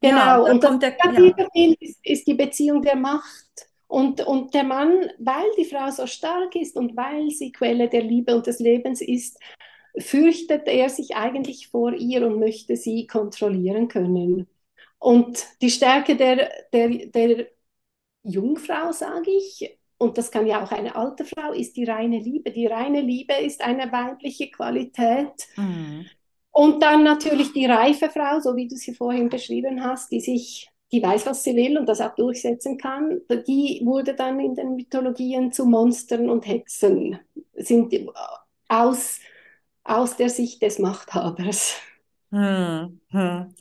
Genau, 0.00 0.16
ja, 0.16 0.36
und 0.38 0.62
das 0.62 0.78
der, 0.78 0.90
negative 0.90 1.34
ja. 1.38 1.48
Bild 1.54 1.80
ist, 1.80 1.98
ist, 2.04 2.26
die 2.26 2.34
Beziehung 2.34 2.82
der 2.82 2.96
Macht. 2.96 3.45
Und, 3.88 4.20
und 4.26 4.52
der 4.54 4.64
Mann, 4.64 5.10
weil 5.18 5.46
die 5.56 5.64
Frau 5.64 5.90
so 5.90 6.06
stark 6.06 6.56
ist 6.56 6.76
und 6.76 6.96
weil 6.96 7.30
sie 7.30 7.52
Quelle 7.52 7.88
der 7.88 8.02
Liebe 8.02 8.34
und 8.34 8.46
des 8.46 8.58
Lebens 8.58 9.00
ist, 9.00 9.38
fürchtet 9.98 10.66
er 10.66 10.88
sich 10.88 11.16
eigentlich 11.16 11.68
vor 11.68 11.92
ihr 11.92 12.26
und 12.26 12.38
möchte 12.38 12.76
sie 12.76 13.06
kontrollieren 13.06 13.88
können. 13.88 14.48
Und 14.98 15.46
die 15.60 15.70
Stärke 15.70 16.16
der, 16.16 16.50
der, 16.72 16.88
der 17.06 17.46
Jungfrau, 18.22 18.92
sage 18.92 19.30
ich, 19.30 19.78
und 19.98 20.18
das 20.18 20.30
kann 20.30 20.46
ja 20.46 20.62
auch 20.62 20.72
eine 20.72 20.94
alte 20.94 21.24
Frau, 21.24 21.52
ist 21.52 21.76
die 21.76 21.84
reine 21.84 22.18
Liebe. 22.18 22.50
Die 22.50 22.66
reine 22.66 23.00
Liebe 23.00 23.34
ist 23.34 23.62
eine 23.62 23.90
weibliche 23.92 24.50
Qualität. 24.50 25.48
Mhm. 25.56 26.06
Und 26.50 26.82
dann 26.82 27.02
natürlich 27.02 27.52
die 27.52 27.66
reife 27.66 28.10
Frau, 28.10 28.40
so 28.40 28.56
wie 28.56 28.68
du 28.68 28.76
sie 28.76 28.94
vorhin 28.94 29.28
beschrieben 29.28 29.82
hast, 29.82 30.10
die 30.10 30.20
sich, 30.20 30.70
die 30.92 31.02
weiß, 31.02 31.26
was 31.26 31.42
sie 31.42 31.56
will 31.56 31.78
und 31.78 31.86
das 31.88 32.00
auch 32.00 32.14
durchsetzen 32.14 32.78
kann. 32.78 33.20
Die 33.46 33.80
wurde 33.84 34.14
dann 34.14 34.40
in 34.40 34.54
den 34.54 34.76
Mythologien 34.76 35.52
zu 35.52 35.66
Monstern 35.66 36.30
und 36.30 36.46
Hexen, 36.46 37.18
sind 37.54 37.92
aus, 38.68 39.18
aus 39.84 40.16
der 40.16 40.30
Sicht 40.30 40.62
des 40.62 40.78
Machthabers. 40.78 41.76
Hm, 42.32 43.00
hm. 43.10 43.54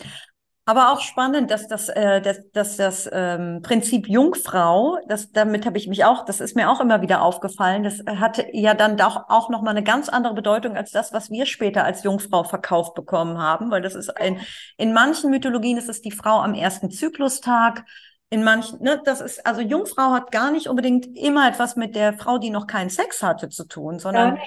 Aber 0.68 0.92
auch 0.92 1.00
spannend, 1.00 1.52
dass 1.52 1.68
das, 1.68 1.90
äh, 1.90 2.22
dass, 2.22 2.50
dass 2.52 2.76
das 2.76 3.10
ähm, 3.14 3.62
Prinzip 3.62 4.10
Jungfrau, 4.10 4.98
das, 5.08 5.32
damit 5.32 5.66
habe 5.68 5.78
ich 5.78 5.88
mich 5.88 6.06
auch, 6.06 6.26
das 6.26 6.40
ist 6.42 6.56
mir 6.56 6.72
auch 6.72 6.82
immer 6.82 7.04
wieder 7.04 7.22
aufgefallen, 7.22 7.84
das 7.84 8.00
hatte 8.20 8.48
ja 8.52 8.74
dann 8.74 8.98
doch 8.98 9.30
auch 9.30 9.50
nochmal 9.50 9.76
eine 9.76 9.84
ganz 9.84 10.10
andere 10.10 10.34
Bedeutung 10.34 10.76
als 10.76 10.90
das, 10.90 11.14
was 11.14 11.30
wir 11.30 11.46
später 11.46 11.84
als 11.84 12.04
Jungfrau 12.04 12.44
verkauft 12.44 12.96
bekommen 12.96 13.38
haben, 13.38 13.70
weil 13.70 13.84
das 13.84 13.94
ist 13.94 14.10
ein, 14.18 14.40
in 14.78 14.92
manchen 14.92 15.30
Mythologien 15.30 15.78
ist 15.78 15.90
es 15.90 16.02
die 16.02 16.12
Frau 16.12 16.42
am 16.42 16.56
ersten 16.56 16.90
Zyklustag, 16.90 17.86
in 18.32 18.44
manchen, 18.44 18.82
ne, 18.82 19.00
das 19.06 19.22
ist, 19.22 19.46
also 19.46 19.62
Jungfrau 19.62 20.14
hat 20.14 20.32
gar 20.32 20.52
nicht 20.52 20.68
unbedingt 20.68 21.16
immer 21.16 21.48
etwas 21.48 21.76
mit 21.76 21.96
der 21.96 22.14
Frau, 22.14 22.40
die 22.40 22.50
noch 22.50 22.66
keinen 22.66 22.90
Sex 22.90 23.22
hatte, 23.22 23.50
zu 23.50 23.66
tun, 23.66 24.00
sondern. 24.00 24.40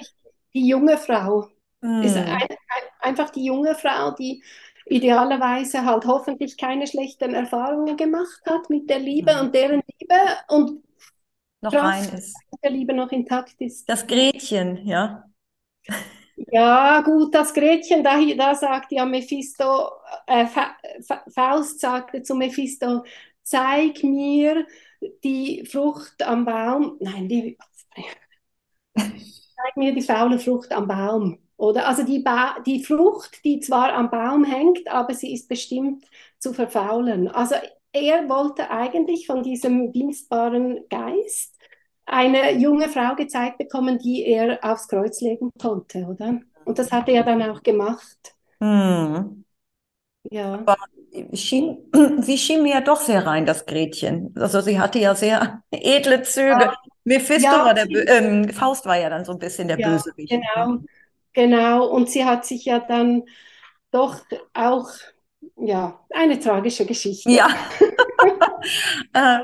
Die 0.52 0.66
junge 0.66 0.98
Frau. 0.98 1.46
Hm. 1.80 2.02
Ist 2.02 2.16
ein, 2.16 2.26
ein, 2.26 2.48
einfach 3.00 3.30
die 3.30 3.44
junge 3.44 3.76
Frau, 3.76 4.10
die 4.10 4.42
idealerweise 4.88 5.84
halt 5.84 6.06
hoffentlich 6.06 6.56
keine 6.56 6.86
schlechten 6.86 7.34
Erfahrungen 7.34 7.96
gemacht 7.96 8.42
hat 8.46 8.70
mit 8.70 8.88
der 8.88 8.98
Liebe 8.98 9.34
mhm. 9.34 9.40
und 9.40 9.54
deren 9.54 9.82
Liebe 9.98 10.14
und 10.48 10.82
noch 11.60 11.74
rein 11.74 12.08
ist. 12.10 12.36
Der 12.62 12.70
Liebe 12.70 12.94
noch 12.94 13.10
intakt 13.10 13.60
ist. 13.60 13.88
Das 13.88 14.06
Gretchen, 14.06 14.86
ja. 14.86 15.24
Ja, 16.36 17.00
gut, 17.00 17.34
das 17.34 17.52
Gretchen, 17.52 18.04
da, 18.04 18.20
da 18.36 18.54
sagt 18.54 18.92
ja 18.92 19.04
Mephisto, 19.04 19.90
äh, 20.26 20.46
Faust 21.34 21.80
sagte 21.80 22.22
zu 22.22 22.34
Mephisto, 22.36 23.04
zeig 23.42 24.04
mir 24.04 24.66
die 25.24 25.64
Frucht 25.66 26.22
am 26.22 26.44
Baum, 26.44 26.96
nein, 27.00 27.28
die, 27.28 27.58
zeig 28.96 29.76
mir 29.76 29.92
die 29.92 30.02
faule 30.02 30.38
Frucht 30.38 30.72
am 30.72 30.86
Baum. 30.86 31.38
Oder 31.58 31.88
also 31.88 32.04
die, 32.04 32.20
ba 32.20 32.56
die 32.64 32.84
Frucht, 32.84 33.44
die 33.44 33.58
zwar 33.58 33.92
am 33.92 34.10
Baum 34.10 34.44
hängt, 34.44 34.88
aber 34.88 35.12
sie 35.12 35.34
ist 35.34 35.48
bestimmt 35.48 36.04
zu 36.38 36.54
verfaulen. 36.54 37.28
Also 37.28 37.56
er 37.92 38.28
wollte 38.28 38.70
eigentlich 38.70 39.26
von 39.26 39.42
diesem 39.42 39.92
dienstbaren 39.92 40.84
Geist 40.88 41.56
eine 42.06 42.52
junge 42.52 42.88
Frau 42.88 43.16
gezeigt 43.16 43.58
bekommen, 43.58 43.98
die 43.98 44.24
er 44.24 44.60
aufs 44.62 44.86
Kreuz 44.86 45.20
legen 45.20 45.50
konnte, 45.60 46.06
oder? 46.06 46.40
Und 46.64 46.78
das 46.78 46.92
hat 46.92 47.08
er 47.08 47.24
dann 47.24 47.42
auch 47.42 47.62
gemacht. 47.62 48.36
Hm. 48.60 49.44
Ja. 50.30 50.54
Aber 50.54 50.76
schien, 51.32 51.90
sie 52.22 52.38
schien 52.38 52.62
mir 52.62 52.74
ja 52.74 52.80
doch 52.80 53.00
sehr 53.00 53.26
rein, 53.26 53.46
das 53.46 53.66
Gretchen. 53.66 54.32
Also 54.36 54.60
sie 54.60 54.78
hatte 54.78 55.00
ja 55.00 55.16
sehr 55.16 55.62
edle 55.72 56.22
Züge. 56.22 56.50
Ja. 56.50 56.74
Mephisto 57.04 57.50
ja, 57.50 57.64
war 57.64 57.74
der, 57.74 57.88
ähm, 57.88 58.48
Faust 58.50 58.86
war 58.86 58.98
ja 58.98 59.08
dann 59.08 59.24
so 59.24 59.32
ein 59.32 59.38
bisschen 59.38 59.66
der 59.66 59.78
ja, 59.78 59.88
Bösewicht. 59.88 60.30
Genau. 60.30 60.78
Genau, 61.38 61.86
und 61.86 62.10
sie 62.10 62.24
hat 62.24 62.44
sich 62.44 62.64
ja 62.64 62.80
dann 62.80 63.22
doch 63.92 64.16
auch, 64.54 64.88
ja, 65.54 66.04
eine 66.10 66.40
tragische 66.40 66.84
Geschichte. 66.84 67.30
Ja. 67.30 67.46
äh, 69.12 69.38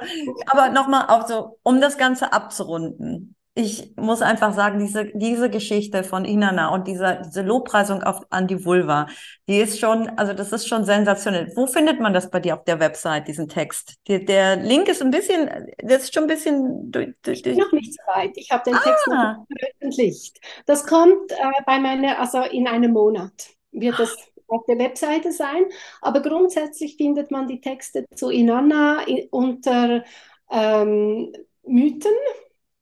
aber 0.47 0.71
nochmal, 0.71 1.03
also, 1.07 1.61
um 1.63 1.81
das 1.81 1.97
Ganze 1.97 2.33
abzurunden 2.33 3.34
ich 3.57 3.93
muss 3.97 4.21
einfach 4.21 4.53
sagen, 4.53 4.81
diese, 4.81 5.07
diese 5.15 5.49
Geschichte 5.49 6.03
von 6.03 6.25
Inanna 6.25 6.75
und 6.75 6.89
diese, 6.89 7.23
diese 7.25 7.43
Lobpreisung 7.43 8.03
auf, 8.03 8.21
an 8.31 8.49
die 8.49 8.65
Vulva, 8.65 9.07
die 9.47 9.59
ist 9.59 9.79
schon, 9.79 10.09
also 10.17 10.33
das 10.33 10.51
ist 10.51 10.67
schon 10.67 10.85
sensationell. 10.85 11.53
Wo 11.55 11.69
findet 11.69 12.01
man 12.01 12.13
das 12.13 12.31
bei 12.31 12.41
dir 12.41 12.57
auf 12.57 12.65
der 12.65 12.81
Website, 12.81 13.29
diesen 13.29 13.49
Text? 13.49 13.95
Die, 14.09 14.25
der 14.25 14.57
Link 14.57 14.89
ist 14.89 15.03
ein 15.03 15.13
bisschen, 15.13 15.49
das 15.79 16.05
ist 16.05 16.15
schon 16.15 16.25
ein 16.25 16.29
bisschen 16.29 16.91
durch. 16.91 17.15
durch, 17.23 17.43
durch. 17.43 17.57
Noch 17.57 17.71
nicht 17.71 17.95
so 17.95 18.01
weit. 18.13 18.33
Ich 18.35 18.51
habe 18.51 18.65
den 18.65 18.75
ah. 18.75 18.81
Text 18.83 19.07
noch 19.07 19.47
veröffentlicht. 19.47 20.41
Das 20.67 20.85
kommt 20.85 21.31
äh, 21.31 21.63
bei 21.65 21.79
meiner, 21.79 22.19
also 22.19 22.43
in 22.43 22.67
einem 22.67 22.91
Monat 22.91 23.51
wird 23.71 24.01
das 24.01 24.17
auf 24.49 24.65
der 24.67 24.79
Webseite 24.79 25.31
sein. 25.31 25.65
Aber 26.01 26.23
grundsätzlich 26.23 26.97
findet 26.97 27.31
man 27.31 27.47
die 27.47 27.61
Texte 27.61 28.05
zu 28.17 28.31
Inanna 28.31 29.03
in, 29.07 29.29
unter 29.31 30.03
ähm, 30.51 31.33
Mythen 31.63 32.13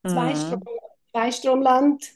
Zweistrom, 0.04 0.60
mhm. 0.60 1.10
Zweistromland. 1.10 2.10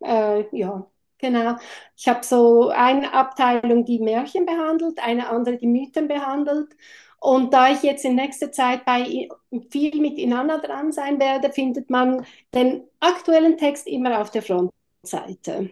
Äh, 0.00 0.56
ja, 0.56 0.86
genau. 1.18 1.56
Ich 1.96 2.08
habe 2.08 2.24
so 2.24 2.68
eine 2.70 3.12
Abteilung, 3.12 3.84
die 3.84 3.98
Märchen 3.98 4.46
behandelt, 4.46 4.98
eine 5.00 5.28
andere, 5.28 5.56
die 5.56 5.66
Mythen 5.66 6.08
behandelt. 6.08 6.74
Und 7.20 7.52
da 7.52 7.70
ich 7.70 7.82
jetzt 7.82 8.04
in 8.04 8.14
nächster 8.14 8.52
Zeit 8.52 8.84
bei 8.84 9.28
viel 9.70 10.00
mit 10.00 10.18
Inanna 10.18 10.58
dran 10.58 10.92
sein 10.92 11.18
werde, 11.18 11.52
findet 11.52 11.90
man 11.90 12.24
den 12.54 12.84
aktuellen 13.00 13.58
Text 13.58 13.88
immer 13.88 14.20
auf 14.20 14.30
der 14.30 14.42
Frontseite. 14.42 15.70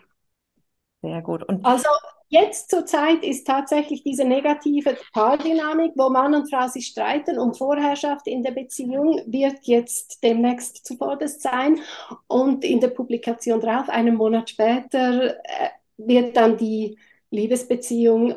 Sehr 1.03 1.23
gut. 1.23 1.45
Und 1.45 1.65
also 1.65 1.89
Jetzt 2.29 2.71
zur 2.71 2.85
Zeit 2.87 3.23
ist 3.23 3.47
tatsächlich 3.47 4.03
diese 4.03 4.25
negative 4.25 4.97
Paardynamik, 5.13 5.93
wo 5.95 6.11
Mann 6.11 6.35
und 6.35 6.51
Frau 6.51 6.67
sich 6.67 6.89
streiten 6.89 7.39
um 7.39 7.55
Vorherrschaft 7.55 8.27
in 8.27 8.43
der 8.43 8.51
Beziehung, 8.51 9.21
wird 9.27 9.59
jetzt 9.63 10.25
demnächst 10.25 10.85
zuvorderst 10.85 11.43
sein. 11.43 11.79
Und 12.27 12.65
in 12.65 12.81
der 12.81 12.89
Publikation 12.89 13.61
drauf, 13.61 13.89
einen 13.89 14.17
Monat 14.17 14.51
später, 14.51 15.37
äh, 15.37 15.71
wird 15.99 16.37
dann 16.37 16.57
die 16.57 16.99
Liebesbeziehung 17.31 18.35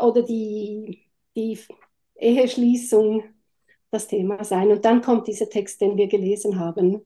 oder 0.00 0.22
die, 0.22 1.08
die 1.34 1.58
Eheschließung 2.16 3.24
das 3.90 4.08
Thema 4.08 4.44
sein. 4.44 4.70
Und 4.70 4.84
dann 4.84 5.00
kommt 5.00 5.26
dieser 5.26 5.48
Text, 5.48 5.80
den 5.80 5.96
wir 5.96 6.06
gelesen 6.06 6.58
haben. 6.58 7.04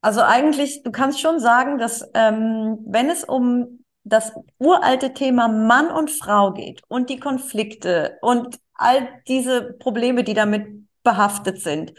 Also 0.00 0.22
eigentlich, 0.22 0.82
du 0.82 0.90
kannst 0.90 1.20
schon 1.20 1.40
sagen, 1.40 1.78
dass 1.78 2.08
ähm, 2.14 2.78
wenn 2.86 3.10
es 3.10 3.24
um 3.24 3.84
das 4.06 4.32
uralte 4.58 5.14
Thema 5.14 5.48
Mann 5.48 5.90
und 5.90 6.10
Frau 6.10 6.52
geht 6.52 6.80
und 6.88 7.10
die 7.10 7.18
Konflikte 7.18 8.18
und 8.22 8.58
all 8.74 9.08
diese 9.26 9.72
Probleme, 9.72 10.22
die 10.22 10.34
damit 10.34 10.86
behaftet 11.02 11.60
sind, 11.60 11.92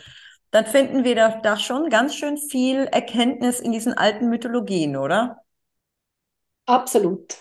dann 0.51 0.65
finden 0.65 1.03
wir 1.03 1.15
da, 1.15 1.29
da 1.41 1.57
schon 1.57 1.89
ganz 1.89 2.15
schön 2.15 2.37
viel 2.37 2.85
Erkenntnis 2.85 3.59
in 3.59 3.73
diesen 3.73 3.93
alten 3.93 4.29
Mythologien, 4.29 4.95
oder? 4.95 5.41
Absolut. 6.65 7.35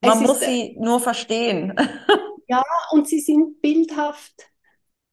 Man 0.00 0.18
es 0.18 0.20
muss 0.20 0.40
ist, 0.40 0.46
sie 0.46 0.76
nur 0.78 1.00
verstehen. 1.00 1.74
Ja, 2.52 2.64
und 2.90 3.06
sie 3.06 3.20
sind 3.20 3.62
bildhaft 3.62 4.49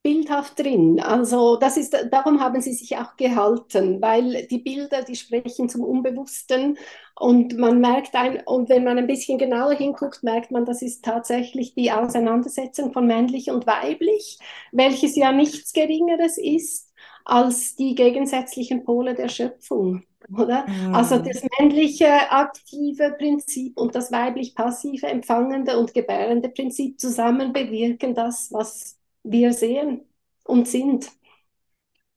bildhaft 0.07 0.57
drin. 0.57 1.01
Also 1.01 1.57
das 1.57 1.75
ist, 1.75 1.93
darum 2.11 2.39
haben 2.39 2.61
sie 2.61 2.71
sich 2.71 2.95
auch 2.97 3.17
gehalten, 3.17 4.01
weil 4.01 4.47
die 4.49 4.59
Bilder, 4.59 5.03
die 5.03 5.17
sprechen 5.17 5.67
zum 5.67 5.83
Unbewussten 5.83 6.77
und 7.19 7.57
man 7.57 7.81
merkt 7.81 8.15
ein, 8.15 8.41
und 8.45 8.69
wenn 8.69 8.85
man 8.85 8.97
ein 8.97 9.07
bisschen 9.07 9.37
genauer 9.37 9.73
hinguckt, 9.73 10.23
merkt 10.23 10.49
man, 10.49 10.63
das 10.63 10.81
ist 10.81 11.03
tatsächlich 11.03 11.75
die 11.75 11.91
Auseinandersetzung 11.91 12.93
von 12.93 13.05
männlich 13.05 13.51
und 13.51 13.67
weiblich, 13.67 14.39
welches 14.71 15.17
ja 15.17 15.33
nichts 15.33 15.73
Geringeres 15.73 16.37
ist 16.37 16.93
als 17.25 17.75
die 17.75 17.93
gegensätzlichen 17.93 18.85
Pole 18.85 19.13
der 19.13 19.27
Schöpfung. 19.27 20.03
Oder? 20.33 20.65
Mhm. 20.67 20.95
Also 20.95 21.17
das 21.17 21.43
männliche 21.59 22.31
aktive 22.31 23.13
Prinzip 23.17 23.77
und 23.77 23.93
das 23.93 24.09
weiblich 24.09 24.55
passive 24.55 25.07
empfangende 25.07 25.77
und 25.77 25.93
gebärende 25.93 26.47
Prinzip 26.47 26.97
zusammen 26.97 27.51
bewirken 27.51 28.13
das, 28.13 28.53
was 28.53 28.96
wir 29.31 29.53
sehen 29.53 30.01
und 30.43 30.67
sind. 30.67 31.09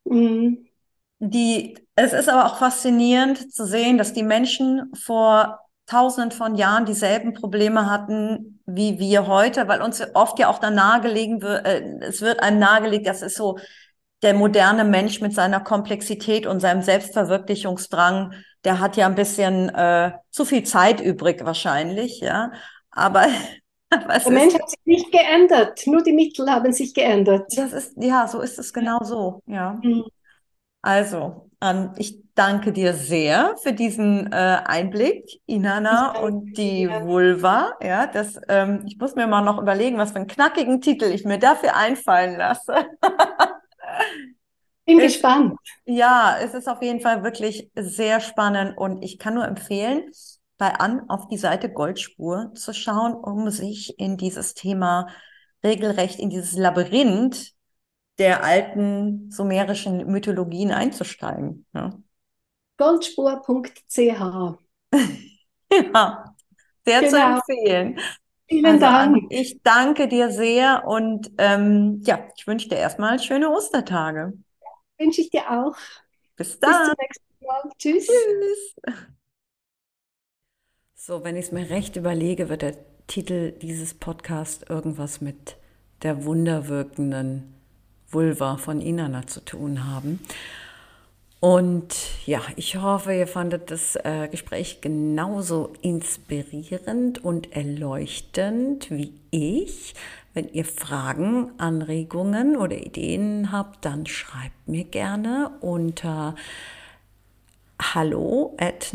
Mhm. 0.05 0.67
Die, 1.19 1.77
es 1.97 2.13
ist 2.13 2.29
aber 2.29 2.47
auch 2.47 2.59
faszinierend 2.59 3.53
zu 3.53 3.67
sehen, 3.67 3.99
dass 3.99 4.13
die 4.13 4.23
Menschen 4.23 4.91
vor 4.95 5.61
tausenden 5.87 6.31
von 6.31 6.55
Jahren 6.55 6.87
dieselben 6.87 7.35
Probleme 7.35 7.91
hatten 7.91 8.61
wie 8.75 8.99
wir 8.99 9.27
heute, 9.27 9.69
weil 9.69 9.83
uns 9.83 10.03
oft 10.15 10.39
ja 10.39 10.49
auch 10.49 10.59
da 10.59 10.71
nahegelegen 10.71 11.43
wird, 11.43 11.67
äh, 11.67 11.83
es 12.01 12.21
wird 12.21 12.41
einem 12.41 12.59
nahegelegt, 12.59 13.07
das 13.07 13.23
ist 13.23 13.37
so 13.37 13.59
der 14.23 14.35
moderne 14.35 14.85
Mensch 14.85 15.21
mit 15.21 15.35
seiner 15.35 15.61
Komplexität 15.61 16.47
und 16.47 16.61
seinem 16.61 16.83
Selbstverwirklichungsdrang, 16.83 18.35
der 18.65 18.79
hat 18.79 18.97
ja 18.97 19.07
ein 19.07 19.15
bisschen 19.15 19.71
äh, 19.71 20.13
zu 20.31 20.45
viel 20.45 20.65
Zeit 20.65 21.01
übrig 21.01 21.45
wahrscheinlich, 21.45 22.21
ja. 22.21 22.53
Aber 22.91 23.27
Was 24.07 24.25
der 24.25 24.33
Mensch 24.33 24.55
hat 24.55 24.71
sich 24.71 24.79
nicht 24.85 25.13
geändert, 25.13 25.87
nur 25.87 26.03
die 26.03 26.13
Mittel 26.13 26.49
haben 26.51 26.73
sich 26.73 26.95
geändert. 26.95 27.53
Das 27.57 27.73
ist, 27.73 27.95
ja, 27.97 28.29
so 28.29 28.41
ist 28.41 28.59
es 28.59 28.73
genau 28.73 29.03
so, 29.03 29.43
ja. 29.47 29.81
Mhm. 29.83 30.05
Also, 30.83 31.51
ähm, 31.61 31.93
ich 31.99 32.23
danke 32.35 32.73
dir 32.73 32.95
sehr 32.95 33.57
für 33.63 33.73
diesen 33.73 34.33
äh, 34.33 34.61
Einblick, 34.65 35.41
Inanna 35.47 36.19
und 36.21 36.57
die 36.57 36.87
dir. 36.87 37.05
Vulva. 37.05 37.75
Ja, 37.83 38.07
das, 38.07 38.41
ähm, 38.49 38.85
ich 38.87 38.97
muss 38.99 39.15
mir 39.15 39.27
mal 39.27 39.43
noch 39.43 39.61
überlegen, 39.61 39.99
was 39.99 40.13
für 40.13 40.17
einen 40.17 40.27
knackigen 40.27 40.81
Titel 40.81 41.05
ich 41.05 41.25
mir 41.25 41.39
dafür 41.39 41.77
einfallen 41.77 42.39
lasse. 42.39 42.87
Bin 44.87 44.99
es, 45.01 45.13
gespannt. 45.13 45.59
Ja, 45.85 46.39
es 46.41 46.55
ist 46.55 46.67
auf 46.67 46.81
jeden 46.81 47.01
Fall 47.01 47.23
wirklich 47.25 47.71
sehr 47.75 48.21
spannend 48.21 48.79
und 48.79 49.03
ich 49.03 49.19
kann 49.19 49.35
nur 49.35 49.47
empfehlen, 49.47 50.11
bei 50.61 50.75
An 50.75 51.09
auf 51.09 51.27
die 51.29 51.39
Seite 51.39 51.73
Goldspur 51.73 52.53
zu 52.55 52.75
schauen, 52.75 53.15
um 53.15 53.49
sich 53.51 53.99
in 53.99 54.19
dieses 54.19 54.53
Thema 54.53 55.09
regelrecht 55.65 56.21
in 56.21 56.29
dieses 56.29 56.53
Labyrinth 56.53 57.55
der 58.19 58.45
alten 58.45 59.31
sumerischen 59.31 60.07
Mythologien 60.07 60.71
einzusteigen. 60.71 61.65
Ja. 61.73 61.95
Goldspur.ch. 62.77 63.89
ja, 63.97 64.59
sehr 66.85 67.01
genau. 67.01 67.11
zu 67.11 67.17
empfehlen. 67.17 67.99
Vielen 68.47 68.67
also, 68.67 68.81
Dank. 68.81 69.25
Ich 69.31 69.63
danke 69.63 70.09
dir 70.09 70.31
sehr 70.31 70.87
und 70.87 71.33
ähm, 71.39 72.03
ja, 72.05 72.29
ich 72.37 72.47
wünsche 72.47 72.69
dir 72.69 72.77
erstmal 72.77 73.19
schöne 73.19 73.49
Ostertage. 73.49 74.35
Wünsche 74.99 75.23
ich 75.23 75.31
dir 75.31 75.51
auch. 75.51 75.79
Bis 76.37 76.61
dann. 76.61 76.71
Bis 76.71 76.89
zum 76.89 76.97
nächsten 77.01 77.25
Mal. 77.47 77.63
Tschüss. 77.79 78.07
Tschüss. 78.07 78.75
So, 81.03 81.25
wenn 81.25 81.35
ich 81.35 81.47
es 81.47 81.53
mir 81.53 81.71
recht 81.71 81.97
überlege, 81.97 82.51
wird 82.51 82.61
der 82.61 82.75
Titel 83.07 83.53
dieses 83.53 83.95
Podcasts 83.95 84.69
irgendwas 84.69 85.23
mit 85.23 85.57
der 86.03 86.27
wunderwirkenden 86.27 87.55
Vulva 88.11 88.59
von 88.59 88.83
Inanna 88.83 89.27
zu 89.27 89.41
tun 89.43 89.87
haben. 89.91 90.21
Und 91.41 91.95
ja, 92.27 92.43
ich 92.57 92.77
hoffe, 92.77 93.15
ihr 93.15 93.27
fandet 93.27 93.71
das 93.71 93.97
äh, 93.97 94.29
Gespräch 94.31 94.83
genauso 94.83 95.73
inspirierend 95.81 97.25
und 97.25 97.51
erleuchtend 97.57 98.91
wie 98.91 99.15
ich. 99.31 99.95
Wenn 100.35 100.53
ihr 100.53 100.67
Fragen, 100.67 101.51
Anregungen 101.57 102.59
oder 102.59 102.77
Ideen 102.77 103.53
habt, 103.53 103.87
dann 103.87 104.05
schreibt 104.05 104.69
mir 104.69 104.85
gerne 104.85 105.51
unter 105.63 106.35
hallo 107.81 108.55
at 108.59 108.93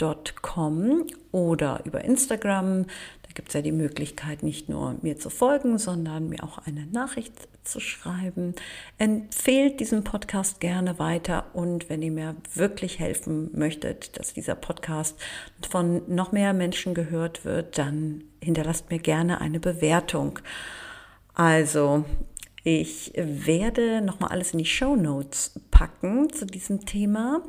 nadinecoolesart.com 0.00 1.06
oder 1.32 1.82
über 1.84 2.04
Instagram 2.04 2.86
da 3.30 3.34
gibt 3.34 3.50
es 3.50 3.54
ja 3.54 3.62
die 3.62 3.70
Möglichkeit, 3.70 4.42
nicht 4.42 4.68
nur 4.68 4.96
mir 5.02 5.16
zu 5.16 5.30
folgen, 5.30 5.78
sondern 5.78 6.30
mir 6.30 6.42
auch 6.42 6.58
eine 6.66 6.86
Nachricht 6.86 7.32
zu 7.62 7.78
schreiben. 7.78 8.56
Empfehlt 8.98 9.78
diesen 9.78 10.02
Podcast 10.02 10.58
gerne 10.58 10.98
weiter 10.98 11.44
und 11.52 11.88
wenn 11.88 12.02
ihr 12.02 12.10
mir 12.10 12.34
wirklich 12.54 12.98
helfen 12.98 13.48
möchtet, 13.56 14.18
dass 14.18 14.34
dieser 14.34 14.56
Podcast 14.56 15.16
von 15.70 16.02
noch 16.12 16.32
mehr 16.32 16.52
Menschen 16.52 16.92
gehört 16.92 17.44
wird, 17.44 17.78
dann 17.78 18.24
hinterlasst 18.42 18.90
mir 18.90 18.98
gerne 18.98 19.40
eine 19.40 19.60
Bewertung. 19.60 20.40
Also, 21.32 22.04
ich 22.64 23.12
werde 23.14 24.00
nochmal 24.00 24.30
alles 24.30 24.54
in 24.54 24.58
die 24.58 24.66
Show 24.66 24.96
Notes 24.96 25.52
packen 25.70 26.32
zu 26.32 26.46
diesem 26.46 26.84
Thema 26.84 27.42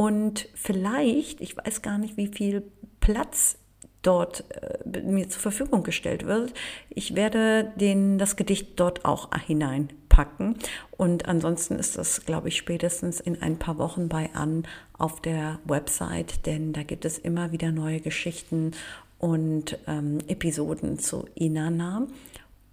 und 0.00 0.48
vielleicht, 0.54 1.42
ich 1.42 1.58
weiß 1.58 1.82
gar 1.82 1.98
nicht, 1.98 2.16
wie 2.16 2.28
viel 2.28 2.62
Platz 3.00 3.58
dort 4.00 4.44
äh, 4.48 5.02
mir 5.02 5.28
zur 5.28 5.42
Verfügung 5.42 5.82
gestellt 5.82 6.24
wird. 6.24 6.54
Ich 6.88 7.14
werde 7.14 7.70
den, 7.76 8.16
das 8.16 8.36
Gedicht 8.36 8.80
dort 8.80 9.04
auch 9.04 9.28
hineinpacken. 9.36 10.56
Und 10.96 11.28
ansonsten 11.28 11.74
ist 11.74 11.98
das, 11.98 12.24
glaube 12.24 12.48
ich, 12.48 12.56
spätestens 12.56 13.20
in 13.20 13.42
ein 13.42 13.58
paar 13.58 13.76
Wochen 13.76 14.08
bei 14.08 14.30
an 14.32 14.66
auf 14.96 15.20
der 15.20 15.58
Website, 15.66 16.46
denn 16.46 16.72
da 16.72 16.82
gibt 16.82 17.04
es 17.04 17.18
immer 17.18 17.52
wieder 17.52 17.70
neue 17.70 18.00
Geschichten 18.00 18.70
und 19.18 19.76
ähm, 19.86 20.16
Episoden 20.28 20.98
zu 20.98 21.28
Inanna 21.34 22.06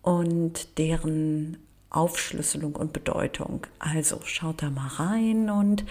und 0.02 0.78
deren 0.78 1.58
Aufschlüsselung 1.90 2.78
und 2.78 2.94
Bedeutung. 2.94 3.68
Also 3.80 4.22
schaut 4.24 4.62
da 4.62 4.70
mal 4.70 4.88
rein 4.88 5.50
und 5.50 5.84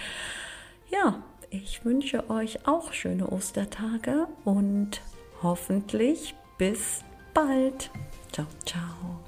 ja, 0.89 1.23
ich 1.49 1.85
wünsche 1.85 2.29
euch 2.29 2.67
auch 2.67 2.93
schöne 2.93 3.29
Ostertage 3.29 4.27
und 4.43 5.01
hoffentlich 5.41 6.35
bis 6.57 7.03
bald. 7.33 7.89
Ciao, 8.31 8.47
ciao. 8.65 9.26